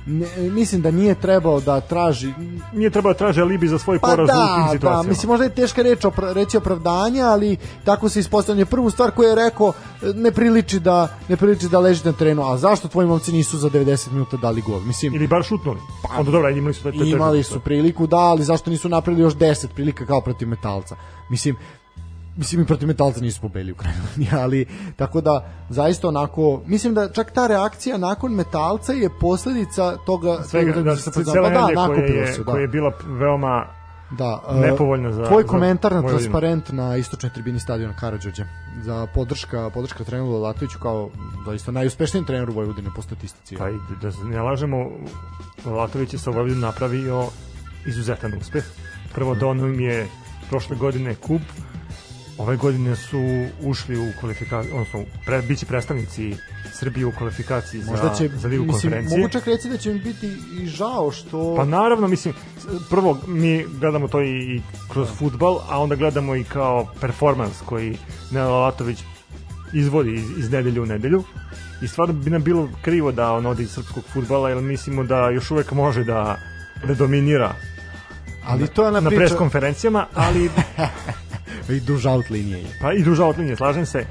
[0.06, 2.34] ne, mislim da nije trebao da traži
[2.74, 5.10] nije trebao da traži alibi za svoj pa poraz u tim da, da, situacijama.
[5.10, 9.30] mislim možda je teška reč opra, reći opravdanje, ali tako se ispostavlja prvu stvar koju
[9.30, 9.74] je rekao
[10.16, 13.70] ne priliči da ne priliči da ležite na terenu, a zašto tvoji momci nisu za
[13.70, 14.80] 90 minuta dali gol?
[14.80, 15.80] Mislim Ili bar šutnuli.
[16.04, 19.24] Pa, Onda dobro, imali su te, te, imali su priliku da, ali zašto nisu napravili
[19.24, 20.96] još 10 prilika kao protiv Metalca?
[21.30, 21.56] Mislim,
[22.38, 23.76] mislim i protiv Metalca nisu pobeli u
[24.18, 29.98] linije, ali tako da zaista onako, mislim da čak ta reakcija nakon Metalca je posledica
[30.06, 32.52] toga svega, da, se da, pa cijela da, energija koja nakupilo je, se, da.
[32.52, 33.66] koja je bila veoma
[34.12, 38.46] Da, e, nepovoljna za- Tvoj za komentar na transparent na istočnoj tribini stadiona Karadžorđe
[38.84, 41.10] za podrška, podrška treneru Lalatoviću kao
[41.46, 43.56] doista najuspešnijem treneru Vojvodine po statistici.
[43.56, 44.78] Pa i da se ne lažemo,
[45.66, 47.26] Latović je sa Vojvodinom napravio
[47.88, 48.64] izuzetan uspeh.
[49.14, 50.08] Prvo donao im je
[50.50, 51.42] prošle godine kup,
[52.38, 56.36] ove godine su ušli u kvalifikaciju, odnosno pre, bit će predstavnici
[56.74, 59.18] Srbije u kvalifikaciji za, Možda će, za ligu mislim, konferencije.
[59.18, 61.56] mogu čak reći da će mi biti i žao što...
[61.56, 62.34] Pa naravno, mislim,
[62.90, 67.98] prvo mi gledamo to i, i kroz futbal, a onda gledamo i kao performans koji
[68.32, 69.04] Nela Latović
[69.74, 71.24] izvodi iz, iz nedelju u nedelju.
[71.82, 75.30] I stvarno bi nam bilo krivo da on ode iz srpskog futbala, jer mislimo da
[75.30, 76.38] još uvek može da,
[76.88, 77.56] da dominira
[78.48, 79.16] ali to je na priča...
[79.20, 80.50] pres konferencijama, ali
[81.70, 82.78] I duž out linije je.
[82.82, 84.06] pa i duža od linije, slažem se.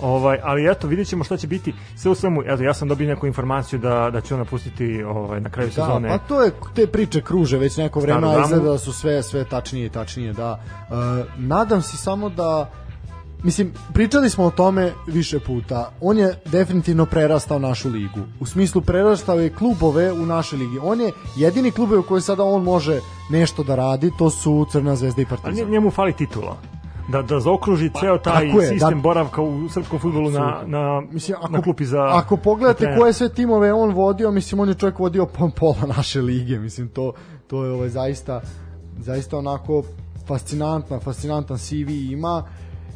[0.00, 1.74] Ovaj, ali eto, vidjet ćemo šta će biti.
[1.96, 5.40] Sve u svemu, eto, ja sam dobio neku informaciju da, da će on napustiti ovaj,
[5.40, 6.08] na kraju Da, sezone.
[6.08, 9.44] pa to je te priče kruže već neko vreme, a izgleda da su sve sve
[9.44, 10.60] tačnije i tačnije, da.
[10.90, 10.94] E,
[11.38, 12.70] nadam se samo da
[13.42, 15.90] Mislim, pričali smo o tome više puta.
[16.00, 18.20] On je definitivno prerastao našu ligu.
[18.40, 20.78] U smislu prerastao je klubove u našoj ligi.
[20.78, 23.00] On je jedini klubove u kojoj sada on može
[23.30, 25.54] nešto da radi, to su Crna zvezda i A Partizan.
[25.56, 26.56] nje- njemu fali titula.
[27.08, 31.02] Da, da zaokruži ceo taj Pa, je, sistem da- boravka u srpskom futbolu na, na,
[31.02, 32.08] Mislim, ako, na klupi za...
[32.08, 36.20] ako pogledate koje sve timove on vodio, mislim on je čovjek vodio po pola naše
[36.20, 37.12] lige, mislim to
[37.46, 38.40] to je ovaj zaista
[38.98, 39.82] zaista onako
[40.26, 42.44] fascinantna, fascinantan CV ima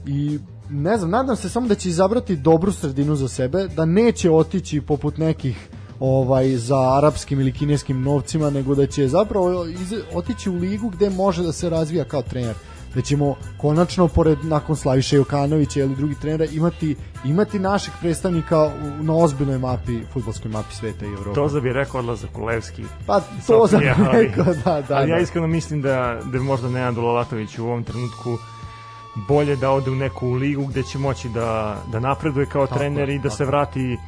[0.07, 0.39] i
[0.70, 4.81] ne znam, nadam se samo da će izabrati dobru sredinu za sebe, da neće otići
[4.81, 5.69] poput nekih
[6.01, 11.11] ovaj za arapskim ili kineskim novcima, nego da će zapravo iz, otići u ligu gde
[11.11, 12.55] može da se razvija kao trener
[12.97, 19.03] da ćemo konačno pored nakon Slaviša Jokanovića ili drugih trenera imati imati naših predstavnika u,
[19.03, 21.35] na ozbiljnoj mapi fudbalskoj mapi sveta i Evrope.
[21.35, 22.85] To za bi rekao odlazak u Levski.
[23.07, 24.97] pa to za Sofija, ali- neko, da, da.
[24.97, 25.23] ali ja da.
[25.23, 28.39] iskreno mislim da, da možda Nenad Dulalatović u ovom trenutku
[29.28, 33.09] bolje da ode u neku ligu gde će moći da, da napreduje kao Tako trener
[33.09, 33.98] i da tako se vrati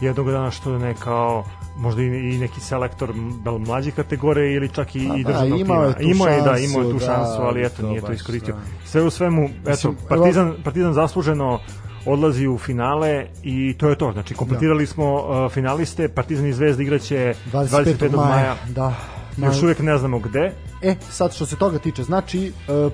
[0.00, 1.44] jednog dana što ne kao
[1.76, 3.14] možda i, neki selektor
[3.44, 6.10] da li mlađe kategorije ili čak i, Pa i da, državnog imao je tima.
[6.10, 8.54] imao je, da, imao je tu da, šansu, ali ali eto, to nije to iskoristio.
[8.54, 8.60] da.
[8.86, 11.60] Sve u svemu, eto, Mislim, Partizan, Partizan zasluženo
[12.06, 14.12] odlazi u finale i to je to.
[14.12, 17.84] Znači, kompletirali smo uh, finaliste, Partizan i Zvezda igraće 25.
[17.84, 18.16] 25.
[18.16, 18.56] maja, maja.
[18.68, 19.17] da.
[19.46, 20.52] Još uvek ne znamo gde.
[20.82, 22.52] E, sad što se toga tiče, znači e,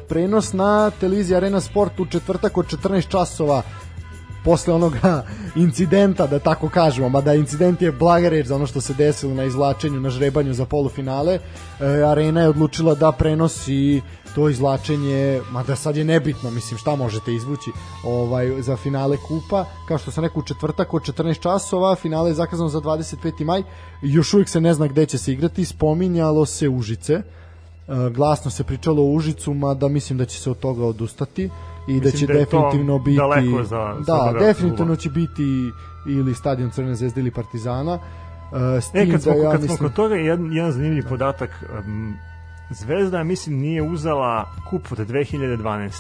[0.08, 3.62] prenos na televiziji Arena Sport u četvrtak od 14 časova
[4.44, 5.24] posle onoga
[5.66, 9.44] incidenta, da tako kažemo, mada incident je blaga reč za ono što se desilo na
[9.44, 11.40] izvlačenju, na žrebanju za polufinale, e,
[11.86, 14.02] Arena je odlučila da prenosi
[14.35, 17.70] to izvlačenje, mada sad je nebitno, mislim šta možete izvući
[18.05, 22.35] ovaj za finale kupa, kao što sam rekao u četvrtak od 14 časova, finale je
[22.35, 23.44] zakazano za 25.
[23.44, 23.62] maj,
[24.02, 27.23] još uvijek se ne zna gde će se igrati, spominjalo se Užice,
[27.89, 31.51] E, glasno se pričalo o Užicu, mada mislim da će se od toga odustati
[31.89, 35.70] i da Mislim će da je to definitivno biti daleko za da, definitivno će biti
[36.09, 37.98] ili stadion Crvene zvezde ili Partizana.
[38.77, 40.73] E, s E, tim kad smo, da ja kad smo mislim, kod toga, jedan, jedan
[40.73, 41.65] zanimljiv podatak.
[41.86, 42.16] Um,
[42.70, 45.91] Zvezda, mislim, nije uzela kup od 2012.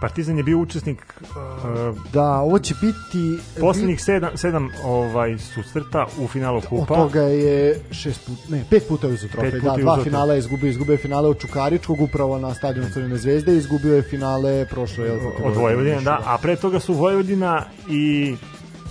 [0.00, 6.28] Partizan je bio učesnik uh, da, ovo će biti poslednjih sedam, sedam ovaj, susreta u
[6.28, 6.94] finalu od kupa.
[6.94, 10.38] toga je šest put, ne, pet puta je uzeo trofej, da, dva uzeo finala je
[10.38, 15.10] izgubio, izgubio je finale od Čukaričkog upravo na stadionu Crvene zvezde, izgubio je finale prošle
[15.44, 18.36] od Vojvodine, još, da, a pre toga su Vojvodina i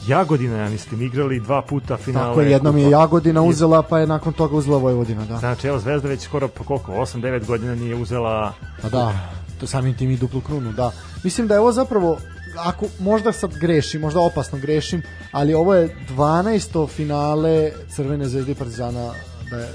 [0.08, 2.28] Jagodina, ja mislim, igrali dva puta finale.
[2.28, 2.90] Tako je, jednom je.
[2.90, 5.38] Jagodina uzela, pa je nakon toga uzela Vojvodina, da.
[5.38, 9.14] Znači, evo, Zvezda već skoro po koliko, 8-9 godina nije uzela Pa da,
[9.60, 10.92] to samim tim i duplu krunu, da.
[11.24, 12.18] Mislim da je ovo zapravo
[12.58, 15.02] ako možda sad grešim, možda opasno grešim,
[15.32, 16.90] ali ovo je 12.
[16.90, 19.12] finale Crvene zvezde i Partizana
[19.50, 19.68] da je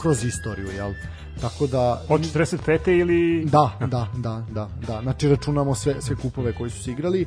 [0.00, 0.92] kroz istoriju, jel?
[1.40, 3.00] Tako da od 45.
[3.00, 3.44] ili...
[3.44, 5.00] Da, da, da, da, da.
[5.02, 7.26] Znači računamo sve sve kupove koji su se igrali.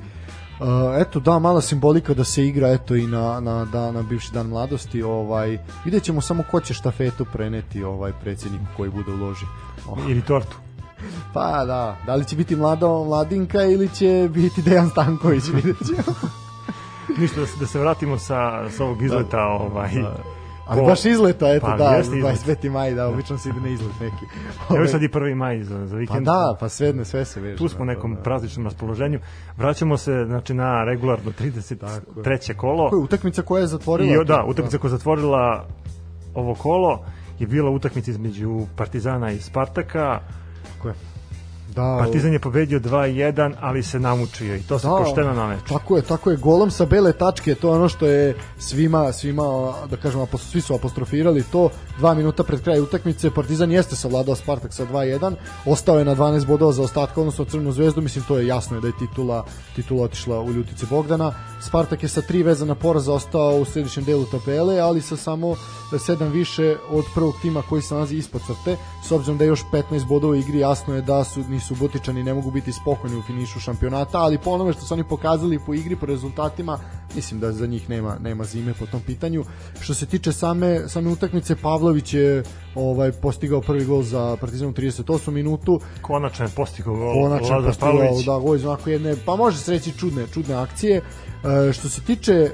[0.59, 0.67] Uh,
[1.01, 4.47] eto da mala simbolika da se igra eto i na na da na bivši dan
[4.47, 9.45] mladosti ovaj videćemo samo ko će štafetu preneti ovaj predsjedniku koji bude uloži.
[9.89, 9.99] Oh.
[10.09, 10.57] ili tortu.
[11.33, 16.17] Pa da, da li će biti mlado Mladinka ili će biti Dejan Stanković, vidjet ćemo.
[17.17, 20.34] Ništa, da se, da se vratimo sa, sa ovog izleta, ovaj, Da.
[20.67, 22.37] Ali baš izleta, eto, Pa, da, jeste izlet.
[22.45, 22.69] 25.
[22.71, 24.25] maj, da, obično se ide na izlet neki.
[24.77, 25.35] Evo sad i 1.
[25.35, 26.25] maj za, za Pa vikend.
[26.25, 27.57] da, pa sve, sve se veže.
[27.57, 28.21] tu smo u da, nekom da.
[28.21, 29.19] prazničnom raspoloženju.
[29.57, 32.53] Vraćamo se znači na regularno 33.
[32.53, 32.83] kolo.
[32.83, 34.21] Tako je, utakmica koja je zatvorila.
[34.21, 35.65] I, da, utakmica koja je zatvorila
[36.33, 37.05] ovo kolo
[37.39, 40.19] je bila utakmica između Partizana i Spartaka.
[40.73, 40.93] Tako je.
[41.75, 44.93] Da, Partizan je pobedio 2-1, ali se namučio i to se Da.
[44.93, 45.65] pošteno nameče.
[45.67, 49.43] Tako je, tako je, golom sa bele tačke, to je ono što je svima, svima,
[49.89, 54.73] da kažem, svi su apostrofirali to, dva minuta pred kraj utakmice, Partizan jeste savladao Spartak
[54.73, 55.35] sa 2-1,
[55.65, 58.81] ostao je na 12 bodova za ostatka, odnosno Crvenu zvezdu, mislim to je jasno je
[58.81, 59.45] da je titula,
[59.75, 64.25] titula otišla u ljutice Bogdana, Spartak je sa tri vezana poraza ostao u središnjem delu
[64.25, 65.55] tabele, ali sa samo
[65.99, 68.77] sedam više od prvog tima koji se nalazi ispod crte,
[69.07, 72.23] s obzirom da je još 15 bodova u igri, jasno je da su ni Subotičani
[72.23, 75.73] ne mogu biti spokojni u finišu šampionata, ali po onome što su oni pokazali po
[75.73, 76.79] igri, po rezultatima,
[77.15, 79.45] mislim da za njih nema nema zime po tom pitanju.
[79.81, 81.55] Što se tiče same same utakmice,
[81.85, 82.43] Pavlović je
[82.75, 85.79] ovaj postigao prvi gol za Partizan u 38 minutu.
[86.01, 89.71] Konačno je postigao gol Konačno Lazar postigao da gol iz onako jedne, pa može se
[89.71, 90.97] reći čudne, čudne akcije.
[90.97, 92.51] E, što se tiče, e,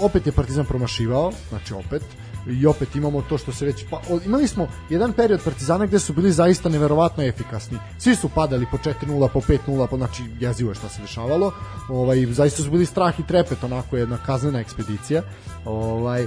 [0.00, 2.02] opet je Partizan promašivao, znači opet,
[2.46, 5.98] i opet imamo to što se već pa, o- imali smo jedan period Partizana gde
[5.98, 7.78] su bili zaista neverovatno efikasni.
[7.98, 11.52] Svi su padali po 4:0, po 5:0, po znači jezivo je šta se dešavalo.
[11.88, 15.22] Ovaj zaista su bili strah i trepet onako jedna kaznena ekspedicija.
[15.64, 16.26] Ovaj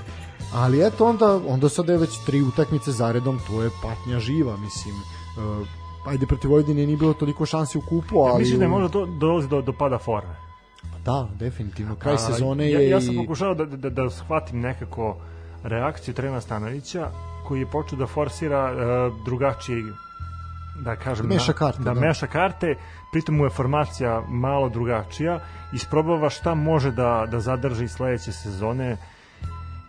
[0.54, 4.96] ali eto onda onda sad je već tri utakmice zaredom, to je patnja živa, mislim.
[4.96, 5.66] E,
[6.10, 9.06] ajde protiv Vojvodine nije bilo toliko šansi u kupu, ali Mislim da je možda do,
[9.06, 10.36] dolazi do, do pada forme.
[11.06, 11.96] Da, definitivno.
[11.96, 13.18] Kraj A, sezone ja, je ja sam i...
[13.18, 15.18] pokušao da, da, da shvatim nekako
[15.64, 17.12] reakciju trenera Stanovića
[17.48, 19.84] koji je počeo da forsira uh, drugačiji
[20.80, 22.00] da kažem Meša na- karte, da, da.
[22.00, 22.76] meša karte
[23.12, 25.40] pritom mu je formacija malo drugačija
[25.74, 28.98] isprobava šta može da, da zadrži sledeće sezone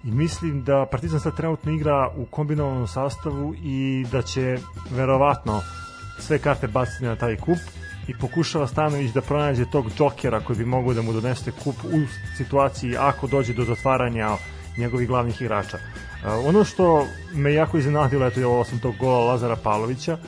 [0.04, 4.58] i mislim da Partizan sad trenutno igra u kombinovanom sastavu i da će
[4.90, 5.62] verovatno
[6.18, 7.58] sve karte baciti na taj kup
[8.08, 12.00] i pokušava Stanović da pronađe tog džokera koji bi mogao da mu donese kup u
[12.36, 14.36] situaciji ako dođe do zatvaranja
[14.78, 15.76] njegovih glavnih igrača.
[15.76, 20.18] Uh, ono što me jako iznenadilo, eto je ovo sam tog gola Lazara Pavlovića,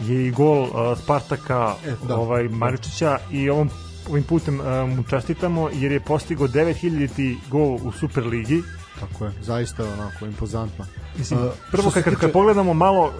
[0.00, 2.16] je i gol uh, Spartaka E, da.
[2.16, 3.70] ovaj Maričića i ovom
[4.10, 4.66] ovim putem uh,
[4.96, 8.62] mu čestitamo jer je postigao 9000 gol u Superligi.
[9.00, 10.84] Tako je, zaista onako impozantno.
[11.18, 13.12] Mislim, Uh, prvo kad, kad, tiče- kad pogledamo malo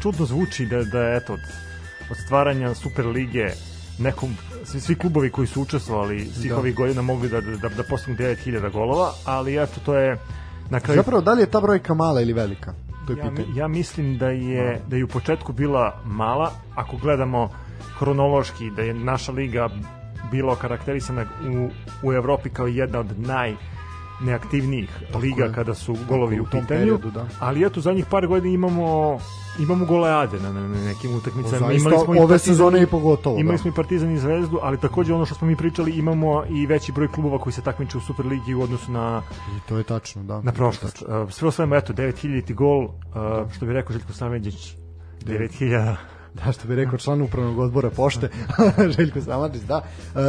[0.00, 1.40] čudno zvuči da da je eto od,
[2.10, 3.50] od stvaranja Superlige
[3.98, 6.58] nekom svi, svi klubovi koji su učestvovali svih Da.
[6.58, 10.18] ovih godina mogli da da da postignu 9000 golova, ali eto to je
[10.70, 12.74] na kraju Zapravo, da li je ta brojka mala ili velika?
[13.06, 13.56] To je ja, pitanje.
[13.56, 17.50] ja mislim da je da je u početku bila mala, ako gledamo
[17.92, 19.68] hronološki da je naša liga
[20.30, 21.70] bila karakterisana u,
[22.02, 23.54] u Evropi kao jedna od naj
[24.22, 24.90] neaktivnijih
[25.22, 25.52] liga je.
[25.52, 27.26] kada su golovi u u pitanju, periodu, da.
[27.40, 29.18] ali eto zadnjih par godina imamo
[29.58, 31.58] imamo goleade na, na, nekim utakmicama.
[31.58, 33.38] Zaista, Imali smo ove Partizan- sezone i pogotovo.
[33.38, 33.62] Imali da.
[33.62, 36.92] smo i Partizan i Zvezdu, ali takođe ono što smo mi pričali, imamo i veći
[36.92, 39.22] broj klubova koji se takmiče u Superligi u odnosu na
[39.56, 40.40] I to je tačno, da.
[40.42, 41.02] na prošlost.
[41.02, 42.90] Uh, sve o svemu, eto, 9000 gol, uh,
[43.56, 44.76] što bi rekao Željko Sameđić,
[45.24, 45.96] 9000
[46.36, 48.28] Da, što bi rekao član upravnog odbora pošte,
[48.96, 49.82] Željko Samadžić, da.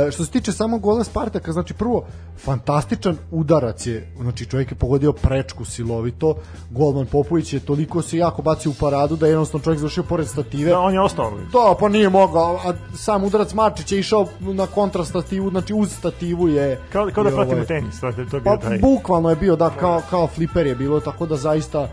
[0.08, 2.06] E, što se tiče samog gola Spartaka, znači prvo,
[2.38, 6.36] fantastičan udarac je, znači čovjek je pogodio prečku silovito,
[6.70, 10.28] golman Popović je toliko se jako bacio u paradu da je jednostavno čovjek završio pored
[10.28, 10.70] stative.
[10.70, 11.32] Da, on je ostao.
[11.32, 16.48] Da, pa nije mogao, a sam udarac Marčić je išao na kontrastativu, znači uz stativu
[16.48, 16.80] je...
[16.92, 18.80] Kao, kao da je, pratimo ovaj, tenis, to, je- to je Pa bio taj.
[18.80, 21.88] bukvalno je bio da kao kao fliper je bilo tako da zaista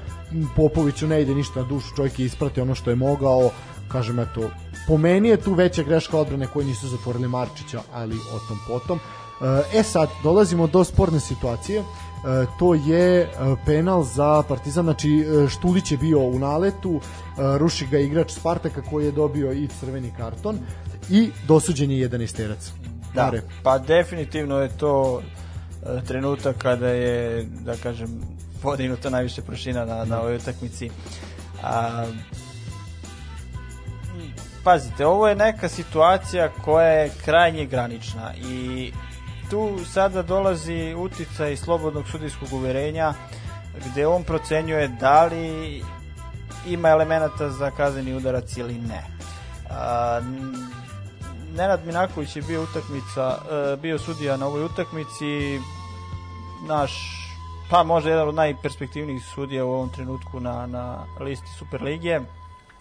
[0.57, 3.51] Popoviću ne ide ništa na dušu, čovjek je ispratio ono što je mogao.
[3.93, 4.51] Kažem eto,
[4.87, 9.01] po meni je tu veća greška odbrane koji nisu zatvorili Marčića, ali o tom potom.
[9.75, 11.81] E sad, dolazimo do sporne situacije.
[11.81, 13.29] E, to je e,
[13.67, 18.83] penal za Partizan, znači e, Štulić je bio u naletu, e, ruši ga igrač Spartaka
[18.83, 20.59] koji je dobio i crveni karton
[21.11, 22.73] i dosuđen je 11 terac.
[23.15, 23.43] Da, Mare.
[23.63, 28.21] pa definitivno je to e, trenutak kada je, da kažem,
[28.63, 30.91] podignuta najviše prašina na, na ovoj utakmici.
[31.63, 32.05] A,
[34.65, 38.93] pazite, ovo je neka situacija koja je krajnje granična i
[39.51, 43.15] tu sada dolazi uticaj slobodnog sudijskog uverenja
[43.87, 45.83] gde on procenjuje da li
[46.67, 49.03] ima elemenata za kazneni udarac ili ne.
[49.71, 50.21] A,
[51.57, 55.61] Nenad Minaković je bio utakmica, e, bio sudija na ovoj utakmici,
[56.69, 56.93] naš,
[57.71, 62.21] pa možda jedan od najperspektivnijih sudija u ovom trenutku na, na listi Superligije.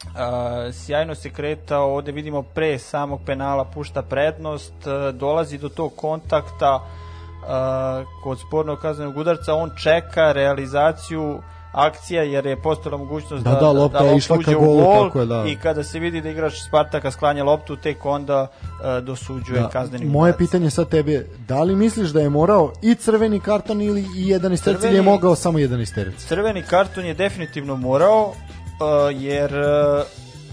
[0.05, 5.95] Uh, sjajno se kretao, ovde vidimo pre samog penala pušta prednost, uh, dolazi do tog
[5.95, 11.39] kontakta uh, kod spornog kaznenog udarca, on čeka realizaciju
[11.71, 15.05] akcija jer je postala mogućnost Da, da, da, lopta da je išla ka golu, gol
[15.07, 15.45] tako je, da.
[15.47, 19.69] i kada se vidi da igrač Spartaka sklanja loptu, tek onda uh, dosuđuje Da.
[19.69, 20.37] kazneni Moje udarac.
[20.37, 24.27] pitanje sad tebi je, da li misliš da je morao i crveni karton ili i
[24.27, 26.25] jedan isterec ili je mogao samo jedan isterec?
[26.25, 28.33] Crveni karton je definitivno morao,
[29.15, 30.05] jer uh,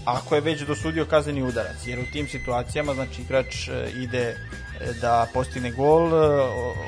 [0.04, 4.36] ako je već dosudio kazneni udarac, jer u tim situacijama, znači igrač uh, ide
[5.00, 6.40] da postigne gol, uh,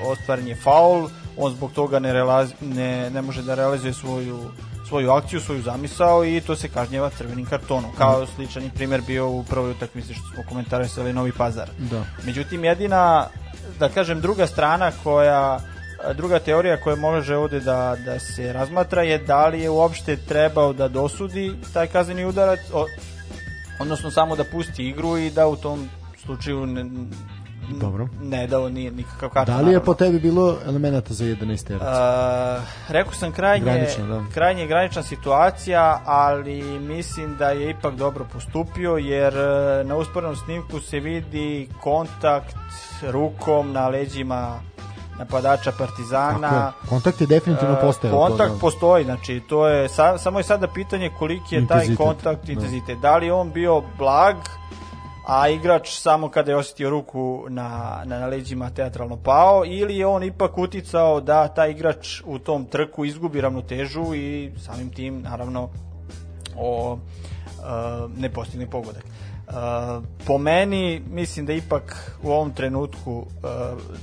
[0.06, 4.51] ostvaren je faul, on zbog toga ne, relaz, ne, ne može da realizuje svoju
[4.89, 7.90] svoju akciju, svoju zamisao i to se kažnjeva crvenim kartonom.
[7.98, 11.70] Kao sličan je primjer bio u prvoj utakmici što smo komentarisali Novi Pazar.
[11.78, 12.05] Da.
[12.27, 13.27] Međutim, jedina,
[13.78, 15.60] da kažem, druga strana koja
[16.15, 20.73] druga teorija koja može ovde da, da se razmatra je da li je uopšte trebao
[20.73, 22.87] da dosudi taj kazneni udarac, o,
[23.81, 25.89] odnosno samo da pusti igru i da u tom
[26.25, 26.85] slučaju ne,
[27.81, 28.09] Dobro.
[28.23, 29.55] ne dao nije nikakav karton.
[29.55, 29.85] Da li je naravno.
[29.85, 31.83] po tebi bilo elemenata za jedan isterec?
[31.83, 31.89] Uh,
[32.89, 34.25] rekao sam krajnje, Granično, da.
[34.35, 40.81] krajnje granična situacija, ali mislim da je ipak dobro postupio, jer uh, na usporenom snimku
[40.81, 42.57] se vidi kontakt
[43.11, 44.61] rukom na leđima
[45.19, 46.73] napadača Partizana.
[46.89, 48.19] Kontakt je definitivno Uh, postojao.
[48.19, 48.61] Kontakt to, da.
[48.61, 52.53] postoji, znači to je sa, samo je sada pitanje koliki je taj Intenzitet, kontakt da.
[52.53, 52.99] intenzitet.
[52.99, 54.36] Da li je on bio blag,
[55.27, 60.07] a igrač samo kada je osjetio ruku na, na, na leđima teatralno pao ili je
[60.07, 65.69] on ipak uticao da taj igrač u tom trku izgubi ravnotežu i samim tim naravno
[66.57, 69.05] o, uh, ne postigne pogodak.
[69.49, 73.27] Uh, po meni mislim da ipak u ovom trenutku uh,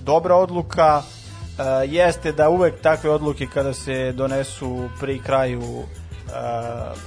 [0.04, 0.98] dobra odluka.
[0.98, 5.62] Uh, jeste da uvek takve odluke kada se donesu pri kraju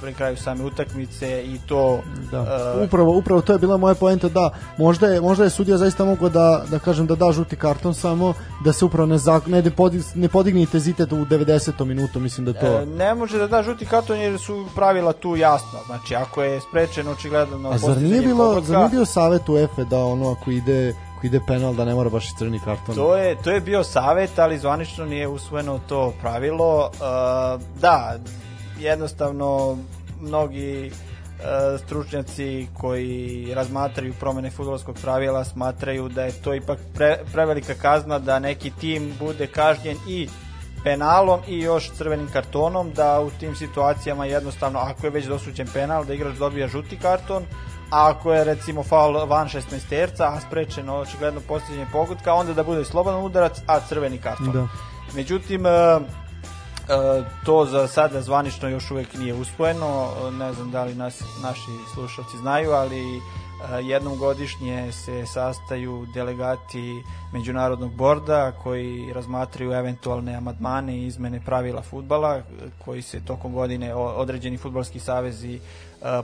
[0.01, 1.99] pri kraju same utakmice i to
[2.31, 2.41] Da.
[2.41, 2.47] uh,
[2.83, 6.29] upravo, upravo to je bila moja poenta da možda je, možda je sudija zaista mogao
[6.29, 9.71] da, da kažem da da žuti karton samo da se upravo ne, zak, ne, de-
[9.71, 11.85] podi- ne podigne intenzitet u 90.
[11.85, 15.35] minutu mislim da to E, ne može da da žuti karton jer su pravila tu
[15.35, 15.79] jasna.
[15.85, 19.83] Znači, ako je sprečen očigledno A zar nije bilo pogotka, zar nije bio savet UEFA
[19.83, 23.15] da ono ako ide ako ide penal da ne mora baš i crni karton To
[23.15, 26.85] je, to je bio savet, ali zvanično nije usvojeno to pravilo.
[26.85, 28.17] Uh, da,
[28.79, 29.77] jednostavno
[30.21, 30.91] mnogi
[31.39, 38.19] uh, stručnjaci koji razmatraju promene futbolskog pravila smatraju da je to ipak pre, prevelika kazna
[38.19, 40.27] da neki tim bude kažnjen i
[40.83, 46.05] penalom i još crvenim kartonom da u tim situacijama jednostavno ako je već dosuđen penal
[46.05, 47.43] da igrač dobija žuti karton
[47.91, 52.63] a ako je recimo faul van 16 terca a sprečeno očigledno postiđenje pogotka onda da
[52.63, 54.67] bude slobodan udarac a crveni karton Da.
[55.15, 55.99] međutim e, e,
[57.45, 60.07] to za sada zvanično još uvek nije usvojeno.
[60.27, 63.21] E, ne znam da li nas, naši slušalci znaju ali e,
[63.81, 67.03] jednom godišnje se sastaju delegati
[67.33, 72.41] međunarodnog borda koji razmatraju eventualne amadmane i izmene pravila futbala e,
[72.85, 75.59] koji se tokom godine određeni futbalski savezi e,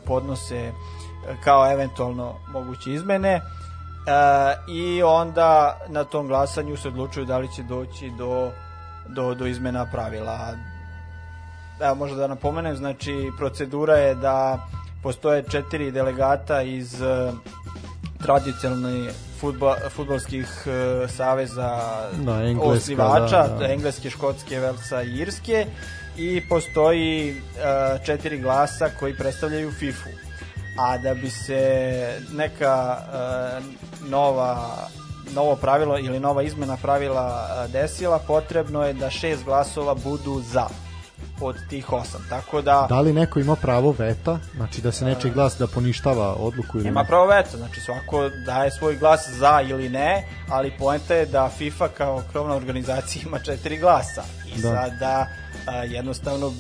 [0.06, 0.72] podnose e,
[1.44, 3.34] kao eventualno moguće izmene.
[3.34, 3.42] E,
[4.68, 8.52] i onda na tom glasanju se odlučuju da li će doći do,
[9.08, 10.54] do, do izmena pravila.
[11.82, 14.68] Evo možda da napomenem, znači procedura je da
[15.04, 17.32] postoje četiri delegata iz e,
[18.24, 21.80] tradicionalnih futbol, futbolskih e, saveza
[22.26, 23.74] Da, Engleska, osnivača, da, da.
[23.74, 25.66] engleske, škotske, velsa i irske
[26.18, 27.36] i postoji e,
[28.06, 30.12] četiri glasa koji predstavljaju FIFA-u.
[30.80, 34.88] A da bi se neka e, nova
[35.34, 40.68] novo pravilo ili nova izmena pravila desila, potrebno je da šest glasova budu za
[41.42, 42.26] od tih osam.
[42.30, 46.34] Tako da, Da li neko ima pravo veta, znači da se nečiji glas da poništava
[46.34, 51.16] odluku ili Ima pravo veto, znači svako daje svoj glas za ili ne, ali poenta
[51.16, 54.24] je da FIFA kao krovna organizacija ima četiri glasa.
[54.56, 54.70] I Da.
[54.70, 54.76] da.
[54.76, 55.28] sada
[55.68, 56.54] a, jednostavno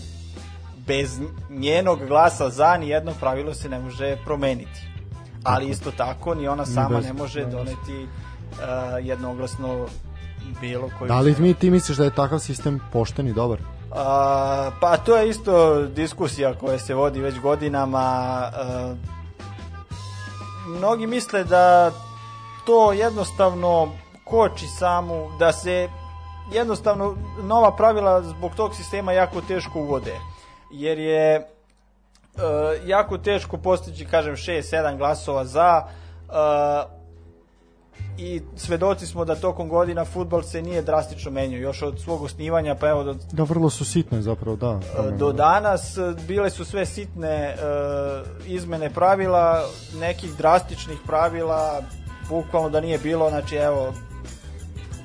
[0.88, 1.20] bez
[1.50, 4.82] njenog glasa za ni jedno pravilo se ne može promeniti.
[5.44, 8.08] Ali isto tako ni ona sama bez- ne može doneti
[8.62, 9.86] a, jednoglasno
[10.62, 13.60] bilo koji Da li mi ti misliš da je takav sistem pošten i dobar?
[13.92, 18.00] A, pa to je isto diskusija koja se vodi već godinama.
[18.00, 18.96] A,
[20.68, 21.92] mnogi misle da
[22.66, 23.92] to jednostavno
[24.26, 25.90] koči samu, da se
[26.52, 30.16] jednostavno nova pravila zbog tog sistema jako teško uvode.
[30.72, 31.46] Jer je e,
[32.86, 36.95] jako teško postići, kažem, 6-7 glasova za, e,
[38.18, 42.76] i svedoci smo da tokom godina futbol se nije drastično menjao još od svog osnivanja
[42.76, 44.80] pa evo do, Da, vrlo su sitne zapravo, da.
[45.18, 47.56] do danas e, bile su sve sitne e,
[48.46, 49.66] izmene pravila
[50.00, 51.82] nekih drastičnih pravila
[52.30, 53.94] bukvalno da nije bilo znači evo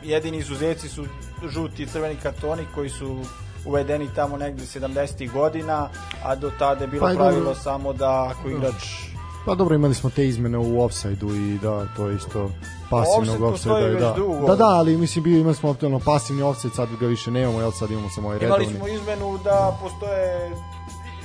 [0.05, 1.05] jedini izuzeci su
[1.49, 3.21] žuti i crveni kartoni koji su
[3.67, 5.33] uvedeni tamo negde 70.
[5.33, 5.89] godina,
[6.25, 7.55] a do tada je bilo Pa pravilo dobro.
[7.55, 9.11] samo da ako igrač
[9.47, 12.51] Pa dobro, imali smo te izmene u offside-u i da, to je isto
[12.91, 14.15] pasivnog već Da.
[14.17, 14.47] dugo.
[14.47, 17.71] da, da, ali mislim bio imali smo optimalno pasivni offside, sad ga više nemamo, jel
[17.71, 18.79] sad imamo samo ovaj imali redovni.
[18.79, 20.51] smo izmenu da postoje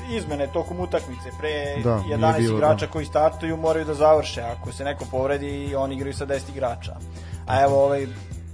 [0.09, 2.91] izmene tokom utakmice pre Da, nije 11 bilo, igrača da.
[2.91, 6.95] koji startuju moraju da završe ako se neko povredi oni igraju sa 10 igrača
[7.47, 8.07] a evo ovaj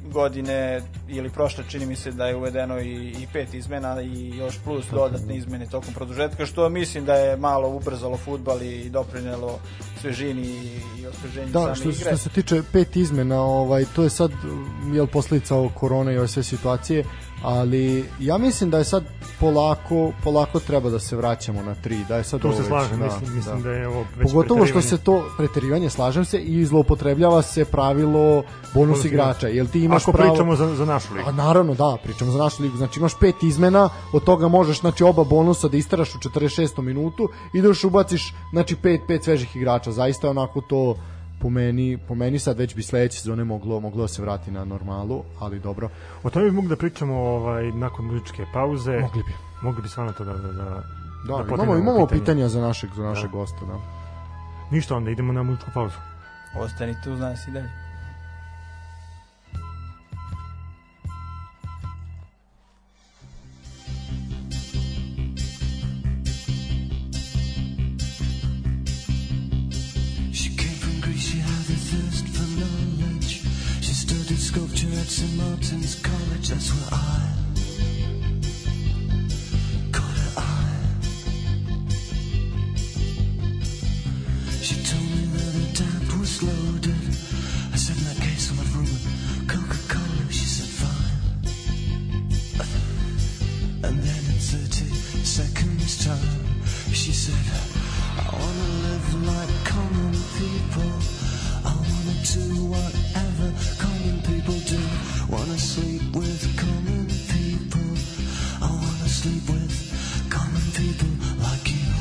[0.06, 4.60] godine ili prošle čini mi se da je uvedeno i, i pet izmena i još
[4.64, 9.60] plus dodatne izmene tokom produžetka što mislim da je malo ubrzalo futbal i doprinelo
[10.02, 12.06] svežini i, osveženju Da, same što, igre.
[12.06, 14.32] što se tiče pet izmena, ovaj, to je sad
[14.94, 17.06] jel posledica korone i ove sve situacije,
[17.42, 19.04] ali ja mislim da je sad
[19.40, 23.00] polako, polako treba da se vraćamo na tri, da je sad Tu ovo se slažem,
[23.00, 23.70] da, mislim, mislim da.
[23.70, 28.44] da je ovo već Pogotovo što se to preterivanje, slažem se, i zloupotrebljava se pravilo
[28.74, 29.48] bonus Bonus igrača.
[29.48, 30.34] Jel ti imaš Ako pravo...
[30.34, 31.30] pričamo za, za našu ligu.
[31.30, 32.78] A naravno, da, pričamo za našu ligu.
[32.78, 36.82] Znači imaš pet izmena, od toga možeš znači oba bonusa da isteraš u 46.
[36.82, 39.92] minutu i da još ubaciš znači pet pet svežih igrača.
[39.92, 40.96] Zaista onako to
[41.42, 44.66] po meni, po meni sad već bi sledeće sezone moglo moglo da se vrati na
[44.66, 45.90] normalu, ali dobro.
[46.24, 48.92] O tome bi mogli da pričamo ovaj, nakon muzičke pauze.
[49.00, 49.34] Mogli bi.
[49.62, 50.84] Mogli bi stvarno to da, da, da,
[51.28, 52.20] Da, da imamo imamo pitanje.
[52.20, 53.78] pitanja za našeg za našeg gosta, da.
[54.72, 55.96] Ništa, onda idemo na muzičku pauzu.
[56.56, 57.81] ostanite uz nas i dalje
[74.52, 75.38] sculpture at St.
[75.38, 77.32] Martin's College, that's where I
[79.94, 80.76] caught her eye.
[84.60, 87.04] She told me that her dad was loaded.
[87.72, 88.92] I said, in that case, have rum
[89.40, 90.28] and Coca-Cola.
[90.30, 91.16] She said, fine.
[93.88, 94.92] And then in 30
[95.24, 96.40] seconds time,
[96.92, 97.40] she said,
[98.20, 100.92] I wanna live like common people.
[101.64, 103.48] I wanna do whatever
[104.02, 104.80] common people do.
[105.30, 107.90] Wanna sleep with common people.
[108.62, 109.74] I wanna sleep with
[110.30, 111.10] common people
[111.44, 111.94] like you.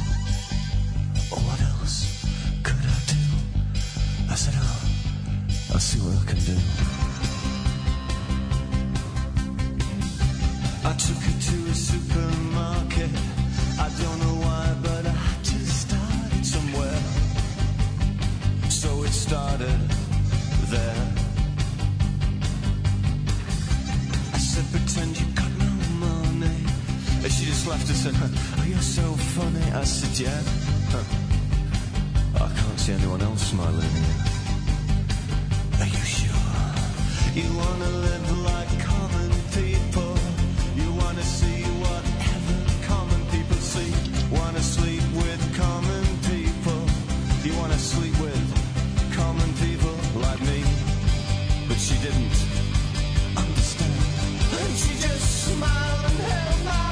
[1.30, 2.24] What else
[2.62, 3.22] could I do?
[4.30, 4.80] I said, oh,
[5.72, 6.56] I'll see what I can do.
[10.88, 11.59] I took it to
[27.60, 28.14] just laughed and said,
[28.58, 29.02] Oh, you're so
[29.36, 29.64] funny.
[29.72, 30.42] I said, Yeah.
[30.92, 32.44] Huh.
[32.44, 33.94] I can't see anyone else smiling.
[35.80, 36.46] Are you sure?
[37.36, 40.14] You wanna live like common people.
[40.80, 42.58] You wanna see whatever
[42.88, 43.92] common people see.
[44.30, 46.80] Wanna sleep with common people.
[47.44, 48.46] You wanna sleep with
[49.12, 50.64] common people like me.
[51.68, 52.36] But she didn't
[53.36, 54.00] understand.
[54.60, 56.89] And she just smiled and held my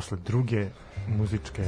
[0.00, 0.68] posle druge
[1.08, 1.62] muzičke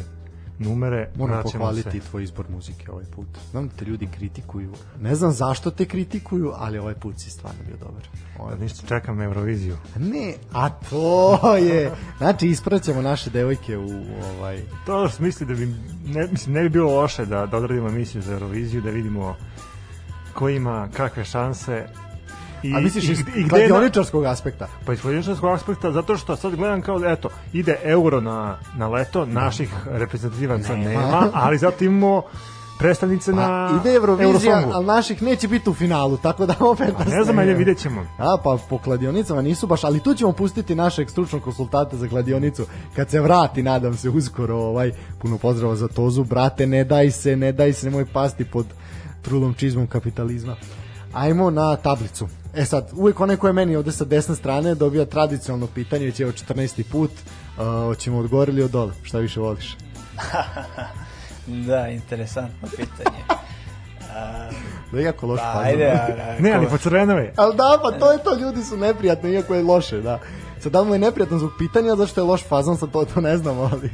[0.58, 2.06] numere Moram pohvaliti se.
[2.10, 3.26] tvoj izbor muzike ovaj put.
[3.50, 4.72] Znam da te ljudi kritikuju.
[5.00, 8.02] Ne znam zašto te kritikuju, ali ovaj put si stvarno bio dobar.
[8.38, 9.76] Ovaj, Da ništa čekam na Euroviziju.
[9.96, 11.92] Ne, a to je.
[12.18, 13.88] Znači ispraćamo naše devojke u
[14.34, 15.66] ovaj To misli da bi
[16.06, 19.36] ne, mislim, ne bi bilo loše da, da odradimo emisiju za Euroviziju, da vidimo
[20.34, 21.86] ko ima kakve šanse
[22.62, 24.68] I, A misliš iz gde na- kladioničarskog aspekta?
[24.86, 29.26] Pa iz kladioničarskog aspekta, zato što sad gledam kao, eto, ide euro na, na leto,
[29.26, 30.90] naših reprezentativaca Nema.
[30.90, 32.22] nema, ali zato imamo
[32.78, 34.70] predstavnice na Pa, ide Eurovizija, Eurosongu.
[34.76, 36.94] ali naših neće biti u finalu, tako da opet...
[36.98, 38.06] A ne znam, ajde vidjet ćemo.
[38.18, 42.66] A, pa po kladionicama nisu baš, ali tu ćemo pustiti našeg stručnog konsultanta za kladionicu
[42.96, 47.36] kad se vrati, nadam se, uskoro ovaj, puno pozdrava za Tozu, brate, ne daj se,
[47.36, 48.66] ne daj se, nemoj pasti pod
[49.22, 50.56] trulom čizmom kapitalizma.
[51.12, 52.28] Ajmo na tablicu.
[52.54, 56.20] E sad, uvek onaj ko je meni ovde sa desne strane dobija tradicionalno pitanje, već
[56.20, 56.82] je ovo 14.
[56.92, 59.76] put, uh, hoćemo odgovorili od dole, šta više voliš?
[61.46, 63.18] Da, interesantno pitanje.
[64.16, 64.50] A,
[64.92, 67.32] Da je jako loš pa, ajde, a, Ne, ali po crvenove.
[67.36, 70.18] Ali da, pa to je to, ljudi su neprijatni, iako je loše, da.
[70.60, 73.36] Sad da mu je neprijatno zbog pitanja, zašto je loš fazon, sad to, to ne
[73.36, 73.90] znam, ali...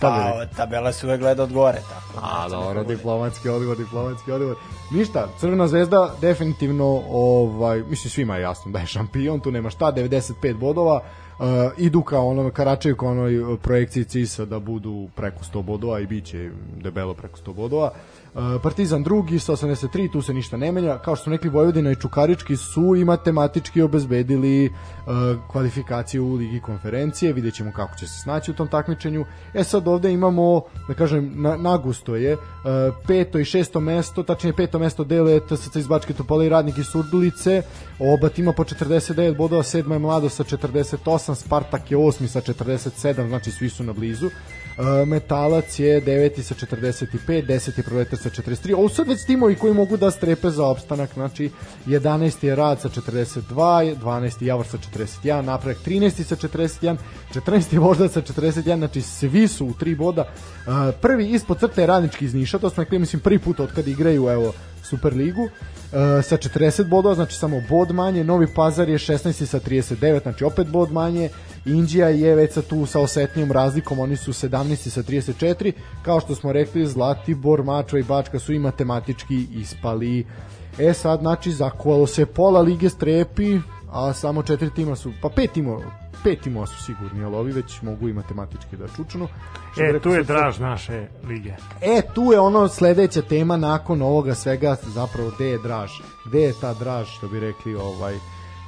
[0.00, 0.46] Šta bi rekao?
[0.50, 2.26] Pa, tabela se uvek gleda od gore, tako.
[2.26, 4.56] A, Znači, dobro, diplomatski odgovor, diplomatski odgovor.
[4.90, 9.92] Ništa, Crvena zvezda definitivno, ovaj, mislim svima je jasno da je šampion, tu nema šta,
[9.92, 11.00] 95 bodova,
[11.38, 11.46] uh,
[11.76, 16.24] idu kao ono, karačaju kao onoj projekciji CISA da budu preko 100 bodova i bit
[16.24, 17.90] će debelo preko 100 bodova.
[17.94, 18.19] Uh,
[18.62, 20.98] Partizan drugi sa 83, tu se ništa ne menja.
[20.98, 25.12] Kao što smo rekli, Vojvodina i Čukarički su i matematički obezbedili uh,
[25.48, 27.32] kvalifikaciju u Ligi konferencije.
[27.32, 29.24] Vidjet ćemo kako će se snaći u tom takmičenju.
[29.54, 32.40] E sad ovde imamo, da kažem, na, nagusto je uh,
[33.06, 36.86] peto i šesto mesto, tačnije peto mesto dele TSC iz Bačke Topole i Radnik iz
[36.86, 37.62] Surdulice.
[37.98, 43.28] Oba tima po 49 bodova, sedma je Mlado sa 48, Spartak je osmi sa 47,
[43.28, 44.30] znači svi su na blizu.
[44.78, 47.82] Uh, Metalac je deveti sa 45, 10.
[47.82, 48.74] Proletar sa 43.
[48.74, 51.50] Ovo sad već timovi koji mogu da strepe za opstanak, znači
[51.86, 52.44] 11.
[52.44, 54.44] je Rad sa 42, 12.
[54.44, 56.22] Javor sa 41, Napravak 13.
[56.22, 56.96] sa 41,
[57.34, 57.72] 14.
[57.72, 60.24] je Voždac sa 41, znači svi su u 3 boda.
[60.66, 63.72] Uh, prvi ispod crte je Radnički iz Niša, to smo rekli, mislim, prvi put od
[63.72, 64.52] kad igraju, evo,
[64.90, 65.50] Superligu uh,
[66.22, 70.68] sa 40 bodova, znači samo bod manje, Novi Pazar je 16 sa 39, znači opet
[70.68, 71.28] bod manje,
[71.64, 75.72] Indija je već sa tu sa osetnijom razlikom, oni su 17 sa 34,
[76.02, 80.26] kao što smo rekli, Zlatibor, Mačva i Bačka su i matematički ispali.
[80.78, 83.58] E sad, znači, zakuvalo se pola lige strepi,
[83.92, 85.82] a samo četiri tima su, pa pet timova,
[86.24, 89.28] pet timova su sigurni, ali ovi već mogu i matematički da čučnu.
[89.72, 91.54] Što E, rekao tu je sad- draž naše lige.
[91.80, 95.90] E, tu je ono sledeća tema nakon ovoga svega, zapravo gde je draž?
[96.26, 98.14] Gde je ta draž, što bi rekli ovaj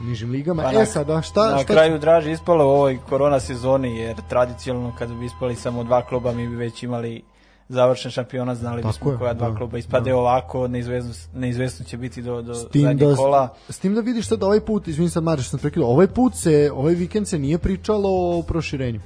[0.00, 0.62] nižim ligama?
[0.62, 4.16] Pa e na- sada, šta, na šta kraju draži ispalo u ovoj korona sezoni, jer
[4.28, 7.22] tradicionalno kada bi ispali samo dva kluba, mi bi već imali
[7.68, 10.16] završen šampiona, znali Tako bismo je, koja dva da, kluba ispade da.
[10.16, 13.48] ovako, neizvesno, neizvesno će biti do, do zadnjeg da, kola.
[13.68, 16.70] s tim da vidiš sad ovaj put, izvini sad Mariš, sam prekidao, ovaj put se,
[16.74, 19.00] ovaj vikend se nije pričalo o proširenju.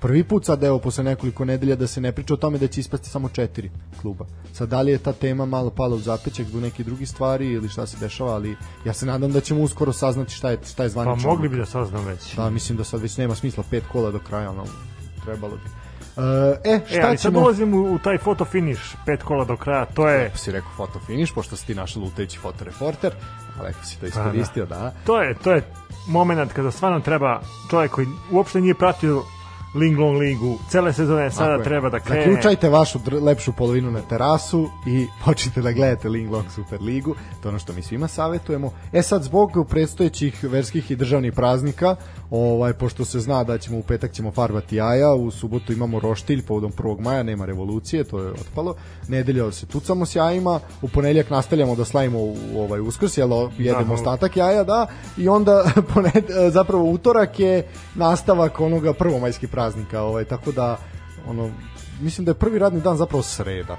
[0.00, 2.80] Prvi put sad, evo, posle nekoliko nedelja da se ne priča o tome da će
[2.80, 3.70] ispasti samo četiri
[4.00, 4.26] kluba.
[4.52, 7.68] Sad, da li je ta tema malo pala u zapećak zbog nekih drugih stvari ili
[7.68, 10.88] šta se dešava, ali ja se nadam da ćemo uskoro saznati šta je, šta je
[10.88, 11.30] Pa zvanično.
[11.30, 12.36] mogli bi da saznam već.
[12.36, 14.64] Da, mislim da sad već nema smisla pet kola do kraja, ono,
[15.24, 15.85] trebalo bi.
[16.16, 17.40] E, E, šta ali sad ćemo...
[17.40, 21.00] dolazimo u, u taj foto finish, pet kola do kraja, to je, Si rekao foto
[21.06, 23.12] finish, pošto si ti naš lutajući fotoreporter,
[23.62, 24.26] lepo si to Pa, da.
[24.26, 24.92] iskoristio, da.
[25.06, 25.62] to je, to je
[26.08, 27.40] moment kada stvarno treba
[27.70, 29.22] čovjek koji uopšte nije pratio
[29.76, 32.24] Linglong ligu, cele sezone sada Tako treba da krene.
[32.24, 37.50] Zaključajte vašu lepšu polovinu na terasu i počnite da gledate Linglong Super ligu, to je
[37.50, 38.70] ono što mi svima savetujemo.
[38.92, 41.96] E sad, zbog predstojećih verskih i državnih praznika,
[42.30, 46.42] ovaj, pošto se zna da ćemo u petak ćemo farbati jaja, u subotu imamo roštilj
[46.42, 47.00] povodom 1.
[47.00, 48.74] maja, nema revolucije, to je otpalo.
[49.08, 53.50] Nedelja se tucamo s jajima, u ponedeljak nastavljamo da slavimo u, ovaj uskrs, jel o-
[53.58, 53.92] jedemo Da.
[53.94, 54.86] ostatak jaja, da,
[55.18, 59.65] i onda poned, zapravo utorak je nastavak onoga prvomajskih praznika,
[60.00, 60.78] ovaj, tako da
[61.26, 61.50] ono,
[62.00, 63.76] mislim da je prvi radni dan zapravo sreda.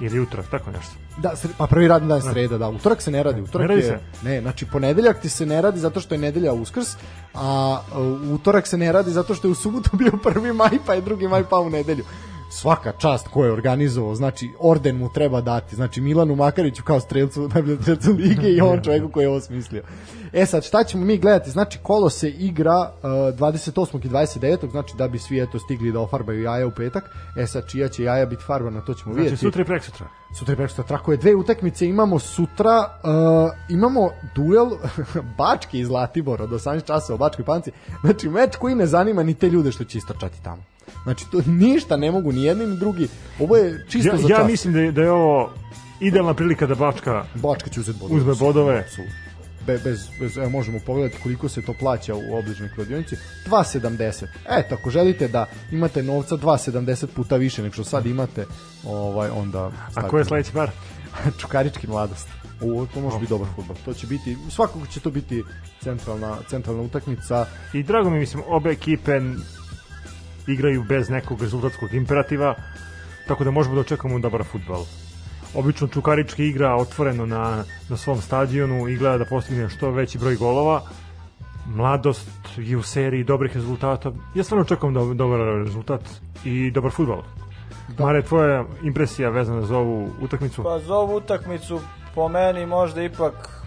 [0.00, 0.92] Ili utorak, tako nešto.
[1.16, 2.68] Da, pa prvi radni dan je sreda, da.
[2.68, 5.80] Utorak se ne radi, utorak Ne radi je ne, znači ponedeljak ti se ne radi
[5.80, 6.88] zato što je nedelja Uskrs,
[7.34, 7.80] a
[8.32, 10.52] utorak se ne radi zato što je u subotu bio 1.
[10.52, 11.28] maj, pa je 2.
[11.28, 12.04] maj pa u nedelju.
[12.50, 17.48] Svaka čast ko je organizovao, znači orden mu treba dati, znači Milanu Makariću kao strelcu
[17.54, 19.82] najboljem strelcu lige i on čovjeku koji je ovo smislio.
[20.32, 21.50] E sad, šta ćemo mi gledati?
[21.50, 24.06] Znači, kolo se igra uh, 28.
[24.06, 24.70] i 29.
[24.70, 27.04] Znači, da bi svi eto stigli da ofarbaju jaja u petak.
[27.36, 29.36] E sad, čija će jaja biti farbana, to ćemo Znači, vidjeti.
[29.36, 30.06] sutra i prek sutra.
[30.38, 30.84] Sutra je prekosutra.
[30.84, 32.78] Tako je, dve utakmice imamo sutra.
[33.02, 33.10] Uh,
[33.68, 34.70] imamo duel
[35.38, 37.72] Bački i Zlatibor od 18 časa u Bačkoj panci.
[38.04, 40.62] Znači, meč koji ne zanima ni te ljude što će istrčati tamo.
[41.02, 43.08] Znači, to ništa ne mogu ni jedni ni drugi.
[43.40, 44.46] Ovo je čisto Ja, za ja čas.
[44.46, 45.50] mislim da je, da je ovo
[46.00, 48.20] idealna prilika da Bačka Bačka će uzeti bodove.
[48.20, 48.86] uzme bodove.
[49.66, 53.16] Be, bez, bez, evo možemo pogledati koliko se to plaća u obližnoj kladionici
[53.46, 58.46] 2,70 eto ako želite da imate novca 2,70 puta više nego što sad imate
[58.84, 60.70] ovaj onda A ko je sledeći par?
[61.40, 62.28] Čukarički mladost.
[62.60, 63.76] O, to može biti dobar fudbal.
[63.84, 65.44] To će biti, svakako će to biti
[65.82, 67.46] centralna, centralna utakmica.
[67.72, 69.20] I drago mi, mislim, obe ekipe
[70.48, 72.54] igraju bez nekog rezultatskog imperativa,
[73.28, 74.84] tako da možemo da očekamo dobar futbal.
[75.54, 80.36] Obično Čukarički igra otvoreno na, na svom stadionu i gleda da postigne što veći broj
[80.36, 80.82] golova.
[81.66, 84.12] Mladost je u seriji dobrih rezultata.
[84.34, 86.00] Ja stvarno očekujem do, dobar rezultat
[86.44, 87.22] i dobar futbal.
[87.88, 88.04] Da.
[88.04, 90.62] Mare, tvoja impresija vezana za ovu utakmicu?
[90.62, 91.80] Pa za ovu utakmicu
[92.14, 93.64] po meni možda ipak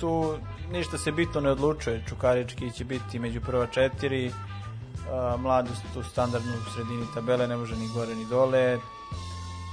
[0.00, 0.34] tu
[0.72, 2.02] ništa se bitno ne odlučuje.
[2.08, 4.30] Čukarički će biti među prva četiri,
[5.36, 8.78] mladost u standardnu sredini tabele ne može ni gore ni dole.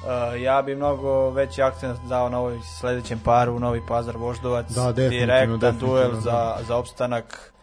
[0.07, 4.91] A, ja bi mnogo veći akcent dao na ovoj sledećem paru, Novi Pazar Voždovac, Da,
[4.91, 6.19] direktan duel da.
[6.21, 7.53] za, za opstanak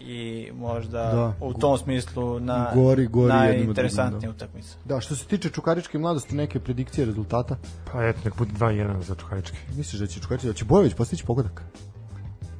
[0.00, 1.32] i možda Da.
[1.40, 4.36] u tom smislu na Gori- gori najinteresantnija da.
[4.36, 4.76] utakmica.
[4.84, 7.56] Da, što se tiče Čukaričke mladosti, neke predikcije rezultata.
[7.92, 9.56] Pa eto, nek bude 2-1 za Čukarički.
[9.76, 11.62] Misliš da će Čukarički, da će Bojović postići pogodak?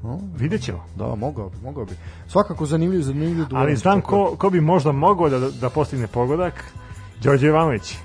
[0.05, 0.85] No, Vidjet ćemo.
[0.97, 1.93] da, mogao bi, mogao bi.
[2.29, 3.63] Svakako zanimljiv, zanimljiv duel.
[3.63, 6.65] Ali znam ko, ko bi možda mogao da, da postigne pogodak.
[7.23, 7.97] Đorđe Jovanović.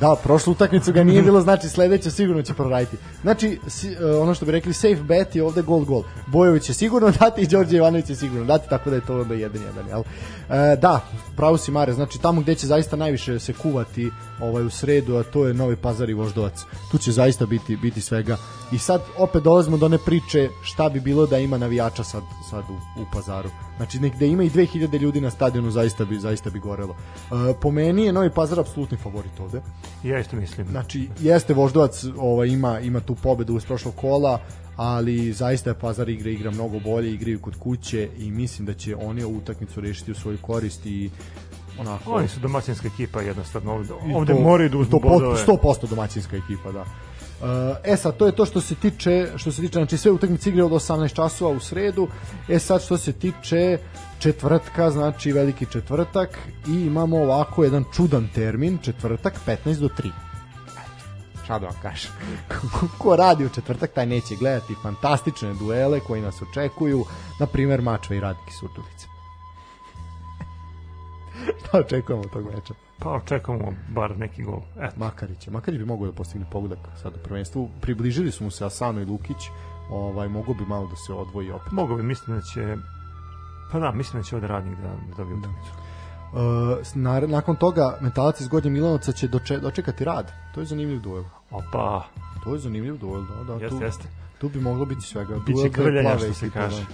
[0.00, 2.96] Da, prošlu utakmicu ga nije bilo, znači sledeće sigurno će proraditi.
[3.22, 6.02] Znači, si, uh, ono što bi rekli, safe bet je ovde gol gol.
[6.26, 9.34] Bojović će sigurno dati i Đorđe Ivanović će sigurno dati, tako da je to onda
[9.34, 10.02] jedan jedan, jel?
[10.50, 11.00] E, da,
[11.36, 14.10] pravo si Mare, znači tamo gde će zaista najviše se kuvati
[14.40, 16.64] ovaj u sredu, a to je Novi Pazar i Voždovac.
[16.90, 18.36] Tu će zaista biti biti svega.
[18.72, 22.64] I sad opet dolazimo do one priče šta bi bilo da ima navijača sad sad
[22.70, 23.50] u, u Pazaru.
[23.76, 26.96] Znači nek da ima i 2000 ljudi na stadionu zaista bi zaista bi gorelo.
[27.50, 29.60] E, po meni je Novi Pazar apsolutni favorit ovde.
[30.02, 30.66] Ja isto mislim.
[30.68, 34.40] Znači, jeste Voždovac ovaj, ima, ima tu pobedu uz prošlog kola,
[34.76, 38.96] ali zaista je Pazar igra igra mnogo bolje, igraju kod kuće i mislim da će
[38.96, 41.10] oni ovu utakmicu rešiti u svoju korist i
[41.78, 42.12] onako...
[42.12, 45.44] Oni su domaćinska ekipa jednostavno ovde, ovde to- moraju da uzmu to bodove.
[45.46, 46.84] 100% domaćinska ekipa, da.
[47.44, 47.50] Uh,
[47.84, 50.64] e sad, to je to što se tiče, što se tiče, znači sve utakmice igre
[50.64, 52.08] od 18 časova u sredu.
[52.48, 53.78] E sad što se tiče
[54.18, 56.38] četvrtka, znači veliki četvrtak
[56.68, 60.10] i imamo ovako jedan čudan termin, četvrtak 15 do 3
[61.44, 62.10] šta da vam kažem.
[62.98, 67.04] Ko radi u četvrtak, taj neće gledati fantastične duele koji nas očekuju,
[67.40, 69.06] na primer Mačva i Radnik iz Surdulice.
[71.60, 72.74] šta očekujemo od tog meča?
[73.04, 74.60] Pa očekamo bar neki gol.
[74.80, 74.94] Eto.
[74.96, 75.46] Makarić.
[75.48, 77.68] Makarić bi mogao da postigne pogodak sad u prvenstvu.
[77.80, 79.36] Približili su mu se Asano i Lukić.
[79.90, 81.72] Ovaj mogu bi malo da se odvoji opet.
[81.72, 82.76] Mogu bi, mislim da će...
[83.72, 85.70] Pa da, mislim da će ovde radnik da, da dobije utakmicu.
[86.32, 90.32] Uh, na, nakon toga metalac iz Gornje Milanovca će doče, dočekati rad.
[90.54, 91.24] To je zanimljiv duel.
[91.50, 92.04] Opa,
[92.44, 93.52] To je zanimljiv duel, da, da.
[93.52, 94.08] jeste, tu, jeste.
[94.38, 95.34] tu bi moglo biti svega.
[95.46, 96.84] Biće Duel plave što se kaže.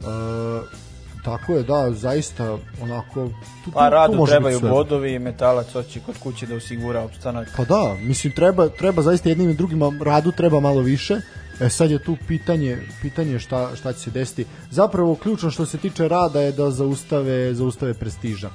[0.00, 0.08] da.
[0.08, 0.93] Uh,
[1.24, 3.28] tako je, da, zaista onako...
[3.64, 7.48] Tu, Pa tu radu može trebaju bodovi i metalac hoće kod kuće da osigura opstanak.
[7.56, 11.20] Pa da, mislim treba treba zaista jednim i drugim radu treba malo više.
[11.60, 14.46] E sad je tu pitanje pitanje šta šta će se desiti.
[14.70, 18.50] Zapravo ključno što se tiče rada je da zaustave zaustave prestiža.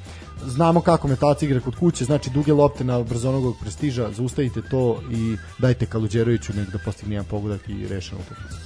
[0.46, 5.38] Znamo kako metalac igra kod kuće, znači duge lopte na brzonogog prestiža, zaustavite to i
[5.60, 8.58] dajte Kaluđeroviću nek da postigne jedan pogodak i rešenu utakmicu.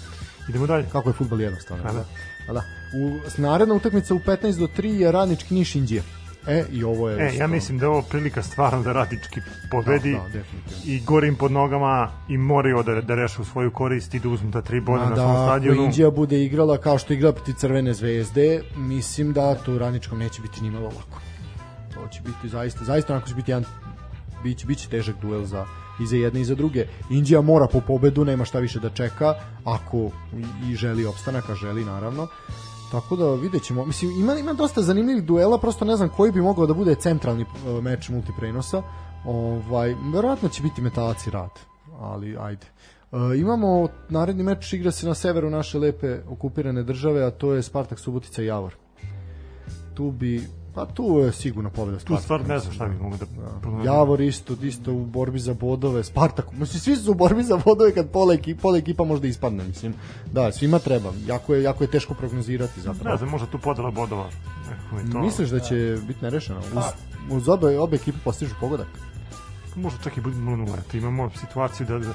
[0.49, 0.85] Idemo dalje.
[0.91, 1.84] Kako je fudbal jednostavno.
[1.84, 2.05] Da.
[2.48, 2.53] Da.
[2.53, 2.64] Da.
[2.98, 6.03] U naredna utakmica u 15 do 3 je Radnički Niš Indija.
[6.48, 7.28] E, i ovo je...
[7.28, 9.40] E, ja mislim da je ovo prilika stvarno da radnički
[9.72, 10.84] pobedi Da, da, definitivno.
[10.86, 14.52] i gore im pod nogama i moraju da, da rešu svoju korist i da uzmu
[14.52, 15.84] ta tri boda na da, svom stadionu.
[15.84, 20.61] Indija bude igrala kao što igra protiv Crvene zvezde, mislim da to Radničkom neće biti
[20.61, 21.20] ni malo lako.
[21.94, 23.65] To će biti zaista, zaista onako će biti jedan
[24.44, 25.65] biće, biće težak duel za
[25.99, 26.86] i za jedne i za druge.
[27.10, 29.34] Indija mora po pobedu, nema šta više da čeka,
[29.64, 30.10] ako
[30.70, 32.28] i- želi opstanak, a želi naravno.
[32.91, 33.86] Tako da vidjet ćemo.
[33.86, 37.41] Mislim, ima, ima dosta zanimljivih duela, prosto ne znam koji bi mogao da bude centralni
[37.44, 38.82] e, meč multiprenosa.
[39.26, 41.49] Ovaj, verovatno će biti metalac i rad,
[41.99, 42.65] ali ajde.
[43.11, 47.64] E, imamo naredni meč igra se na severu naše lepe okupirane države, a to je
[47.64, 48.76] Spartak Subotica i Javor.
[49.94, 50.44] Tu bi
[50.75, 52.23] Pa tu je sigurno pobeda Tu Spartaka.
[52.23, 53.25] stvar ne znam šta bi mogu da...
[53.25, 53.83] Da.
[53.83, 57.91] Javor isto, isto u borbi za bodove, Spartak, mislim, svi su u borbi za bodove
[57.93, 59.93] kad pola ekipa, pola ekipa možda ispadne, mislim.
[60.31, 61.13] Da, svima treba.
[61.27, 63.17] Jako je, jako je teško prognozirati Ne zapravo.
[63.17, 64.29] znam, možda tu podela bodova.
[64.91, 65.19] Mi to...
[65.19, 66.59] Misliš da će biti nerešeno?
[66.59, 66.83] Uz,
[67.31, 68.87] uz obe, obe ekipe postižu pogodak?
[69.75, 70.79] Možda čak i bude 0-0.
[70.79, 72.13] Eto, imamo situaciju da, da,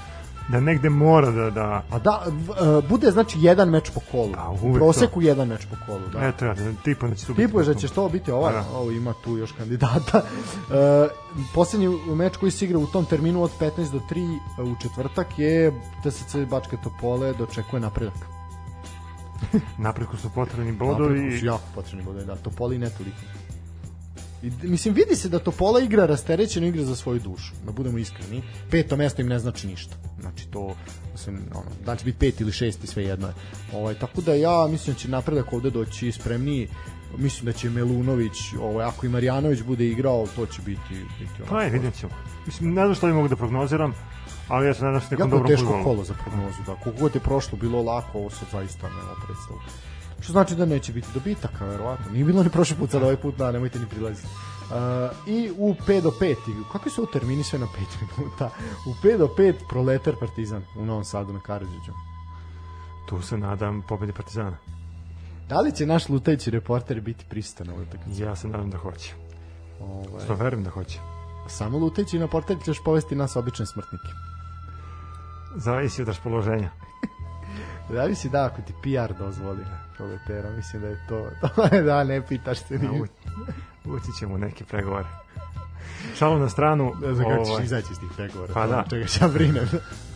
[0.49, 1.51] da negde mora da...
[1.51, 4.33] da A da, e, bude znači jedan meč po kolu.
[4.63, 6.27] U uvek proseku jedan meč po kolu, da.
[6.29, 7.35] Eto ja, da, tipa da će tu.
[7.35, 8.65] Tipuješ da će što biti ovaj, Da.
[8.75, 10.23] ovo ima tu još kandidata.
[10.73, 11.09] E,
[11.55, 14.39] poslednji meč koji se igra u tom terminu od 15 do 3
[14.73, 15.73] u četvrtak je
[16.03, 18.27] TSC Bačke Topole dočekuje napredak.
[19.79, 21.39] Napretku su potrebni Napretku bodovi.
[21.39, 23.17] su jako potrebni bodovi, da, Topoli ne toliko.
[24.43, 28.43] I, mislim, vidi se da Topola igra rasterećeno igra za svoju dušu, da budemo iskreni.
[28.71, 29.97] Peto mesto im ne znači ništa.
[30.21, 30.77] Znači to,
[31.13, 33.35] mislim, ono, da će biti pet ili šesti, sve jedno je.
[33.73, 36.69] Ovaj, tako da ja mislim da će napredak ovde doći spremniji.
[37.17, 40.95] Mislim da će Melunović, ovaj, ako i Marjanović bude igrao, to će biti...
[41.19, 42.13] biti ono, Pa je, vidjet ćemo.
[42.47, 43.95] Mislim, ne znam što bi mogu da prognoziram,
[44.49, 46.75] ali ja se nadam se nekom Jako dobrom teško kolo za prognozu, da.
[46.75, 49.61] Koliko god je prošlo bilo lako, ovo sad zaista nema predstavu.
[50.21, 52.13] Što znači da neće biti dobitaka, verovatno.
[52.13, 54.29] Nije bilo ni prošli put, sad ovaj put, da, nemojte ni prilaziti.
[54.29, 54.75] Uh,
[55.29, 56.35] I u 5 do 5,
[56.73, 57.71] kakvi su termini sve na 5
[58.19, 58.51] minuta?
[58.87, 61.93] U 5 do 5 Proletar Partizan u Novom Sadu na Karadžiću.
[63.09, 64.57] Tu se nadam pobedi Partizana.
[65.49, 68.23] Da li će naš lutajući reporter biti pristan ovoj utakmici?
[68.23, 69.15] Ja se nadam da hoće.
[69.81, 70.99] Ovaj, Što verujem da hoće.
[71.47, 74.09] samo lutajući reporter ćeš povesti nas obične smrtnike.
[75.57, 76.71] Zavisi od raspoloženja.
[77.93, 79.65] Da li si da ako ti PR dozvoli
[79.99, 81.31] proletera, mislim da je to,
[81.87, 83.03] da ne pitaš se A, nije.
[83.03, 83.07] u-
[83.87, 85.05] Ući ćemo neke pregovore.
[86.17, 88.55] Šalu na stranu, Ne znam kako ćeš ovaj, izaći iz tih pregovora.
[88.55, 88.85] Pa da.
[88.91, 89.69] Čega ja brinem.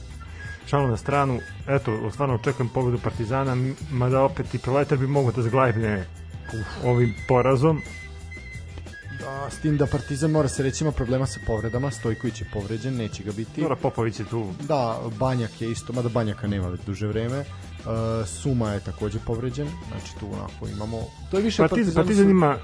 [0.68, 1.38] šalu na stranu,
[1.68, 3.56] eto, stvarno očekujem pobedu Partizana,
[3.90, 6.06] mada opet i Proletar bi mogao da zglajbne
[6.84, 7.82] ovim porazom.
[9.20, 12.96] Da, s tim da Partizan mora se reći ima problema sa povredama, Stojković je povređen,
[12.96, 13.60] neće ga biti.
[13.60, 14.46] Dora Popović je tu.
[14.60, 17.44] Da, Banjak je isto, mada Banjaka nema već duže vreme.
[17.86, 20.98] Uh, Suma je takođe povređen, znači tu onako imamo...
[21.30, 22.56] To je više Partizan, Partizan, Partizan su- ima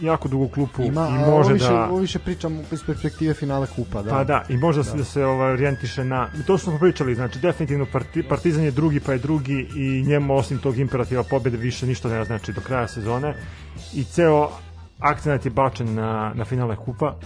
[0.00, 1.88] jako dugu klupu ima, i može ovo više, da...
[1.90, 4.10] Ovo više pričam iz perspektive finala kupa, da.
[4.10, 6.30] Pa da, i može da se, da se ovaj, orijentiše na...
[6.46, 10.58] To smo pričali, znači definitivno parti, Partizan je drugi pa je drugi i njemu osim
[10.58, 13.34] tog imperativa pobjede više ništa ne znači do kraja sezone
[13.94, 14.50] i ceo
[14.98, 17.16] akcenat je bačen na, na finale kupa.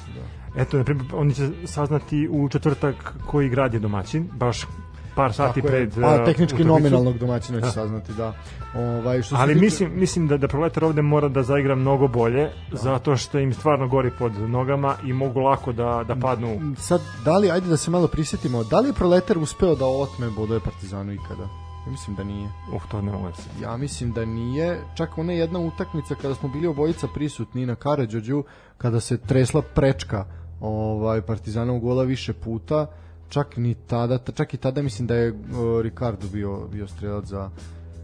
[0.57, 4.67] Eto, na primjer, oni će saznati u četvrtak koji grad je domaćin, baš
[5.15, 5.89] par sati Tako je.
[5.89, 7.71] pred Pa, uh, tehnički nominalnog domaćina će Da.
[7.71, 8.33] saznati, da.
[8.77, 12.51] Ovaj, što Ali tiče- mislim, mislim da, da Proletar ovde mora da zaigra mnogo bolje,
[12.73, 17.39] zato što im stvarno gori pod nogama i mogu lako da, da padnu Sad, da
[17.39, 21.13] li, ajde da se malo prisjetimo, da li je Proletar uspeo da otme bodove Partizanu
[21.13, 21.43] ikada?
[21.87, 22.49] Ja mislim da nije.
[22.73, 23.63] Uf, to ne mogu da.
[23.63, 24.81] Ja mislim da nije.
[24.95, 28.45] Čak ona jedna utakmica kada smo bili obojica prisutni na Karadžođu,
[28.79, 30.25] kada se tresla prečka
[30.61, 32.87] ovaj Partizanov gola više puta,
[33.33, 35.39] čak ni tada, ta- čak i tada mislim da je uh,
[35.83, 37.51] Ricardo bio bio strelac za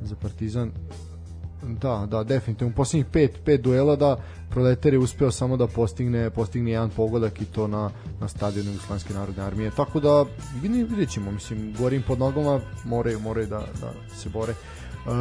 [0.03, 0.71] za Partizan.
[1.63, 2.73] Da, da, definitivno.
[2.73, 4.17] U posljednjih pet, pet duela da
[4.51, 7.91] Proletar je uspeo samo da postigne, postigne jedan pogodak i to na,
[8.21, 9.71] na stadionu Jugoslovenske narodne armije.
[9.71, 10.25] Tako da
[10.63, 14.53] vidjet, vidjet ćemo, mislim, gorim pod nogama, moraju, moraju da, da se bore.
[14.53, 15.13] Uh,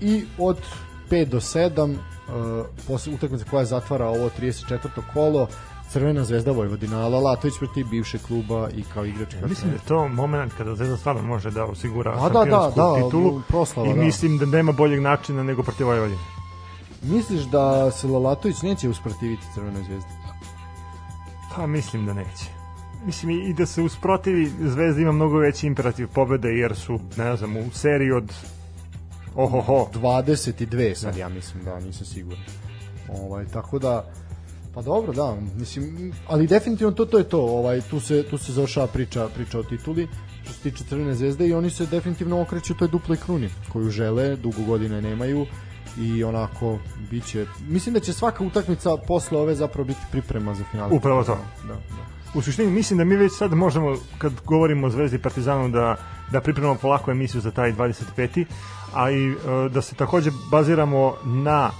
[0.00, 0.58] I od
[1.10, 1.96] 5 do 7 uh,
[2.86, 4.78] posle utakmice koja zatvara ovo 34.
[5.14, 5.48] kolo
[5.92, 9.34] Crvena zvezda Vojvodina, Ala Latović protiv bivšeg kluba i kao igrač.
[9.34, 12.72] Ja mislim da je to moment kada Zvezda stvarno može da osigura A, da, da,
[12.76, 14.00] da, titulu proslava, i da.
[14.00, 16.20] mislim da nema boljeg načina nego protiv Vojvodine.
[17.02, 20.10] Misliš da se Lalatović neće usprotiviti Crvenoj zvezdi?
[21.56, 22.44] Pa mislim da neće.
[23.06, 27.36] Mislim i i da se usprotivi Zvezda ima mnogo veći imperativ pobede jer su, ne
[27.36, 28.32] znam, u seriji od
[29.34, 32.44] ohoho, 22 sad ja mislim da nisam siguran.
[33.08, 34.04] Ovaj tako da
[34.74, 38.52] pa dobro da, mislim ali definitivno to to je to, ovaj tu se tu se
[38.52, 40.08] završava priča priča o tituli
[40.42, 44.36] što se tiče Crvene zvezde i oni se definitivno okreću toj duploj kruni koju žele,
[44.36, 45.46] dugo godine nemaju
[45.98, 46.78] i onako
[47.10, 50.96] biće mislim da će svaka utakmica posle ove zapravo biti priprema za finale.
[50.96, 51.38] Upravo to.
[51.66, 52.20] Da, da.
[52.34, 55.96] U suštini mislim da mi već sad možemo, kad govorimo o Zvezdi i Partizanu, da,
[56.32, 58.44] da pripremamo polako emisiju za taj 25.
[58.94, 59.34] a i e,
[59.68, 61.70] da se takođe baziramo na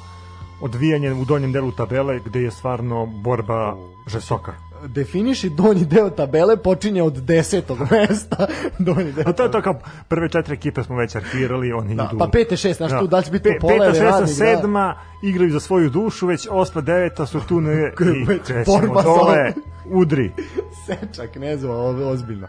[0.61, 3.77] odvijanje u donjem delu tabele gde je stvarno borba
[4.07, 4.53] žestoka.
[4.87, 7.63] Definiši donji deo tabele počinje od 10.
[7.91, 8.47] mesta.
[8.79, 9.25] donji deo.
[9.27, 12.19] A to je to kao prve četiri ekipe smo već arkirali, oni Da, idu...
[12.19, 14.27] pa pete, šest, znaš tu da će biti Pe- Topola Peta, ili šesta, da.
[14.27, 19.53] sedma igraju za svoju dušu, već osma deveta su tu ne, i krećemo dole,
[19.87, 20.33] udri.
[20.87, 22.47] Seča knezova, ovo je ozbiljno.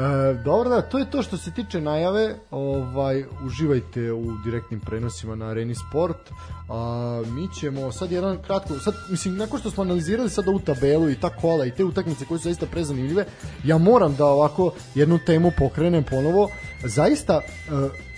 [0.00, 2.34] E, dobro da, to je to što se tiče najave.
[2.50, 6.30] Ovaj uživajte u direktnim prenosima na Areni Sport.
[6.68, 11.10] A mi ćemo sad jedan kratko, sad mislim nakon što smo analizirali sad ovu tabelu
[11.10, 13.24] i ta kola i te utakmice koje su zaista prezanimljive,
[13.64, 16.48] ja moram da ovako jednu temu pokrenem ponovo.
[16.84, 18.09] Zaista e,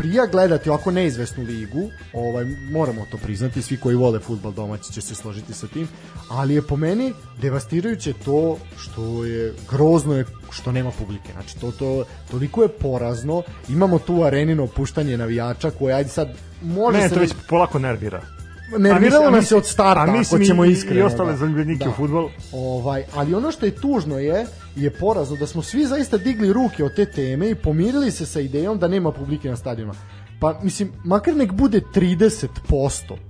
[0.00, 5.00] prija gledati ovako neizvesnu ligu, ovaj moramo to priznati, svi koji vole fudbal domaći će
[5.00, 5.88] se složiti sa tim,
[6.30, 7.12] ali je po meni
[7.42, 11.32] devastirajuće to što je grozno je što nema publike.
[11.32, 13.42] Znači to to toliko je porazno.
[13.68, 16.28] Imamo tu arenino puštanje navijača koje ajde sad
[16.62, 18.39] može Ne, se to već polako nervira.
[18.78, 21.00] Nerviralo nas je od starta, a ako ćemo iskreno.
[21.00, 21.36] i ostale da.
[21.36, 22.28] zaljubljenike u fudbal.
[22.52, 26.84] Ovaj, ali ono što je tužno je, je porazno da smo svi zaista digli ruke
[26.84, 29.94] od te teme i pomirili se sa idejom da nema publike na stadionima.
[30.40, 32.48] Pa, mislim, makar nek bude 30%,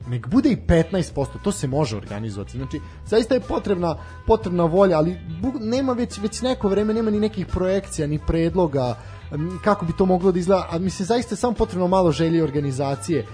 [0.08, 2.56] nek bude i 15%, to se može organizovati.
[2.58, 3.96] Znači, zaista je potrebna,
[4.26, 5.16] potrebna volja, ali
[5.60, 8.96] nema već, već neko vreme, nema ni nekih projekcija, ni predloga,
[9.64, 12.42] kako bi to moglo da izgleda, a mislim zaista je samo potrebno malo želje i
[12.42, 13.26] organizacije.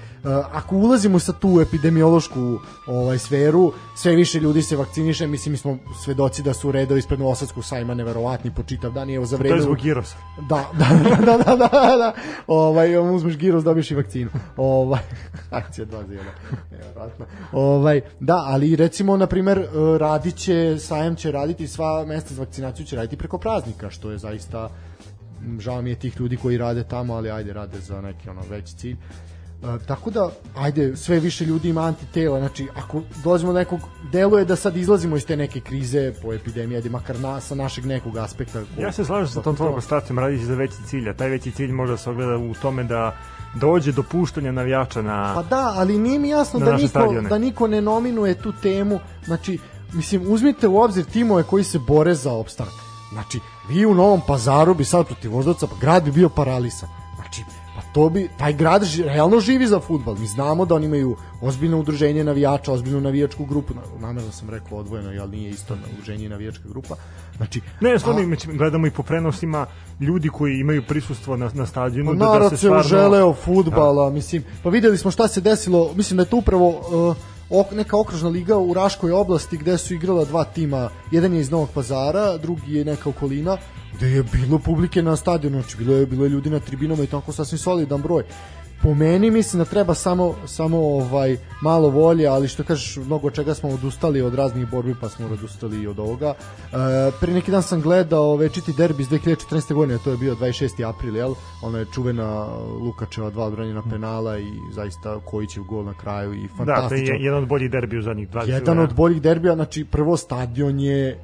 [0.52, 5.78] Ako ulazimo sa tu epidemiološku ovaj sferu, sve više ljudi se vakciniše, mislim mi smo
[6.04, 9.42] svedoci da su redovi ispred Novosadskog sajma neverovatni po čitav dan i evo za To
[9.42, 10.16] vreme je zbog Girosa.
[10.48, 12.12] da, da, da, da, da, da, da.
[12.46, 14.30] Ovaj, uzmeš giros, dobiješ i vakcinu.
[14.56, 15.00] Ovaj,
[15.50, 16.24] akcija dva zela.
[16.70, 17.26] Nevjerojatno.
[17.52, 22.42] Ovaj, da, ali recimo, na primer, eh, radit će, sajam će raditi, sva mesta za
[22.42, 24.68] vakcinaciju će raditi preko praznika, što je zaista,
[25.58, 28.76] žao mi je tih ljudi koji rade tamo, ali ajde, rade za neki ono veći
[28.76, 28.96] cilj.
[29.62, 33.80] E, tako da, ajde, sve više ljudi ima antitela, znači, ako dolazimo do nekog,
[34.12, 37.86] deluje da sad izlazimo iz te neke krize po epidemiji, ajde, makar na, sa našeg
[37.86, 38.62] nekog aspekta.
[38.78, 41.72] Ja se slažem sa tom tvojom konstatacijom, radići za veći cilj, a taj veći cilj
[41.72, 43.16] može da se ogleda u tome da
[43.54, 45.32] dođe do puštanja navijača na...
[45.34, 47.28] Pa da, ali nije mi jasno Na da niko, stadione.
[47.28, 49.00] da niko ne nominuje tu temu.
[49.24, 49.58] Znači,
[49.92, 52.85] mislim, uzmite u obzir timove koji se bore za opstanak.
[53.16, 56.88] Znači, vi u Novom pazaru bi sad protiv Voždovca, pa grad bi bio paralisan.
[57.14, 57.42] Znači,
[57.76, 60.14] pa to bi, taj grad ži, realno živi za futbal.
[60.14, 63.74] Mi znamo da oni imaju ozbiljno udruženje navijača, ozbiljnu navijačku grupu.
[63.74, 66.94] Na- Namerno sam rekao odvojeno, ali nije isto udruženje i navijačka grupa.
[67.36, 69.66] Znači, Ne, stvarno, a- mi gledamo i po prenosima
[70.00, 72.10] ljudi koji imaju prisustvo na, na stadionu.
[72.10, 72.80] Pa da, da se stvarno...
[72.80, 76.68] uželeo futbala, mislim, pa videli smo šta se desilo, mislim da je to upravo
[77.10, 77.16] uh,
[77.50, 81.50] ok, neka okružna liga u Raškoj oblasti gde su igrala dva tima, jedan je iz
[81.50, 83.56] Novog Pazara, drugi je neka okolina,
[83.96, 87.06] gde je bilo publike na stadionu, znači bilo je, bilo je ljudi na tribinama i
[87.06, 88.24] tako sasvim solidan broj.
[88.82, 93.54] Po meni mislim da treba samo samo ovaj malo volje, ali što kažeš, mnogo čega
[93.54, 96.26] smo odustali od raznih borbi, pa smo odustali i od ovoga.
[96.28, 96.36] E,
[97.20, 99.74] pre neki dan sam gledao večiti derbi iz 2014.
[99.74, 100.88] godine, to je bio 26.
[100.88, 101.34] april, jel?
[101.62, 102.46] Ona je čuvena
[102.80, 107.14] Lukačeva dva odbranjena penala i zaista Kojićev gol na kraju i Da, to je fantastično.
[107.18, 111.18] jedan od boljih derbi u zadnjih 20 Jedan od boljih derbija, znači prvo stadion je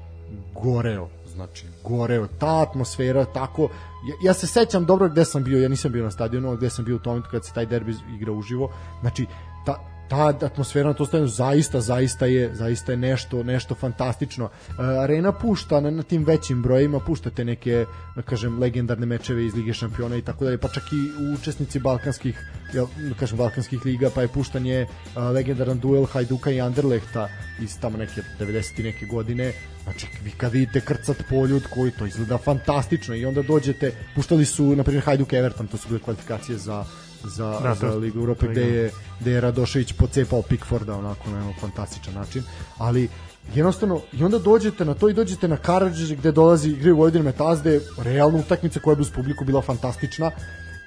[0.63, 3.69] goreo, znači goreo, ta atmosfera tako,
[4.05, 6.85] ja, ja se sećam dobro gde sam bio, ja nisam bio na stadionu, gde sam
[6.85, 9.27] bio u tom kad se taj derbi igra uživo, znači
[10.13, 14.45] ta, atmosfera na to stadionu zaista, zaista je, zaista je nešto, nešto fantastično.
[14.45, 17.87] E, arena pušta na, na tim većim brojima, puštate neke,
[18.17, 22.39] da kažem, legendarne mečeve iz Lige šampiona i tako dalje, pa čak i učesnici balkanskih,
[22.75, 27.29] jel, da kažem, balkanskih liga, pa je puštan je a, legendaran duel Hajduka i Anderlehta
[27.61, 28.81] iz tamo neke 90.
[28.81, 29.53] i neke godine,
[29.83, 34.77] znači vi kad vidite krcat poljud koji to izgleda fantastično i onda dođete, puštali su
[34.77, 36.85] na primjer Hajduk Everton, to su bile kvalifikacije za
[37.25, 38.91] za, Da, za Ligu Europe to gde je,
[39.21, 42.43] gde je Radošević pocepao Pickforda onako na jedan fantastičan način,
[42.79, 43.09] ali
[43.55, 47.81] jednostavno i onda dođete na to i dođete na Karadžić gde dolazi igraju Vojvodine Metazde
[47.99, 50.31] realna utakmica koja je uz publiku bila fantastična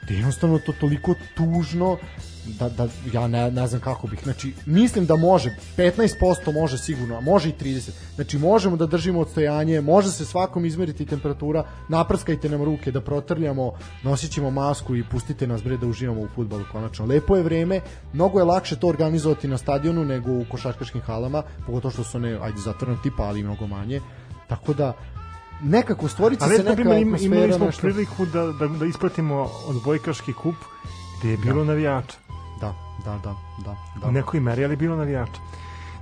[0.05, 1.97] gde je jednostavno to toliko tužno
[2.45, 4.19] da, da ja ne, ne znam kako bih.
[4.23, 9.19] Znači mislim da može 15% može sigurno a može i 30 znači možemo da držimo
[9.19, 13.73] odstojanje može se svakom izmeriti temperatura naprskajte nam ruke da protrljamo
[14.03, 17.05] nosit ćemo masku i pustite nas bre da uživamo u fudbalu konačno.
[17.05, 17.81] Lepo je vreme
[18.13, 22.37] mnogo je lakše to organizovati na stadionu nego u košarkaškim halama pogotovo što su one
[22.41, 24.01] ajde zatvorene tipa ali mnogo manje.
[24.47, 24.93] Tako da
[25.63, 27.81] nekako stvoriti se neka primjer, im- imali atmosfera smo nešto.
[27.81, 30.55] priliku da, da, da ispratimo odbojkaški kup
[31.19, 32.17] gde je bilo navijača.
[32.61, 32.73] Da,
[33.05, 34.07] da, da, da, da.
[34.07, 35.41] U nekoj meri, ali bilo navijača.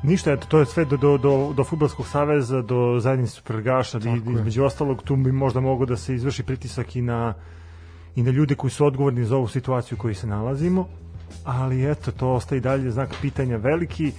[0.03, 4.21] Ništa, eto, to je sve do, do, do, do futbolskog saveza, do zajednice supergaša, je.
[4.33, 7.33] između ostalog tu bi možda mogo da se izvrši pritisak i na,
[8.15, 10.87] i na ljude koji su odgovorni za ovu situaciju u kojoj se nalazimo,
[11.45, 14.11] ali eto, to ostaje i dalje znak pitanja veliki,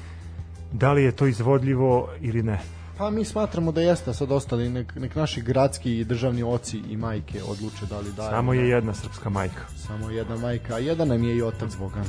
[0.72, 2.60] da li je to izvodljivo ili ne.
[2.98, 6.96] Pa mi smatramo da jeste, sad ostali nek, nek naši gradski i državni oci i
[6.96, 8.30] majke odluče da li daju.
[8.30, 9.66] Samo je jedna srpska majka.
[9.86, 12.04] Samo jedna majka, a jedan nam je i otac Boga.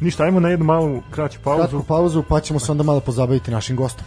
[0.00, 1.58] Ništa, ajmo na jednu malu kraću pauzu.
[1.58, 4.06] Kratku pauzu, pa ćemo se onda malo pozabaviti našim gostom.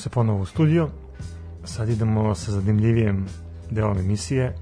[0.00, 0.88] Se ponovo u studio.
[1.64, 3.26] Sad idemo sa zanimljivijem
[3.70, 4.54] delom emisije,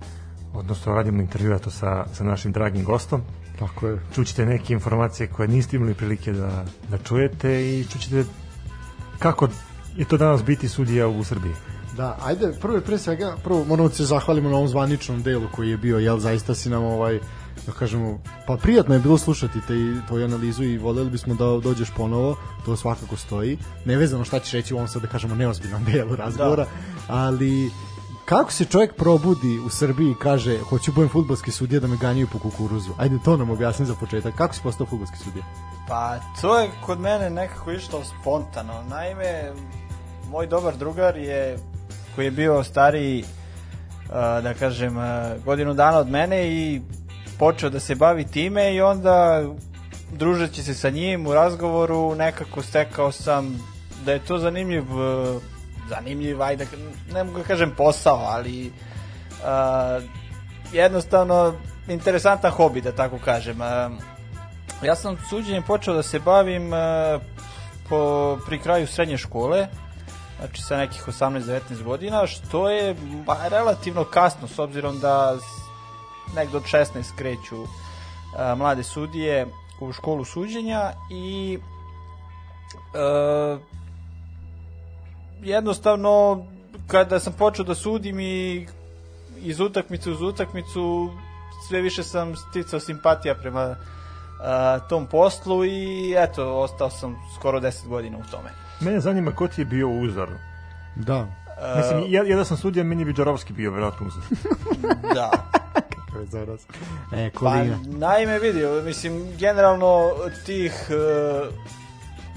[0.55, 3.23] odnosno radimo intervju to sa, sa našim dragim gostom.
[3.59, 3.99] Tako je.
[4.15, 8.25] Čućete neke informacije koje niste imali prilike da, da čujete i čućete
[9.19, 9.49] kako
[9.97, 11.53] je to danas biti sudija u Srbiji.
[11.97, 15.71] Da, ajde, prvo pre svega, prvo moramo da se zahvalimo na ovom zvaničnom delu koji
[15.71, 17.21] je bio, jel, zaista si nam ovaj,
[17.69, 19.75] da kažemo, pa prijatno je bilo slušati te
[20.07, 23.59] tvoju analizu i voljeli bismo da dođeš ponovo, to svakako stoji.
[23.85, 26.71] Nevezano šta ćeš reći u ovom sad da kažemo neozbiljnom delu razgovora, da.
[27.09, 27.71] ali
[28.25, 32.29] kako se čovjek probudi u Srbiji i kaže hoću budem futbolski sudija da me ganjaju
[32.33, 32.91] po kukuruzu?
[32.99, 34.35] Ajde to nam objasni za početak.
[34.35, 35.45] Kako si postao futbolski sudija?
[35.89, 38.83] Pa to je kod mene nekako išlo spontano.
[38.91, 39.53] Naime,
[40.31, 41.59] moj dobar drugar je
[42.15, 43.25] koji je bio stariji
[44.43, 44.95] da kažem
[45.45, 46.83] godinu dana od mene i
[47.39, 49.43] počeo da se bavi time i onda
[50.13, 53.61] družeći se sa njim u razgovoru nekako stekao sam
[54.05, 54.85] da je to zanimljiv
[55.89, 56.67] zanimljiv, ajde,
[57.13, 60.05] ne mogu da kažem posao, ali uh,
[60.73, 61.55] jednostavno
[61.89, 63.61] interesantan hobi, da tako kažem.
[63.61, 63.67] Uh,
[64.83, 67.23] ja sam suđenjem počeo da se bavim uh,
[67.89, 69.67] po, pri kraju srednje škole,
[70.39, 72.95] znači sa nekih 18-19 godina, što je
[73.27, 75.37] ba, relativno kasno, s obzirom da
[76.35, 76.87] nekdo od 16
[77.17, 77.69] kreću uh,
[78.57, 79.47] mlade sudije
[79.81, 81.59] u školu suđenja i
[82.75, 83.61] uh,
[85.43, 86.45] jednostavno
[86.87, 88.67] kada sam počeo da sudim i
[89.37, 91.11] iz utakmice uz utakmicu
[91.69, 93.77] sve više sam sticao simpatija prema
[94.41, 98.51] a, tom poslu i eto, ostao sam skoro 10 godina u tome.
[98.81, 100.29] Mene zanima ko ti je bio uzor.
[100.97, 101.27] Da.
[101.77, 104.23] Mislim, ja, ja da sam sudija, meni bi Đorovski bio verovatno uzor.
[105.15, 105.31] da.
[106.67, 107.27] Kako je?
[107.27, 107.79] E, Pa, kolina.
[107.87, 110.11] naime vidio, mislim, generalno
[110.47, 111.55] tih uh,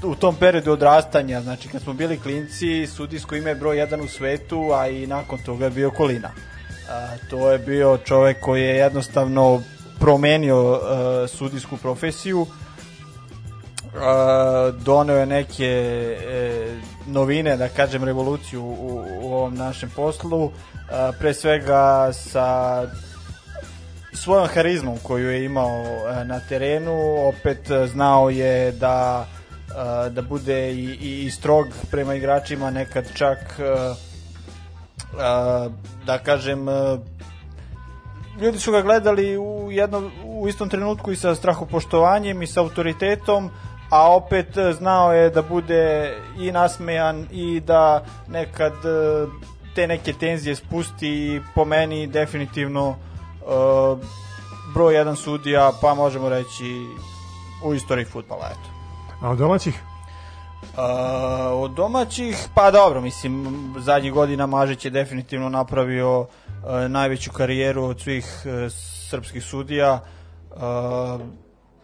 [0.04, 4.08] u tom periodu odrastanja, znači kad smo bili klinci, sudijsko ime je broj jedan u
[4.08, 6.30] svetu, a i nakon toga je bio Kolina.
[6.90, 9.62] A, to je bio čovek koji je jednostavno
[10.00, 12.46] promenio a, sudijsku profesiju,
[13.96, 16.78] a, doneo je neke e,
[17.08, 20.52] novine, da kažem revoluciju u, u ovom našem poslu,
[21.20, 22.82] pre svega sa
[24.14, 29.28] svojom harizmom koju je imao e, na terenu, opet e, znao je da
[29.76, 33.60] a, da bude i, i, i strog prema igračima, nekad čak
[36.06, 36.68] da kažem
[38.42, 43.50] ljudi su ga gledali u, jedno, u istom trenutku i sa strahopoštovanjem i sa autoritetom,
[43.90, 49.28] a opet e, znao je da bude i nasmejan i da nekad e,
[49.76, 52.96] te neke tenzije spusti i po meni definitivno uh,
[54.74, 56.86] broj jedan sudija, pa možemo reći
[57.64, 58.70] u istoriji futbala, eto.
[59.22, 59.82] A od domaćih?
[60.62, 60.78] Uh,
[61.54, 66.28] od domaćih, pa dobro, mislim, zadnjih godina Mažić je definitivno napravio uh,
[66.88, 68.72] najveću karijeru od svih uh,
[69.10, 70.00] srpskih sudija.
[70.52, 70.62] Uh,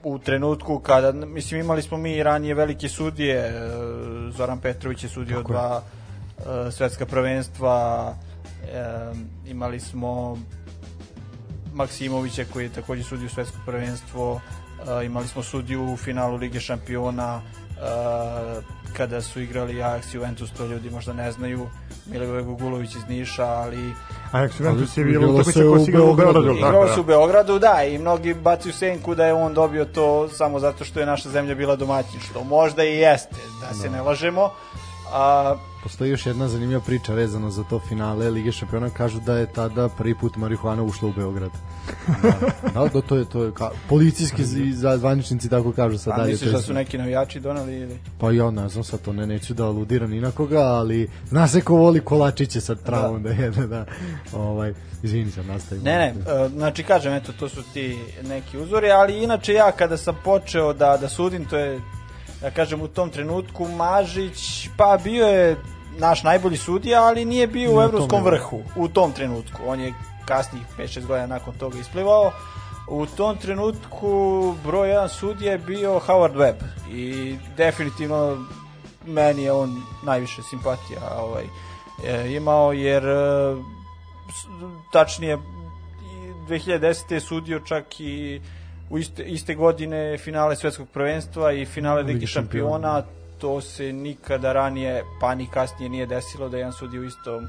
[0.03, 5.37] u trenutku kada, mislim, imali smo mi ranije velike sudije, uh, Zoran Petrović je sudio
[5.37, 5.81] Tako dva
[6.37, 8.07] uh, svetska prvenstva,
[8.63, 10.37] uh, imali smo
[11.77, 14.41] Maksimovića koji je takođe sudio svetsko prvenstvo, uh,
[15.05, 18.63] imali smo sudiju u finalu Lige šampiona, uh,
[18.93, 21.69] kada su igrali Ajax i Juventus, to ljudi možda ne znaju,
[22.05, 23.93] Milivoj Gugulović iz Niša, ali
[24.31, 26.57] Ajax Juventus je bilo utakmica se koja u se igrala u Beogradu.
[26.57, 27.07] Igrao se u da.
[27.07, 31.05] Beogradu, da, i mnogi bacuju senku da je on dobio to samo zato što je
[31.05, 34.51] naša zemlja bila domaćin, što možda i jeste, da se ne lažemo.
[35.11, 38.89] A, Postoji još jedna zanimljiva priča vezano za to finale Lige šampiona.
[38.89, 41.51] Kažu da je tada prvi put marihuana ušla u Beograd.
[42.73, 44.43] da, da, to je, to je ka, policijski
[44.73, 46.31] zvaničnici tako kažu sad a dalje.
[46.31, 47.99] misliš da su neki navijači donali ili?
[48.19, 51.47] Pa ja ne znam sad to ne neću da aludiram ni na koga, ali zna
[51.47, 53.85] se ko voli kolačiće sa travom da, jede, da.
[54.33, 54.73] Ovaj,
[55.03, 55.85] izvini se, nastavimo.
[55.85, 59.97] Ne, ne, e, znači kažem, eto, to su ti neki uzori, ali inače ja kada
[59.97, 61.81] sam počeo da, da sudim, to je,
[62.41, 65.57] da kažem, u tom trenutku Mažić, pa bio je
[65.97, 69.61] naš najbolji sudija, ali nije bio u evropskom vrhu u tom trenutku.
[69.67, 69.93] On je
[70.25, 72.31] kasnijih 5-6 godina nakon toga isplivao.
[72.87, 78.45] U tom trenutku broj jedan sudija je bio Howard Webb i definitivno
[79.05, 81.43] meni je on najviše simpatija ovaj,
[82.05, 83.55] e, imao jer e,
[84.91, 87.13] tačnije i 2010.
[87.13, 88.41] je sudio čak i
[88.89, 92.71] u iste, iste godine finale svetskog prvenstva i finale Ligi šampiona.
[92.71, 93.03] šampiona
[93.39, 97.47] to se nikada ranije pa ni kasnije nije desilo da jedan sudi u istom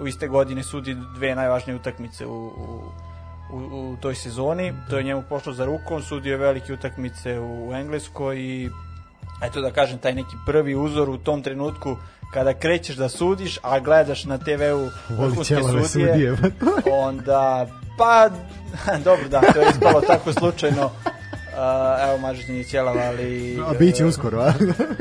[0.00, 2.80] u iste godine sudi dve najvažnije utakmice u, u,
[3.52, 7.68] u, u toj sezoni to je njemu pošlo za rukom sudio je velike utakmice u,
[7.68, 8.70] u Engleskoj i
[9.42, 11.96] eto da kažem taj neki prvi uzor u tom trenutku
[12.32, 16.36] kada krećeš da sudiš, a gledaš na TV-u vrhunske sudije, sudije.
[16.92, 17.66] onda,
[17.98, 18.30] pa,
[19.04, 20.90] dobro da, to je ispalo tako slučajno,
[21.56, 23.58] Uh, evo Mažić nije ćelav, ali...
[23.66, 24.52] A bit će uskoro, a?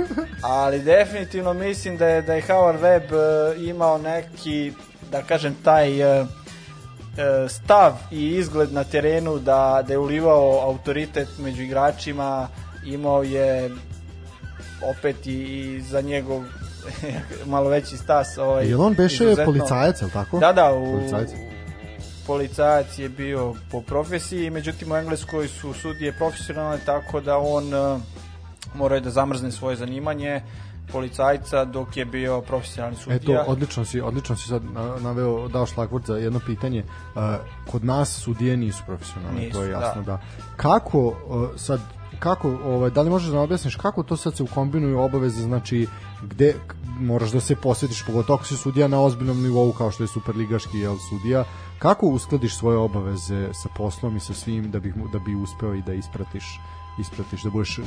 [0.41, 4.73] ali definitivno mislim da je da je Howard Webb uh, imao neki
[5.11, 11.27] da kažem taj uh, uh, stav i izgled na terenu da da je ulivao autoritet
[11.39, 12.47] među igračima
[12.85, 13.69] imao je
[14.89, 16.43] opet i, i za njegov
[17.45, 20.39] malo veći stas ovaj Jel on beše izuzetno- policajac, je li tako?
[20.39, 21.30] da da u, Policajac.
[22.27, 28.02] Policajac je bio po profesiji, međutim u Engleskoj su sudije profesionalne, tako da on uh,
[28.76, 30.41] morao je da zamrzne svoje zanimanje
[30.91, 33.43] policajca dok je bio profesionalni Eto, sudija.
[33.47, 36.84] odlično si, odlično si sad na- naveo, dao šlagvort za jedno pitanje.
[36.84, 37.22] Uh,
[37.72, 40.11] kod nas sudije nisu profesionalne, Nisu, to je jasno, da.
[40.11, 40.22] da.
[40.56, 41.15] Kako uh,
[41.56, 41.80] sad
[42.19, 45.88] kako ovaj da li možeš da nam objasniš kako to sad se ukombinuju obaveze znači
[46.23, 46.56] gde
[46.99, 50.80] moraš da se posvetiš pogotovo ako si sudija na ozbiljnom nivou kao što je superligaški
[50.80, 51.43] jel sudija
[51.86, 55.82] kako uskladiš svoje obaveze sa poslom i sa svim da bi da bi uspeo i
[55.82, 56.60] da ispratiš
[56.99, 57.80] ispratiš da budeš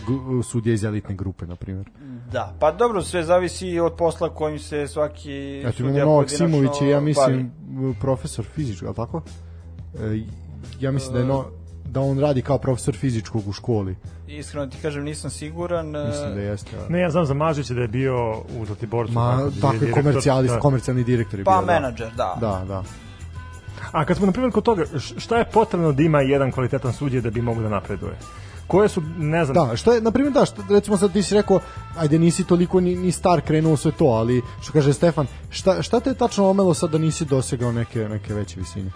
[0.44, 1.90] sudija iz elitne grupe na primjer
[2.32, 6.88] Da, pa dobro, sve zavisi od posla kojim se svaki Eto sudija Novak Simović je,
[6.88, 7.04] ja bavi.
[7.04, 7.52] mislim,
[8.00, 9.22] profesor fizičkog, je li tako?
[9.96, 10.22] E,
[10.80, 11.44] ja mislim da je no,
[11.86, 13.96] da on radi kao profesor fizičkog u školi.
[14.28, 15.86] Iskreno ti kažem, nisam siguran.
[15.86, 16.76] Mislim da e, jeste.
[16.78, 19.12] a- Ne, ja znam za Mažića da je bio u Zlatiborcu.
[19.12, 20.60] Ma, tako je komercijalist, da.
[20.60, 21.60] komercijalni direktor je Pa bio.
[21.60, 21.72] da.
[21.72, 22.36] menadžer, da.
[22.40, 22.82] Da, da.
[23.92, 24.84] A kad smo na primjer kod toga,
[25.18, 28.18] šta je potrebno da ima jedan kvalitetan sudija da bi mogu da napreduje?
[28.66, 31.34] Koje su, ne znam, Da, što je, na primjer, da, što, recimo sad ti si
[31.34, 31.60] rekao,
[31.98, 36.00] ajde nisi toliko ni, ni star krenuo sve to, ali što kaže Stefan, šta, šta
[36.00, 38.90] te je tačno omelo sad da nisi dosegao neke, neke veće visine?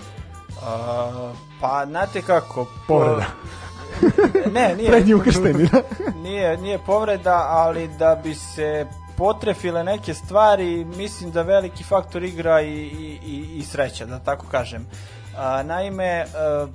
[0.63, 2.67] A, pa, znate kako?
[2.89, 3.25] Povreda.
[4.53, 4.91] ne, nije.
[4.93, 5.83] Prednji ukršteni, da?
[6.23, 8.87] nije, nije povreda, ali da bi se
[9.23, 14.47] potrefile neke stvari, mislim da veliki faktor igra i, i, i, i sreća, da tako
[14.51, 14.87] kažem.
[15.37, 16.67] A, naime, a,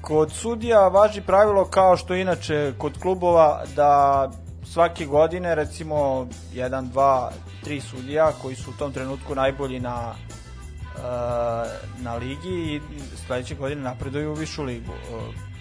[0.00, 4.30] kod sudija važi pravilo kao što inače kod klubova da
[4.64, 7.30] svake godine recimo 1, 2,
[7.64, 10.14] 3 sudija koji su u tom trenutku najbolji na
[10.96, 11.02] uh,
[12.02, 12.80] na ligi i
[13.26, 14.92] sledeće godine napreduju u višu ligu.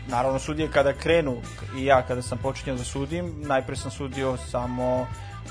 [0.07, 1.37] Naravno, sudije kada krenu,
[1.77, 5.07] i ja kada sam počinjao da sudim, najpre sam sudio samo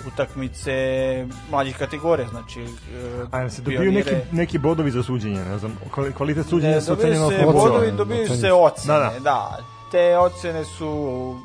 [0.06, 0.72] utakmice
[1.50, 2.66] mlađih kategorija, znači...
[3.30, 6.80] a jel se dobiju neki, neki bodovi za suđenje, ne znam, kvali- kvalitet ne, suđenja
[6.80, 7.52] se ocenjeno dobijaju se
[7.92, 8.40] bodovi, ocene.
[8.40, 9.20] se ocene, da, da.
[9.20, 9.58] da.
[9.90, 11.36] Te ocene su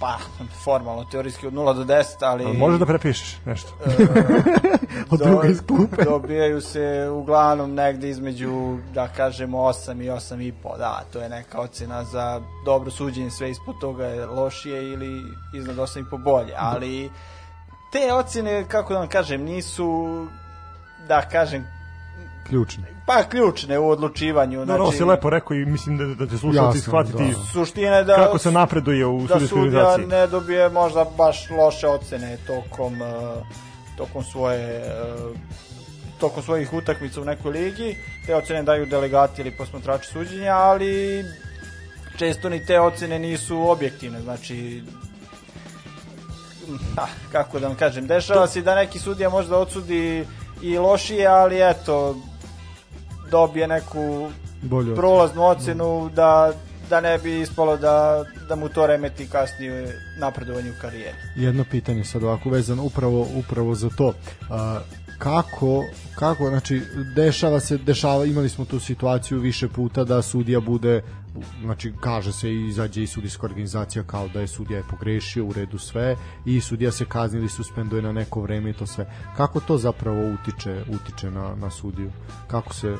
[0.00, 0.18] pa
[0.64, 3.68] formalno teorijski od 0 do 10, ali Ali Možeš da prepišeš nešto.
[5.10, 6.04] Od druga iz klupe.
[6.10, 10.76] dobijaju se uglavnom negde između da kažemo 8 i 8 i po.
[10.76, 15.22] Da, to je neka ocena za dobro suđenje, sve ispod toga je lošije ili
[15.54, 17.10] iznad 8 i po bolje, ali
[17.92, 20.06] te ocene, kako da vam kažem, nisu
[21.08, 21.73] da kažem
[22.48, 22.84] Ključni.
[23.06, 24.64] pa ključne u odlučivanju.
[24.64, 27.44] Dobro, ovo si lepo rekao i mislim da, da će slušalci Jasno, shvatiti da.
[27.52, 33.00] suština da kako se napreduje u da sudija ne dobije možda baš loše ocene tokom
[33.02, 33.08] uh,
[33.96, 34.82] tokom svoje
[35.30, 35.36] uh,
[36.20, 37.96] tokom svojih utakmica u nekoj ligi.
[38.26, 41.24] Te ocene daju delegati ili posmatrači suđenja, ali
[42.18, 44.82] često ni te ocene nisu objektivne, znači
[47.02, 50.26] ah, kako da vam kažem, dešava se da neki sudija možda odsudi
[50.62, 52.16] i lošije, ali eto
[53.34, 54.30] dobije neku
[54.62, 54.94] Bolje.
[54.94, 56.52] prolaznu ocenu da
[56.90, 61.16] da ne bi ispalo da, da mu to remeti kasnije napredovanje u karijeri.
[61.36, 64.12] jedno pitanje sad ovako vezano upravo upravo za to.
[64.50, 64.80] A,
[65.18, 65.84] kako
[66.14, 66.80] kako znači
[67.14, 71.02] dešava se dešava imali smo tu situaciju više puta da sudija bude
[71.62, 75.52] znači kaže se i izađe i sudijska organizacija kao da je sudija je pogrešio u
[75.52, 79.06] redu sve i sudija se kazni ili suspenduje na neko vreme i to sve
[79.36, 82.10] kako to zapravo utiče utiče na na sudiju
[82.46, 82.96] kako se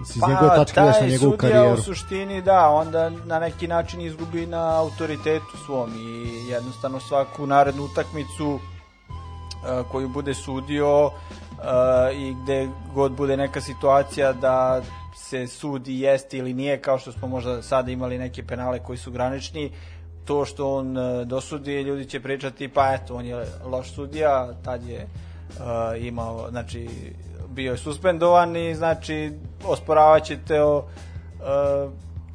[0.00, 1.74] iz njegove tačke na njegovu Pa, sudija karijeru.
[1.74, 7.84] u suštini da, onda na neki način izgubi na autoritetu svom i jednostavno svaku narednu
[7.84, 14.82] utakmicu e, koju bude sudio e, i gde god bude neka situacija da
[15.16, 19.10] se sudi jeste ili nije, kao što smo možda sada imali neke penale koji su
[19.10, 19.72] granični,
[20.24, 24.88] to što on e, dosudi, ljudi će pričati, pa eto, on je loš sudija, tad
[24.88, 25.08] je e,
[25.98, 26.88] imao, znači,
[27.50, 29.32] bio je suspendovan i znači
[29.64, 30.84] osporavat ćete o,
[31.40, 31.88] e,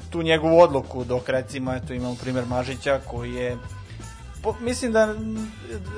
[0.09, 3.57] tu njegovu odluku dok recimo eto imamo primer Mažića koji je
[4.43, 5.15] po, mislim da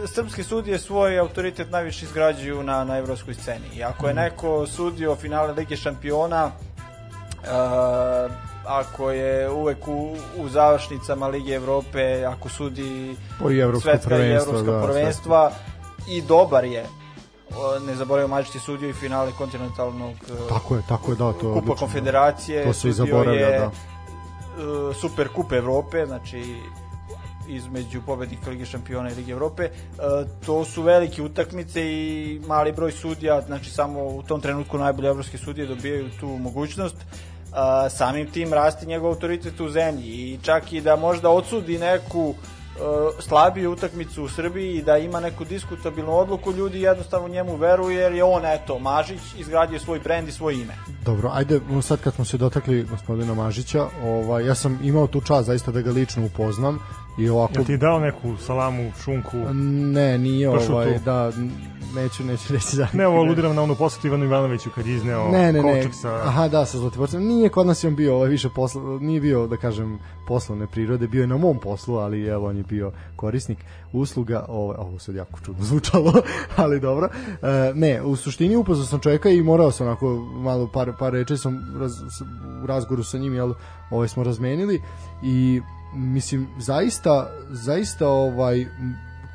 [0.06, 3.66] srpski sudije svoj autoritet najviše izgrađuju na, na evropskoj sceni.
[3.76, 8.32] I ako je neko sudio finale Lige šampiona, uh,
[8.66, 14.18] ako je uvek u, u završnicama Lige Evrope, ako sudi Po i evropsko svetska i
[14.18, 15.52] prvenstvo, evropska da, prvenstva
[16.10, 16.86] i dobar je
[17.86, 21.34] ne zaboravimo Mađić sudio i finale kontinentalnog e, Tako je, tako je, da, to je
[21.40, 21.80] Kupa odlično, da.
[21.80, 23.66] konfederacije, To se i zaboravlja, je, da.
[23.66, 26.56] e, Super kup Evrope, znači
[27.48, 29.64] između pobednika Lige šampiona i Lige Evrope.
[29.64, 29.72] E,
[30.46, 35.38] to su velike utakmice i mali broj sudija, znači samo u tom trenutku najbolje evropske
[35.38, 36.96] sudije dobijaju tu mogućnost.
[37.90, 42.36] Samim tim rasti njegov autoritet u zemlji i čak i da možda odsudi neku
[43.20, 48.14] slabiju utakmicu u Srbiji i da ima neku diskutabilnu odluku, ljudi jednostavno njemu veruju jer
[48.14, 50.74] je on, eto, Mažić, izgradio svoj brend i svoje ime.
[51.06, 55.46] Dobro, ajde, sad kad smo se dotakli gospodina Mažića, ovaj, ja sam imao tu čast
[55.48, 56.80] zaista da ga lično upoznam
[57.18, 57.54] i ovako...
[57.56, 59.38] Jel ti dao neku salamu, šunku?
[59.94, 60.74] Ne, nije Pršutu?
[60.74, 61.32] ovaj, da,
[61.96, 62.88] neću, neću reći da...
[62.94, 65.94] Ne, ovo aludiram na onu posetu Ivanu Ivanoviću kad je izneo ne, ne, ne.
[65.94, 66.16] sa...
[66.16, 67.24] Aha, da, sa Zlatiborcem.
[67.24, 71.08] Nije kod nas je on bio ovaj više posla, nije bio da kažem poslovne prirode,
[71.08, 73.58] bio je na mom poslu, ali evo on je bio korisnik
[73.94, 74.46] usluga.
[74.50, 76.14] Ovaj, ovo sad jako čudno zvučalo,
[76.56, 77.10] ali dobro.
[77.42, 81.38] E, ne, u suštini upoznao sam čovjeka i morao sam onako malo par par reči
[81.38, 81.92] sam raz,
[82.64, 83.54] u razgovoru sa njim, jel,
[83.90, 84.82] ovaj smo razmenili
[85.24, 85.62] i
[85.98, 88.66] mislim zaista zaista ovaj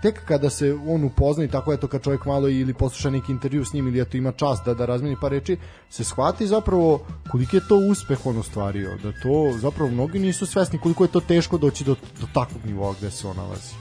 [0.03, 3.65] tek kada se on upozna i tako eto kad čovjek malo ili posluša neki intervju
[3.65, 5.57] s njim ili eto ima čast da da razmeni par reči
[5.91, 10.79] se shvati zapravo koliki je to uspeh on ostvario da to zapravo mnogi nisu svesni
[10.79, 13.75] koliko je to teško doći do, do takvog nivoa gde se on nalazi.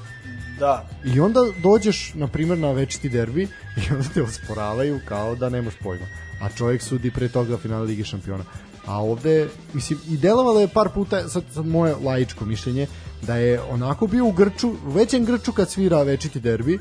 [0.59, 3.43] Da, i onda dođeš na primjer na večiti derbi
[3.77, 6.05] i onda te osporavaju kao da nemaš pojma
[6.41, 8.43] a čovjek sudi pre toga finale Lige šampiona
[8.85, 12.87] a ovde, mislim, i delovalo je par puta, sad, sad moje laičko mišljenje,
[13.21, 16.79] da je onako bio u Grču, u većem Grču kad svira večiti derbi,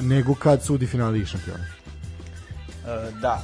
[0.00, 1.64] nego kad sudi finale Lige šampiona.
[2.86, 3.42] E, da.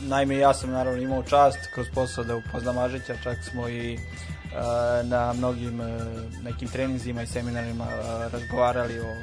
[0.00, 3.98] Naime, ja sam naravno imao čast kroz posao da upoznam Mažića, čak smo i e,
[5.04, 5.98] na mnogim e,
[6.42, 9.14] nekim treninzima i seminarima e, razgovarali o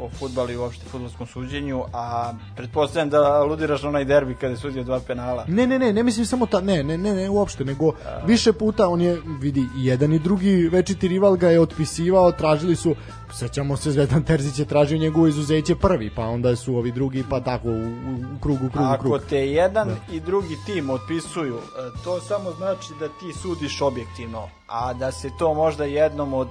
[0.00, 4.56] o futbalu i uopšte futbolskom suđenju, a pretpostavljam da aludiraš na onaj derbi kada je
[4.56, 5.44] sudio dva penala.
[5.48, 7.92] Ne, ne, ne, ne mislim samo ta, ne, ne, ne, ne, uopšte, nego
[8.26, 12.94] više puta on je, vidi, jedan i drugi večiti rival ga je otpisivao, tražili su,
[13.34, 17.40] sećamo se, Zvedan Terzić je tražio njegovo izuzeće prvi, pa onda su ovi drugi, pa
[17.40, 19.20] tako, u, u, u krugu, u krugu, u Ako krug.
[19.28, 21.60] te jedan i drugi tim otpisuju, e,
[22.04, 26.48] to samo znači da ti sudiš objektivno, a da se to možda jednom od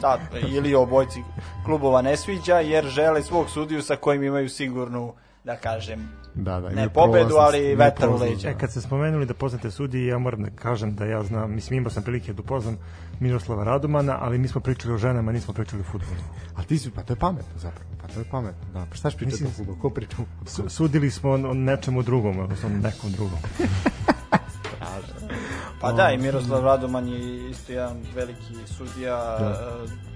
[0.00, 0.18] ta,
[0.48, 1.22] ili obojci
[1.64, 5.14] klubova ne sviđa, jer žele svog sudiju sa kojim imaju sigurnu,
[5.44, 8.48] da kažem, Da, da, ne pobedu, ali vetar u leđa.
[8.48, 11.78] E, kad ste spomenuli da poznate sudije, ja moram da kažem da ja znam, mislim
[11.78, 12.78] imao sam prilike da upoznam
[13.20, 16.20] Miroslava Radomana, ali mi smo pričali o ženama, nismo pričali o futbolu.
[16.56, 19.10] A ti si, pa to je pametno zapravo, pa to je pametno, da, pa šta
[19.10, 20.68] ćeš pričati o futbolu, ko priča o futbolu?
[20.68, 23.38] Sudili smo o o nečemu drugom, odnosno nekom drugom.
[25.80, 29.46] Pa da, i Miroslav Radoman je isto jedan veliki sudija, Da.
[29.46, 30.14] e,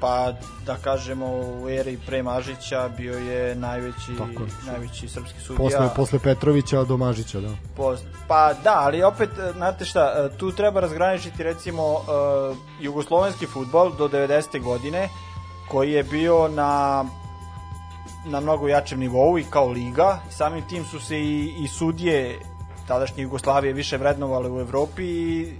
[0.00, 0.32] pa
[0.66, 5.68] da kažemo u eri pre Mažića bio je najveći, Tako najveći srpski sudija.
[5.68, 7.48] Posle, posle Petrovića do Mažića, da.
[7.76, 13.46] Post, pa da, ali opet, e, znate šta, e, tu treba razgraničiti recimo e, jugoslovenski
[13.46, 14.62] futbol do 90.
[14.62, 15.08] godine,
[15.68, 17.04] koji je bio na
[18.24, 22.40] na mnogo jačem nivou i kao liga, samim tim su se i, i sudije
[22.90, 25.52] tadašnje Jugoslavije više vrednovale u Evropi i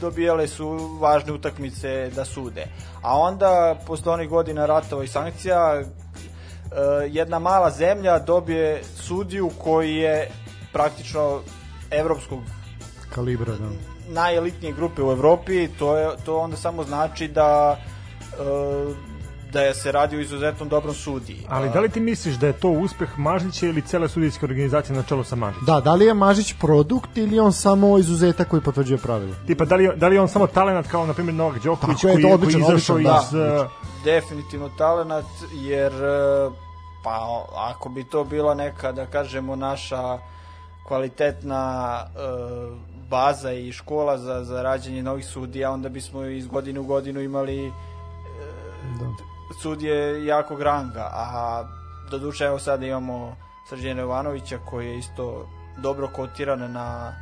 [0.00, 0.68] dobijale su
[1.00, 2.66] važne utakmice da sude.
[3.02, 5.84] A onda, posle onih godina ratova i sankcija, e,
[7.08, 10.30] jedna mala zemlja dobije sudiju koji je
[10.72, 11.40] praktično
[11.90, 12.40] evropskog
[13.14, 13.68] Kalibra, da.
[14.08, 19.15] najelitnije grupe u Evropi, to je to onda samo znači da e,
[19.52, 21.46] da je se radi o izuzetno dobrom sudiji.
[21.48, 25.02] Ali da li ti misliš da je to uspeh Mažića ili cele sudijske organizacije na
[25.02, 25.66] čelu sa Mažićem?
[25.66, 29.36] Da, da li je Mažić produkt ili on samo izuzetak koji potvrđuje pravila?
[29.46, 32.08] Tipa, da li, da li je on samo talenat kao, na primjer, Novak Đoković Tako
[32.08, 33.30] je, koji, to je, odličan, koji je izašao odličan, iz...
[33.32, 33.62] da.
[33.62, 33.70] uh,
[34.04, 36.50] definitivno talenat jer e,
[37.04, 40.18] pa ako bi to bila neka da kažemo naša
[40.86, 42.18] kvalitetna e,
[43.10, 47.72] baza i škola za, za rađenje novih sudija onda bismo iz godine u godinu imali
[48.98, 49.35] Da.
[49.62, 51.64] Sudije jakog ranga a
[52.10, 53.36] do duše evo sada imamo
[53.68, 57.12] Srđana Jovanovića koji je isto dobro kotiran na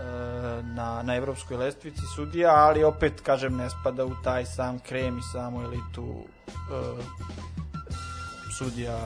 [0.00, 5.18] e, na, na evropskoj lestvici sudija, ali opet, kažem, ne spada u taj sam krem
[5.18, 6.14] i samu elitu
[6.48, 7.02] e,
[8.58, 8.98] sudija,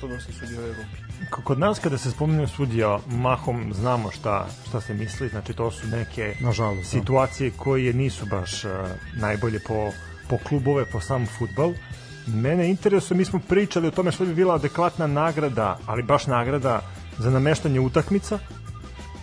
[0.00, 1.12] futbolskih sudija u Evropi.
[1.44, 5.86] Kod nas kada se spominje sudija, mahom znamo šta, šta se misli, znači to su
[5.86, 7.00] neke Nažalost, da.
[7.00, 8.70] situacije koje nisu baš uh,
[9.16, 9.90] najbolje po,
[10.28, 11.72] po klubove, po sam futbal.
[12.26, 16.80] Mene interesuje, mi smo pričali o tome što bi bila adekvatna nagrada, ali baš nagrada
[17.18, 18.38] za nameštanje utakmica.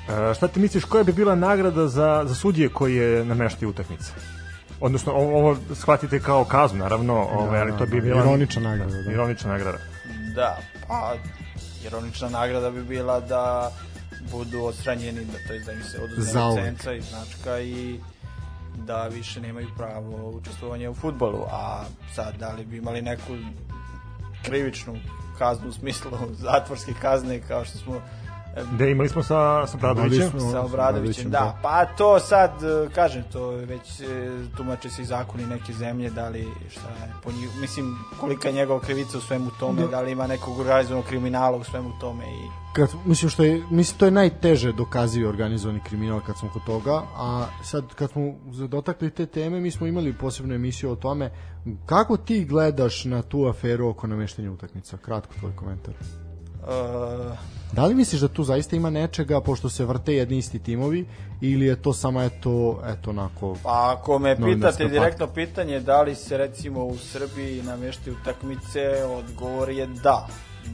[0.09, 4.11] E, šta ti misliš, koja bi bila nagrada za, za sudije koje nameštaju utakmice?
[4.79, 8.21] Odnosno, ovo, ovo shvatite kao kaznu, naravno, ovaj, ali to bi da, bila...
[8.21, 9.11] ironična nagrada, da.
[9.11, 9.77] Ironična nagrada.
[10.35, 10.57] Da,
[10.87, 11.15] pa
[11.85, 13.71] ironična nagrada bi bila da
[14.31, 17.99] budu odstranjeni, da, to je da im se oduzme licenca i značka i
[18.85, 21.83] da više nemaju pravo učestvovanja u futbolu, a
[22.15, 23.33] sad da li bi imali neku
[24.45, 24.95] krivičnu
[25.37, 26.11] kaznu u smislu
[26.47, 28.01] zatvorske kazne kao što smo
[28.73, 30.17] Gde imali smo sa, sa Bradovićem?
[30.17, 31.59] Imali smo- sa Obradovićem, Obradovićem, da.
[31.61, 34.05] Pa to sad, e, kažem, to je već e,
[34.57, 38.53] tumače se i zakoni neke zemlje, da li, šta je, po njih, mislim, kolika je
[38.53, 42.69] njegova krivica u svemu tome, da li ima nekog organizovanog kriminala u svemu tome i
[42.73, 47.01] kad, mislim što je mislim to je najteže dokazivi organizovani kriminal kad smo kod toga
[47.15, 48.33] a sad kad smo
[48.67, 51.31] dotakli te teme mi smo imali posebnu emisiju o tome
[51.85, 55.93] kako ti gledaš na tu aferu oko nameštenja utakmica kratko tvoj komentar
[56.67, 61.05] e, da li misliš da tu zaista ima nečega pošto se vrte jedni isti timovi
[61.41, 66.15] ili je to samo eto eto onako Pa ako me pitate direktno pitanje da li
[66.15, 70.27] se recimo u Srbiji nameštaju utakmice, odgovor je da,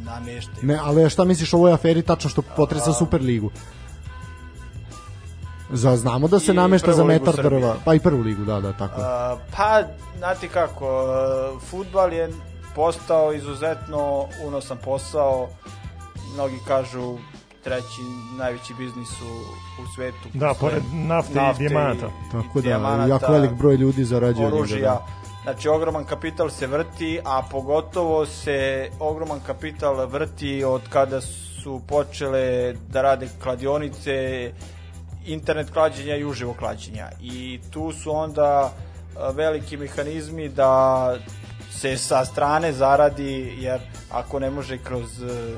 [0.03, 0.67] nameštaju.
[0.67, 3.51] ne ali šta misliš o ovoj aferi tačno što potresa Superligu
[5.71, 8.73] Za, znamo da se I namešta za metar drva, pa i prvu ligu, da, da,
[8.73, 9.01] tako.
[9.01, 9.83] A, pa,
[10.17, 12.29] znate kako, e, futbal je
[12.75, 15.47] postao izuzetno unosan posao.
[16.33, 17.17] Mnogi kažu
[17.63, 18.01] treći
[18.37, 19.25] najveći biznis u,
[19.83, 20.29] u svetu.
[20.33, 22.09] Da, pored nafte i dijamanata.
[22.31, 24.47] Tako da, dijamanata, jako velik broj ljudi zarađuje.
[24.47, 24.79] oružja.
[24.79, 25.05] da.
[25.43, 32.73] Znači, ogroman kapital se vrti, a pogotovo se ogroman kapital vrti od kada su počele
[32.73, 34.51] da rade kladionice,
[35.25, 37.09] internet klađenja i uživo klađenja.
[37.21, 38.71] I tu su onda
[39.33, 41.15] veliki mehanizmi da
[41.79, 43.79] se sa strane zaradi, jer
[44.11, 45.57] ako ne može kroz e, e,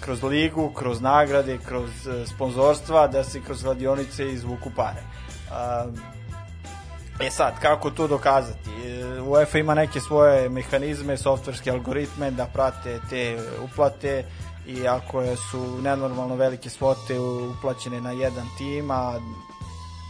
[0.00, 5.02] kroz ligu, kroz nagrade, kroz e, sponzorstva, da se kroz kladionice izvuku pare.
[7.20, 8.70] E sad, kako to dokazati?
[9.26, 14.24] UEFA ima neke svoje mehanizme, softverske algoritme da prate te uplate
[14.66, 19.20] i ako su nenormalno velike svote uplaćene na jedan tim, a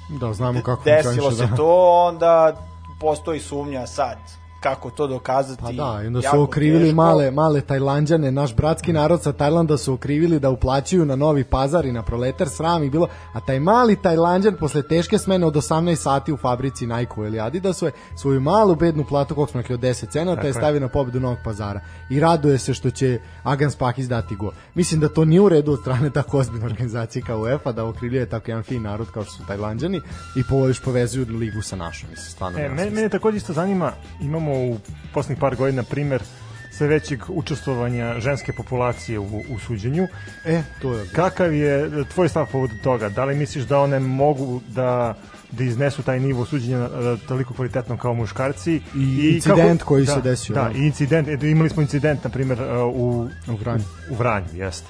[0.08, 1.56] Da, znamo kako desilo se da.
[1.56, 2.56] to, onda
[3.00, 5.62] postoji sumnja sad kako to dokazati.
[5.62, 6.96] Pa da, i onda su okrivili teško.
[6.96, 11.84] male, male Tajlanđane, naš bratski narod sa Tajlanda su okrivili da uplaćuju na novi pazar
[11.84, 15.96] i na proletar sram i bilo, a taj mali Tajlanđan posle teške smene od 18
[15.96, 19.80] sati u fabrici Nike ili Adidasu je svoju malu bednu platu, koliko smo rekli, od
[19.80, 20.52] 10 cenata je je.
[20.52, 21.80] stavio na pobedu novog pazara
[22.10, 24.50] i raduje se što će Agans Pakis dati go.
[24.74, 28.26] Mislim da to nije u redu od strane tako ozbiljne organizacije kao UEFA da okrivljuje
[28.26, 30.00] tako jedan fin narod kao što su Tajlanđani
[30.36, 32.10] i po, još povezuju ligu sa našom.
[32.10, 34.78] Mislim, stvarno E, mene, mene takođe isto zanima, imamo u
[35.14, 36.22] poslednjih par godina primer
[36.70, 40.08] sve većeg učestvovanja ženske populacije u, u suđenju.
[40.44, 43.08] E, to je Kakav je tvoj stav povodom toga?
[43.08, 45.14] Da li misliš da one mogu da
[45.52, 50.54] da iznesu taj nivo suđenja e, toliko kvalitetno kao muškarci I incident koji se desio,
[50.54, 50.70] Da, da.
[50.78, 53.84] i incident, e, imali smo incident na primjer e, u U Vranju.
[54.10, 54.86] U, Vranju, jeste.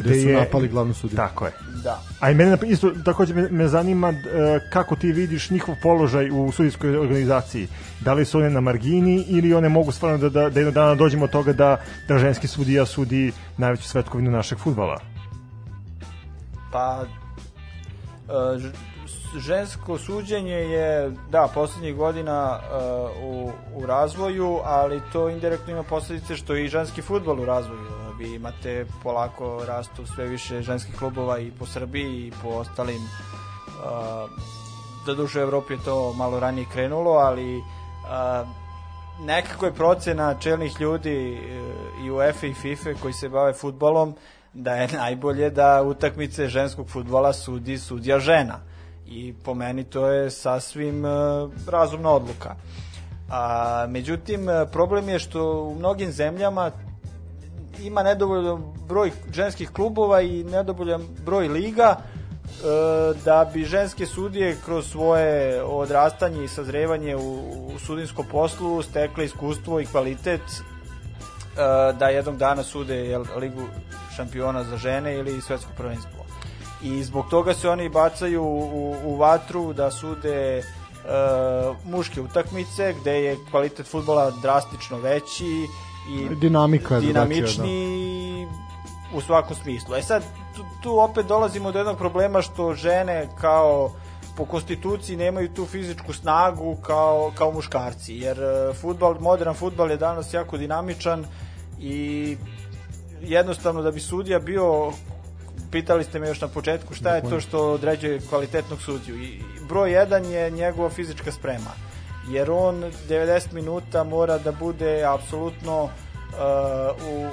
[0.00, 1.16] Gde su napali glavnu sudiju.
[1.16, 1.52] Tako je.
[1.84, 2.02] Da.
[2.20, 4.14] A i mene isto takođe me, me zanima e,
[4.72, 7.68] kako ti vidiš njihov položaj u sudijskoj organizaciji.
[8.00, 10.94] Da li su one na margini ili one mogu stvarno da, da, da jednog dana
[10.94, 11.76] dođemo od toga da,
[12.08, 15.00] da ženski sudija sudi najveću svetkovinu našeg futbala.
[16.72, 18.72] Pa e, ž-
[19.38, 22.74] žensko suđenje je da poslednjih godina e,
[23.22, 27.99] u, u razvoju, ali to indirektno ima posledice što je i ženski futbol u razvoju.
[28.20, 34.30] Vi imate polako rastu sve više ženskih klubova i po Srbiji i po ostalim uh,
[35.06, 38.48] za duše u Evropi je to malo ranije krenulo, ali uh,
[39.20, 44.14] nekako je procena čelnih ljudi uh, i UEFA i FIFA koji se bave futbolom
[44.54, 48.60] da je najbolje da utakmice ženskog futbola sudi sudija žena.
[49.06, 52.56] I po meni to je sasvim uh, razumna odluka.
[53.30, 56.70] A, međutim, problem je što u mnogim zemljama
[57.82, 62.02] ima nedovoljan broj ženskih klubova i nedovoljan broj liga e,
[63.24, 67.38] da bi ženske sudije kroz svoje odrastanje i sazrevanje u,
[67.74, 70.62] u sudinskom poslu stekle iskustvo i kvalitet e,
[71.98, 73.62] da jednog dana sude jel, ligu
[74.16, 76.20] šampiona za žene ili svetsko prvenstvo.
[76.82, 80.62] I zbog toga se oni bacaju u, u vatru da sude e,
[81.84, 85.66] muške utakmice gde je kvalitet futbola drastično veći
[86.08, 88.46] i Dinamika dinamični
[89.14, 89.94] u svakom smislu.
[89.94, 90.22] E sad,
[90.56, 93.92] tu, tu opet dolazimo do jednog problema što žene kao
[94.36, 99.96] po konstituciji nemaju tu fizičku snagu kao, kao muškarci, jer e, futbal, modern futbal je
[99.96, 101.24] danas jako dinamičan
[101.80, 102.36] i
[103.22, 104.92] jednostavno da bi sudija bio
[105.70, 109.22] pitali ste me još na početku šta je to što određuje kvalitetnog sudiju.
[109.22, 111.89] I broj jedan je njegova fizička sprema
[112.30, 115.90] jer on 90 minuta mora da bude apsolutno uh,
[117.08, 117.26] u,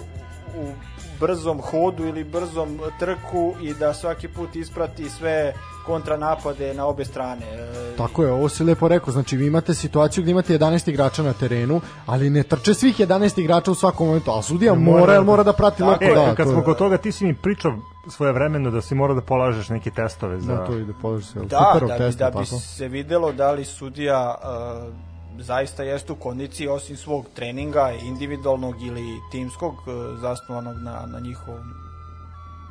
[0.61, 0.71] u
[1.19, 5.53] brzom hodu ili brzom trku i da svaki put isprati sve
[5.87, 7.45] kontranapade na obe strane.
[7.45, 11.23] E, Tako je, ovo si lepo rekao, znači vi imate situaciju gde imate 11 igrača
[11.23, 15.23] na terenu, ali ne trče svih 11 igrača u svakom momentu, a sudija mora, jer
[15.23, 16.05] mora da prati Tako lepo.
[16.05, 17.71] E, da, kad to smo kod toga, ti si mi pričao
[18.09, 20.55] svoje vremeno da si morao da polažeš neke testove za...
[20.55, 21.39] Da, to ide položi se.
[21.39, 22.45] Da, da bi, test, da bi tako?
[22.45, 24.93] se videlo da li sudija uh,
[25.39, 31.87] zaista jeste u kondiciji osim svog treninga individualnog ili timskog uh, zasnovanog na, na njihovom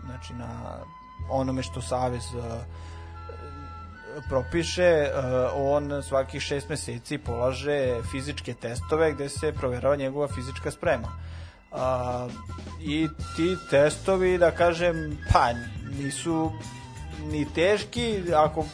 [0.06, 0.48] znači na
[1.30, 2.44] onome što savez uh,
[4.28, 11.08] propiše, uh, on svakih šest meseci polaže fizičke testove gde se proverava njegova fizička sprema.
[11.72, 12.28] A,
[12.80, 15.52] I ti testovi, da kažem, pa
[15.98, 16.52] nisu
[17.30, 18.64] ni teški, ako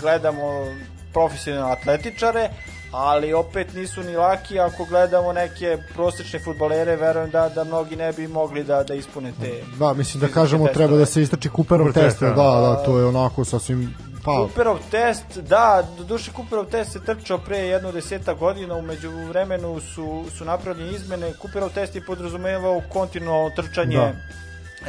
[0.00, 0.64] gledamo
[1.12, 2.50] profesionalne atletičare,
[2.92, 8.12] ali opet nisu ni laki ako gledamo neke prosečne futbolere, verujem da, da mnogi ne
[8.12, 10.86] bi mogli da, da ispune te Da, mislim da kažemo testove.
[10.86, 12.60] treba da se istrači Cooperov Cooper test, test, da, da.
[12.60, 13.94] da, to je onako sasvim
[14.24, 19.10] pa Cooperov test, da, do duše Cooperov test se trčao pre jedno deseta godina, umeđu
[19.28, 21.32] vremenu su, su napravljene izmene.
[21.42, 24.12] Cooperov test je podrazumevao kontinualno trčanje Da.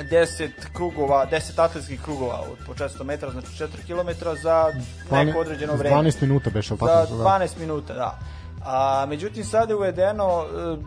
[0.01, 4.73] 10 krugova, 10 atletskih krugova od po 400 metara, znači 4 km za
[5.11, 5.95] neko određeno vreme.
[5.95, 7.15] 12 minuta beš, al Za tako?
[7.15, 7.23] Da.
[7.23, 8.19] 12 minuta, da.
[8.65, 10.77] A, međutim, sada je uvedeno e,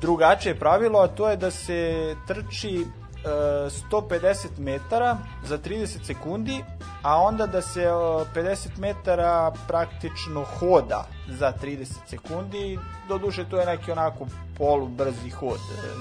[0.00, 2.86] drugačije pravilo, a to je da se trči
[3.24, 6.64] 150 metara za 30 sekundi,
[7.02, 12.78] a onda da se e, 50 metara praktično hoda za 30 sekundi.
[13.08, 14.26] Doduše, to je neki onako
[14.58, 15.58] polubrzi hod.
[15.58, 15.92] E,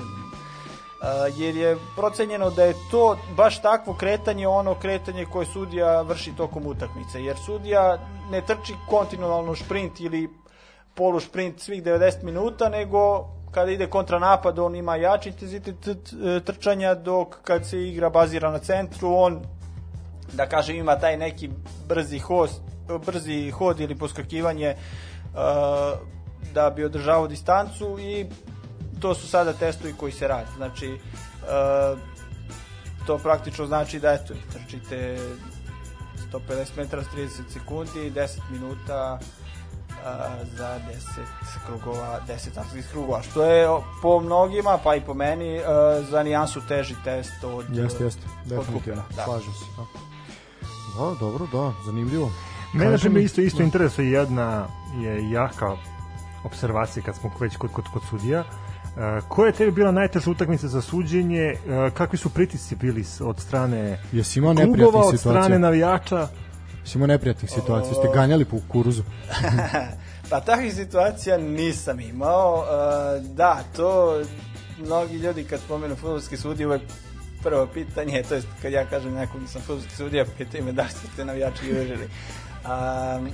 [1.37, 6.67] jer je procenjeno da je to baš takvo kretanje ono kretanje koje sudija vrši tokom
[6.67, 7.97] utakmice jer sudija
[8.31, 10.29] ne trči kontinualno šprint ili
[10.95, 16.13] polu šprint svih 90 minuta nego kada ide kontranapad on ima jači intenzitet
[16.45, 19.41] trčanja dok kad se igra bazira na centru on
[20.33, 21.49] da kažem ima taj neki
[21.87, 22.61] brzi host,
[23.05, 25.99] brzi hod ili poskakivanje uh,
[26.53, 28.25] da bi održavao distancu i
[28.99, 30.47] to su sada testovi koji se rade.
[30.57, 31.99] Znači, uh,
[33.07, 35.17] to praktično znači da eto, trčite
[36.33, 39.19] 150 metara s 30 sekundi, 10 minuta
[40.57, 43.67] za 10 krugova, 10 atletskih krugova, što je
[44.01, 45.63] po mnogima, pa i po meni, uh,
[46.09, 49.23] za nijansu teži test od Jeste, jeste, definitivno, da.
[49.23, 49.65] slažem se.
[49.77, 49.83] Da.
[51.03, 52.31] da, dobro, da, zanimljivo.
[52.73, 54.67] Mene, primjer, mi- isto, isto interesuje jedna
[55.01, 55.71] je jaka
[56.43, 58.39] observacija kad smo već kod, kod, kod sudija.
[58.91, 61.53] Uh, koja je tebi bila najteža utakmica za suđenje?
[61.53, 66.27] Uh, kakvi su pritisci bili od strane Jesi imao klubova, od strane navijača?
[66.83, 67.93] Jesi imao neprijatnih situacija?
[67.93, 69.03] Ste ganjali po kuruzu?
[70.29, 72.63] Pa takvih situacija nisam imao.
[72.63, 74.21] E, da, to
[74.79, 76.81] mnogi ljudi kad spomenu futbolski sudije uvek
[77.43, 80.85] prvo pitanje, to jest kad ja kažem nekom da sam futbolski sudija, pitaju me da
[81.13, 82.09] ste navijači i uvežili.
[82.65, 83.29] Um,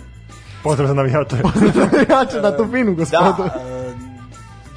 [0.64, 1.36] Pozdrav za navijače.
[2.14, 3.44] Jače na tu finu, gospodu.
[3.44, 3.94] da, e,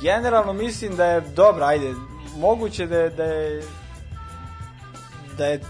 [0.02, 1.94] generalno mislim da je dobro, ajde,
[2.36, 3.62] moguće da je, da je
[5.40, 5.60] da je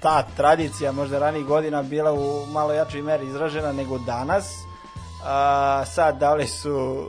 [0.00, 4.54] ta tradicija možda ranih godina bila u malo jačoj meri izražena nego danas.
[5.24, 7.06] A, sad, da li su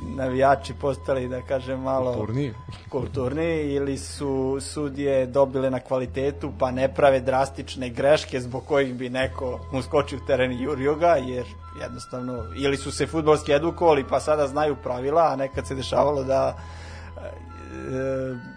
[0.00, 2.54] navijači postali, da kažem, malo Kulturniji.
[2.88, 9.08] kulturni ili su sudije dobile na kvalitetu pa ne prave drastične greške zbog kojih bi
[9.08, 11.46] neko uskočio u teren i jurio ga jer
[11.80, 16.56] jednostavno ili su se futbolski edukovali pa sada znaju pravila a nekad se dešavalo da
[17.16, 18.55] e,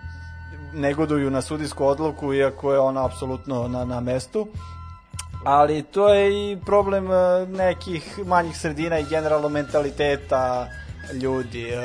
[0.73, 4.47] negoduju na sudijsku odluku iako je ona apsolutno na, na mestu
[5.43, 10.67] ali to je i problem e, nekih manjih sredina i generalno mentaliteta
[11.13, 11.77] ljudi e,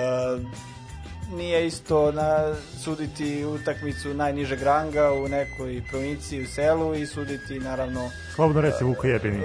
[1.37, 2.55] nije isto na
[2.85, 9.07] suditi utakmicu najnižeg ranga u nekoj provinciji u selu i suditi naravno Slobodno reci Vuko
[9.07, 9.43] jebini.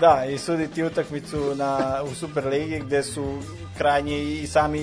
[0.00, 3.38] Da i suditi utakmicu na u Superligi gde su
[3.78, 4.78] krajnje i sami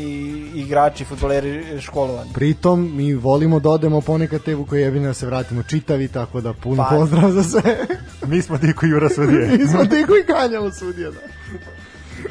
[0.56, 2.30] igrači fudbaleri školovani.
[2.34, 6.84] Pritom, mi volimo da odemo ponekad te Vukojebine da se vratimo čitavi, tako da puno
[6.84, 7.78] Pa- pozdrav za sve.
[8.28, 9.48] Mi smo ti koji jura sudije.
[9.58, 11.20] Mi smo ti koji kanjamo sudija, da.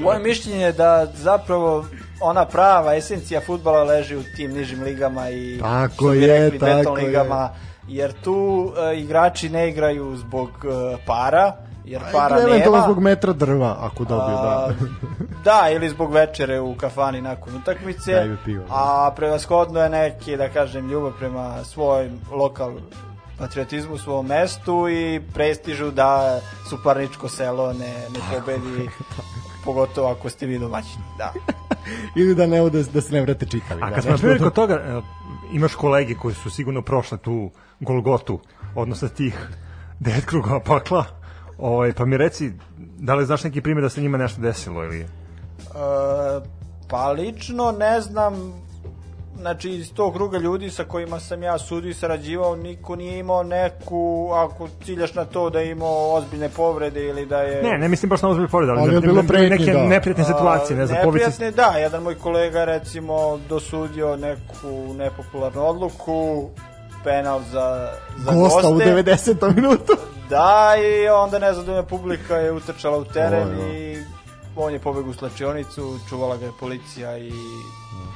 [0.00, 1.86] Moje mišljenje je da zapravo
[2.20, 6.58] ona prava esencija fudbala leži u tim nižim ligama i Tako što bi je, rekli,
[6.58, 7.06] tako beton je.
[7.06, 7.50] ligama
[7.88, 11.52] jer tu e, igrači ne igraju zbog e, para
[11.84, 14.68] jer para Eventualno nema zbog metra drva, ako dobiju, da.
[14.68, 14.72] A,
[15.44, 18.12] da, ili zbog večere u kafani nakon utakmice.
[18.12, 18.74] Dajme pivo, da.
[18.74, 22.72] A prevashodno je neki, da kažem, ljubav prema svojim lokal
[23.38, 26.40] patriotizmu, svom mestu i prestižu da
[26.70, 28.88] suparničko selo ne, ne pobedi,
[29.64, 31.04] pogotovo ako ste vi domaćini.
[31.18, 31.32] Da.
[32.20, 33.82] ili da ne da, da se ne vrate čitali.
[33.82, 35.00] A da, kad smo primjer kod toga, e,
[35.52, 38.40] imaš kolege koji su sigurno prošle tu Golgotu,
[38.74, 39.48] odnosno tih
[40.00, 41.04] devet krugova pakla,
[41.58, 42.52] ovaj, pa mi reci,
[42.98, 45.00] da li znaš neki primjer da se njima nešto desilo ili...
[45.00, 45.06] E,
[46.88, 48.64] pa lično ne znam
[49.40, 53.42] znači iz tog kruga ljudi sa kojima sam ja sudio i sarađivao niko nije imao
[53.42, 57.88] neku ako ciljaš na to da je imao ozbiljne povrede ili da je Ne, ne
[57.88, 59.86] mislim baš na ozbiljne povrede, ali, Ali da- je bilo pretnji, neke da.
[59.86, 61.26] neprijatne situacije, ne znam, povici...
[61.26, 66.48] neprijatne, da, jedan moj kolega recimo dosudio neku nepopularnu odluku
[67.04, 68.90] penal za, za Gosta u goste.
[68.90, 69.54] 90.
[69.54, 69.92] minutu.
[70.30, 73.72] Da, i onda nezadovoljna publika je utrčala u teren Oj, da.
[73.72, 73.96] i
[74.56, 77.32] on je pobegao u slačionicu, čuvala ga je policija i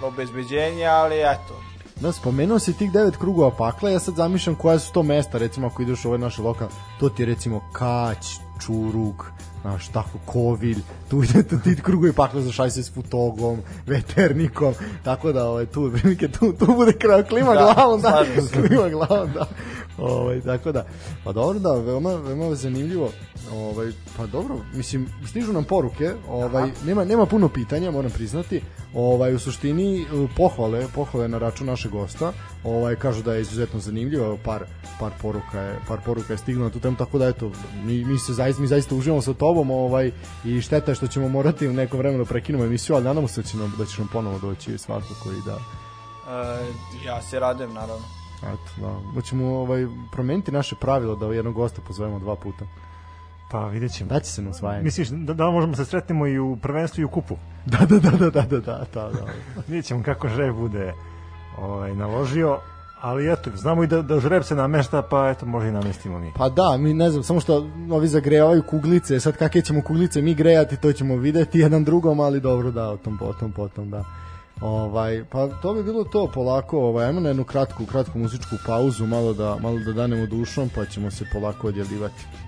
[0.02, 1.62] obezbeđenje, ali eto,
[2.00, 5.66] Da, spomenuo si tih devet krugova pakla, ja sad zamišljam koja su to mesta, recimo
[5.66, 6.68] ako ideš u ove naše lokal,
[7.00, 9.26] to ti je recimo Kać, Čurug,
[9.62, 10.78] znaš, tako, Kovilj,
[11.10, 15.90] tu ide tu ti krugovi pakla zašaj se s Futogom, Veternikom, tako da, ovaj, tu,
[15.92, 19.46] prilike, tu, tu bude kraj, klima Da, glavom, da, klima glavom, da,
[19.98, 20.86] ovaj, tako da,
[21.24, 23.10] pa dobro, da, veoma, veoma zanimljivo,
[23.52, 28.60] ovaj, pa dobro, mislim, stižu nam poruke, ovaj, nema, nema puno pitanja, moram priznati,
[28.94, 32.32] ovaj, u suštini, eh, pohvale, pohvale na račun našeg gosta,
[32.64, 34.64] ovaj, kažu da je izuzetno zanimljivo, par,
[35.00, 37.50] par poruka je, par poruka je stiglo na tu temu, tako da eto,
[37.84, 40.12] mi, mi se zaista, mi zaista uživamo sa tobom, ovaj,
[40.44, 43.42] i šteta je što ćemo morati u neko vremenu da prekinemo emisiju, ali nadamo se
[43.42, 45.58] da, će nam, da ćeš nam ponovo doći svakako i da,
[46.32, 48.17] e, ja se radujem naravno.
[48.42, 48.86] Eto, da.
[48.86, 52.64] da Hoćemo ovaj, promeniti naše pravilo da jednog gosta pozovemo dva puta.
[53.50, 54.10] Pa vidjet ćemo.
[54.10, 54.84] Da će se na osvajanje.
[54.84, 57.36] Misliš da, da možemo se sretnemo i u prvenstvu i u kupu?
[57.66, 59.10] Da, da, da, da, da, da, da, da.
[59.10, 59.26] da.
[59.68, 60.92] vidjet ćemo kako Žreb bude
[61.58, 62.58] ovaj, naložio,
[63.00, 66.32] ali eto, znamo i da, da Žreb se namešta, pa eto, možda i namestimo mi.
[66.36, 70.34] Pa da, mi ne znam, samo što ovi zagrejavaju kuglice, sad kakve ćemo kuglice mi
[70.34, 74.04] grejati, to ćemo videti jedan drugom, ali dobro da, o tom potom, potom, da.
[74.60, 79.06] Ovaj, pa to bi bilo to polako, ovaj, ajmo na jednu kratku, kratku muzičku pauzu,
[79.06, 82.47] malo da, malo da danemo dušom, pa ćemo se polako odjeljivati.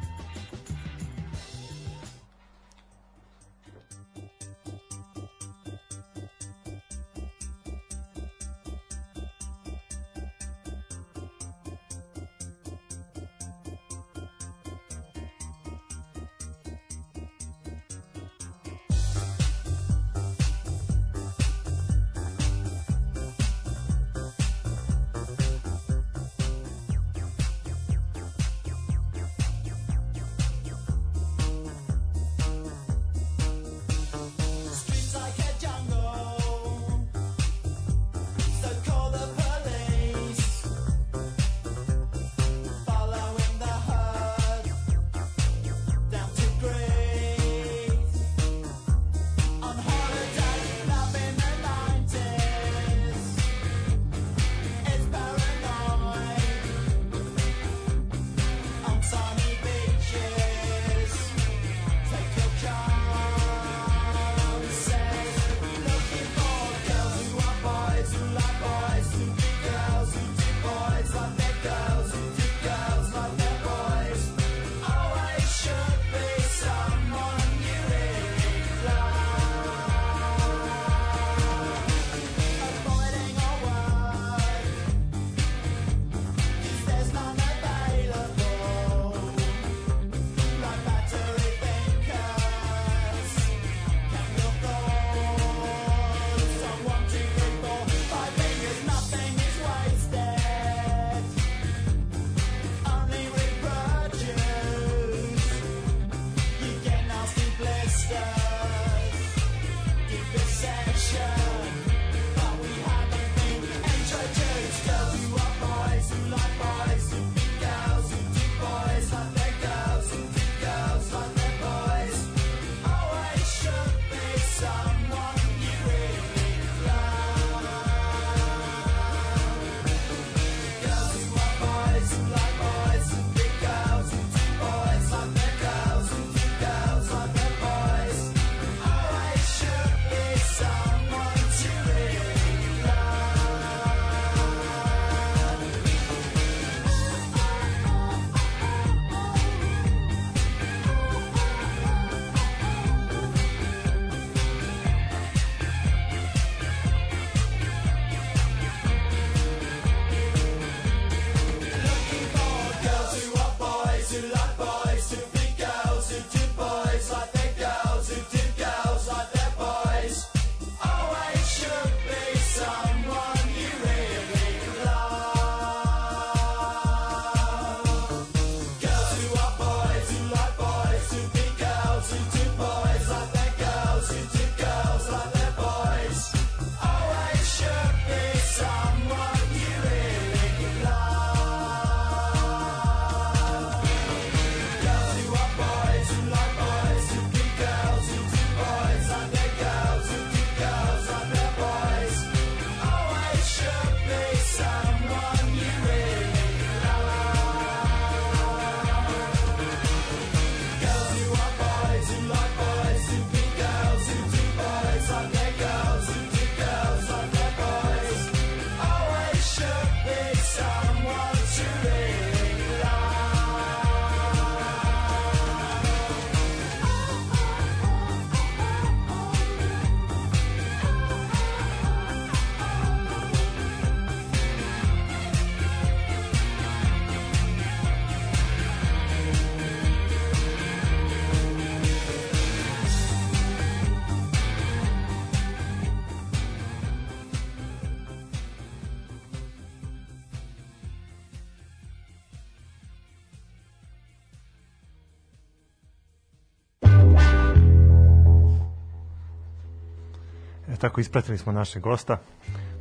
[260.80, 262.18] Tako ispratili smo našeg gosta,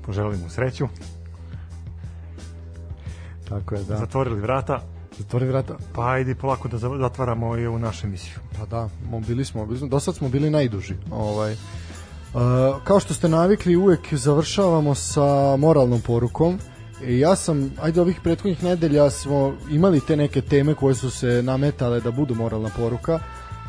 [0.04, 0.88] poželili mu sreću,
[3.50, 3.98] Tako je, da.
[3.98, 4.82] zatvorili vrata,
[5.18, 5.76] Zatvori vrata.
[5.96, 8.36] pa ajde polako da za- zatvaramo i ovu našu emisiju.
[8.60, 10.96] Pa da, bili smo, bili smo, do sad smo bili najduži.
[11.12, 11.54] Ovaj.
[11.54, 12.40] Uh,
[12.84, 15.26] kao što ste navikli, uvek završavamo sa
[15.58, 16.60] moralnom porukom.
[17.04, 21.42] I ja sam, ajde ovih prethodnih nedelja smo imali te neke teme koje su se
[21.44, 23.20] nametale da budu moralna poruka,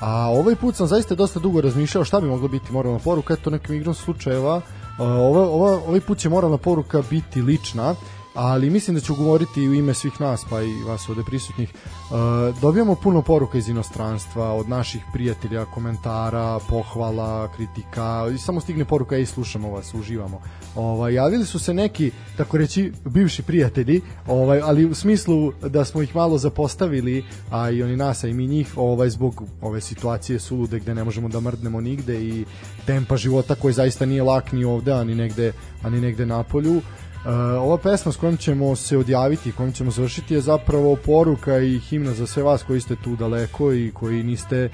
[0.01, 3.51] a ovaj put sam zaista dosta dugo razmišljao šta bi moglo biti moralna poruka, eto
[3.51, 4.61] nekim igrom slučajeva,
[4.99, 7.95] ova, ova, ovaj put će moralna poruka biti lična,
[8.35, 11.73] ali mislim da ću govoriti u ime svih nas, pa i vas ovde prisutnih.
[11.75, 18.85] Uh, dobijamo puno poruka iz inostranstva, od naših prijatelja, komentara, pohvala, kritika, i samo stigne
[18.85, 20.41] poruka i slušamo vas, uživamo.
[20.77, 26.03] Ovaj, javili su se neki, tako reći, bivši prijatelji, ovaj, ali u smislu da smo
[26.03, 30.39] ih malo zapostavili, a i oni nas, a i mi njih, ovaj, zbog ove situacije
[30.39, 32.45] sulude gde ne možemo da mrdnemo nigde i
[32.87, 35.53] tempa života koji zaista nije lak ni ovde, a ni negde,
[35.83, 36.83] a ni negde na polju.
[37.25, 37.31] Uh,
[37.63, 42.15] ova pesma s kojom ćemo se odjaviti, kojom ćemo završiti je zapravo poruka i himna
[42.15, 44.71] za sve vas koji ste tu daleko i koji niste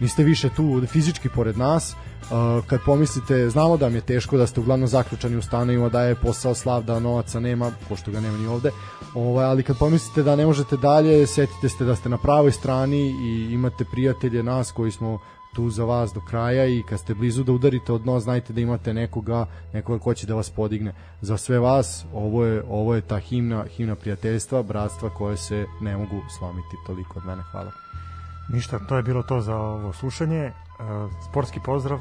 [0.00, 1.94] niste više tu fizički pored nas.
[2.20, 6.02] Uh, kad pomislite, znamo da vam je teško da ste uglavnom zaključani u stanovima, da
[6.02, 8.70] je posao slav, da novaca nema, pošto ga nema ni ovde,
[9.14, 13.10] ovaj, ali kad pomislite da ne možete dalje, setite se da ste na pravoj strani
[13.10, 15.18] i imate prijatelje nas koji smo
[15.54, 18.60] tu za vas do kraja i kad ste blizu da udarite od dno, znajte da
[18.60, 20.94] imate nekoga, nekoga ko će da vas podigne.
[21.20, 25.96] Za sve vas, ovo je, ovo je ta himna, himna prijateljstva, bratstva koje se ne
[25.96, 26.76] mogu slomiti.
[26.86, 27.72] Toliko od mene, hvala.
[28.52, 30.40] Ništa, to je bilo to za ovo slušanje.
[30.40, 30.52] E,
[31.30, 31.98] sportski pozdrav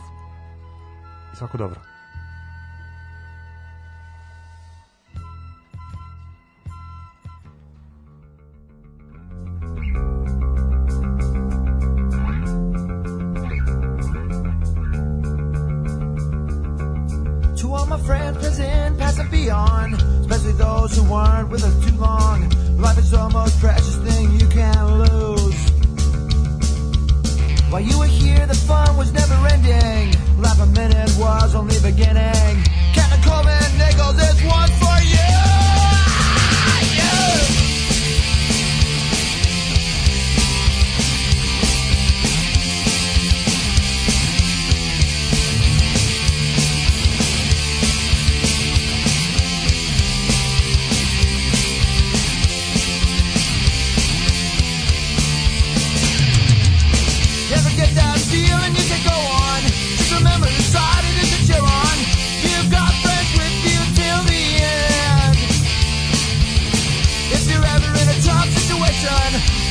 [1.33, 1.88] i svako dobro.
[17.89, 22.47] My friends present, past and beyond, especially those who weren't with us too long.
[22.77, 25.69] Life is the most precious thing you can lose.
[27.71, 30.13] While you were here, the fun was never ending.
[30.39, 32.63] Life a minute was only beginning.
[32.93, 35.78] Captain Coleman Nichols, this one's for you.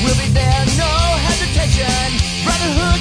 [0.02, 0.90] We'll be there, no
[1.26, 2.08] hesitation.
[2.44, 2.98] Brotherhood's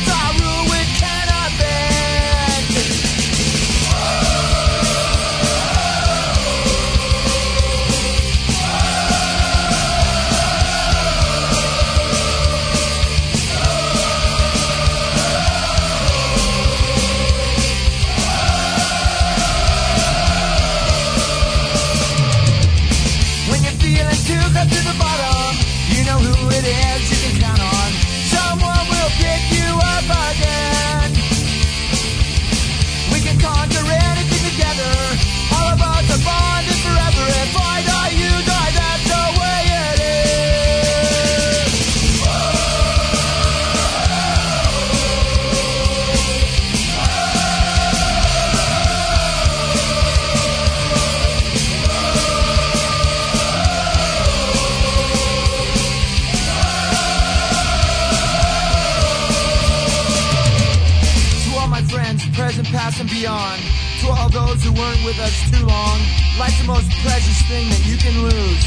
[65.07, 65.99] with us too long.
[66.37, 68.63] Life's the most precious thing that you can lose.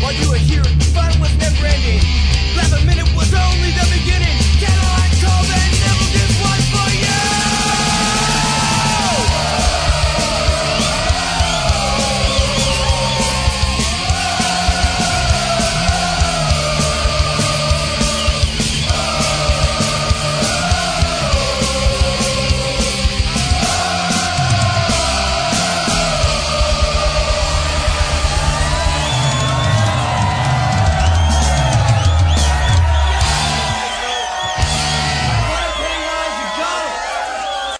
[0.00, 0.64] While you were here,
[0.96, 2.00] fun was never ending.
[2.56, 4.31] Last minute was only the beginning.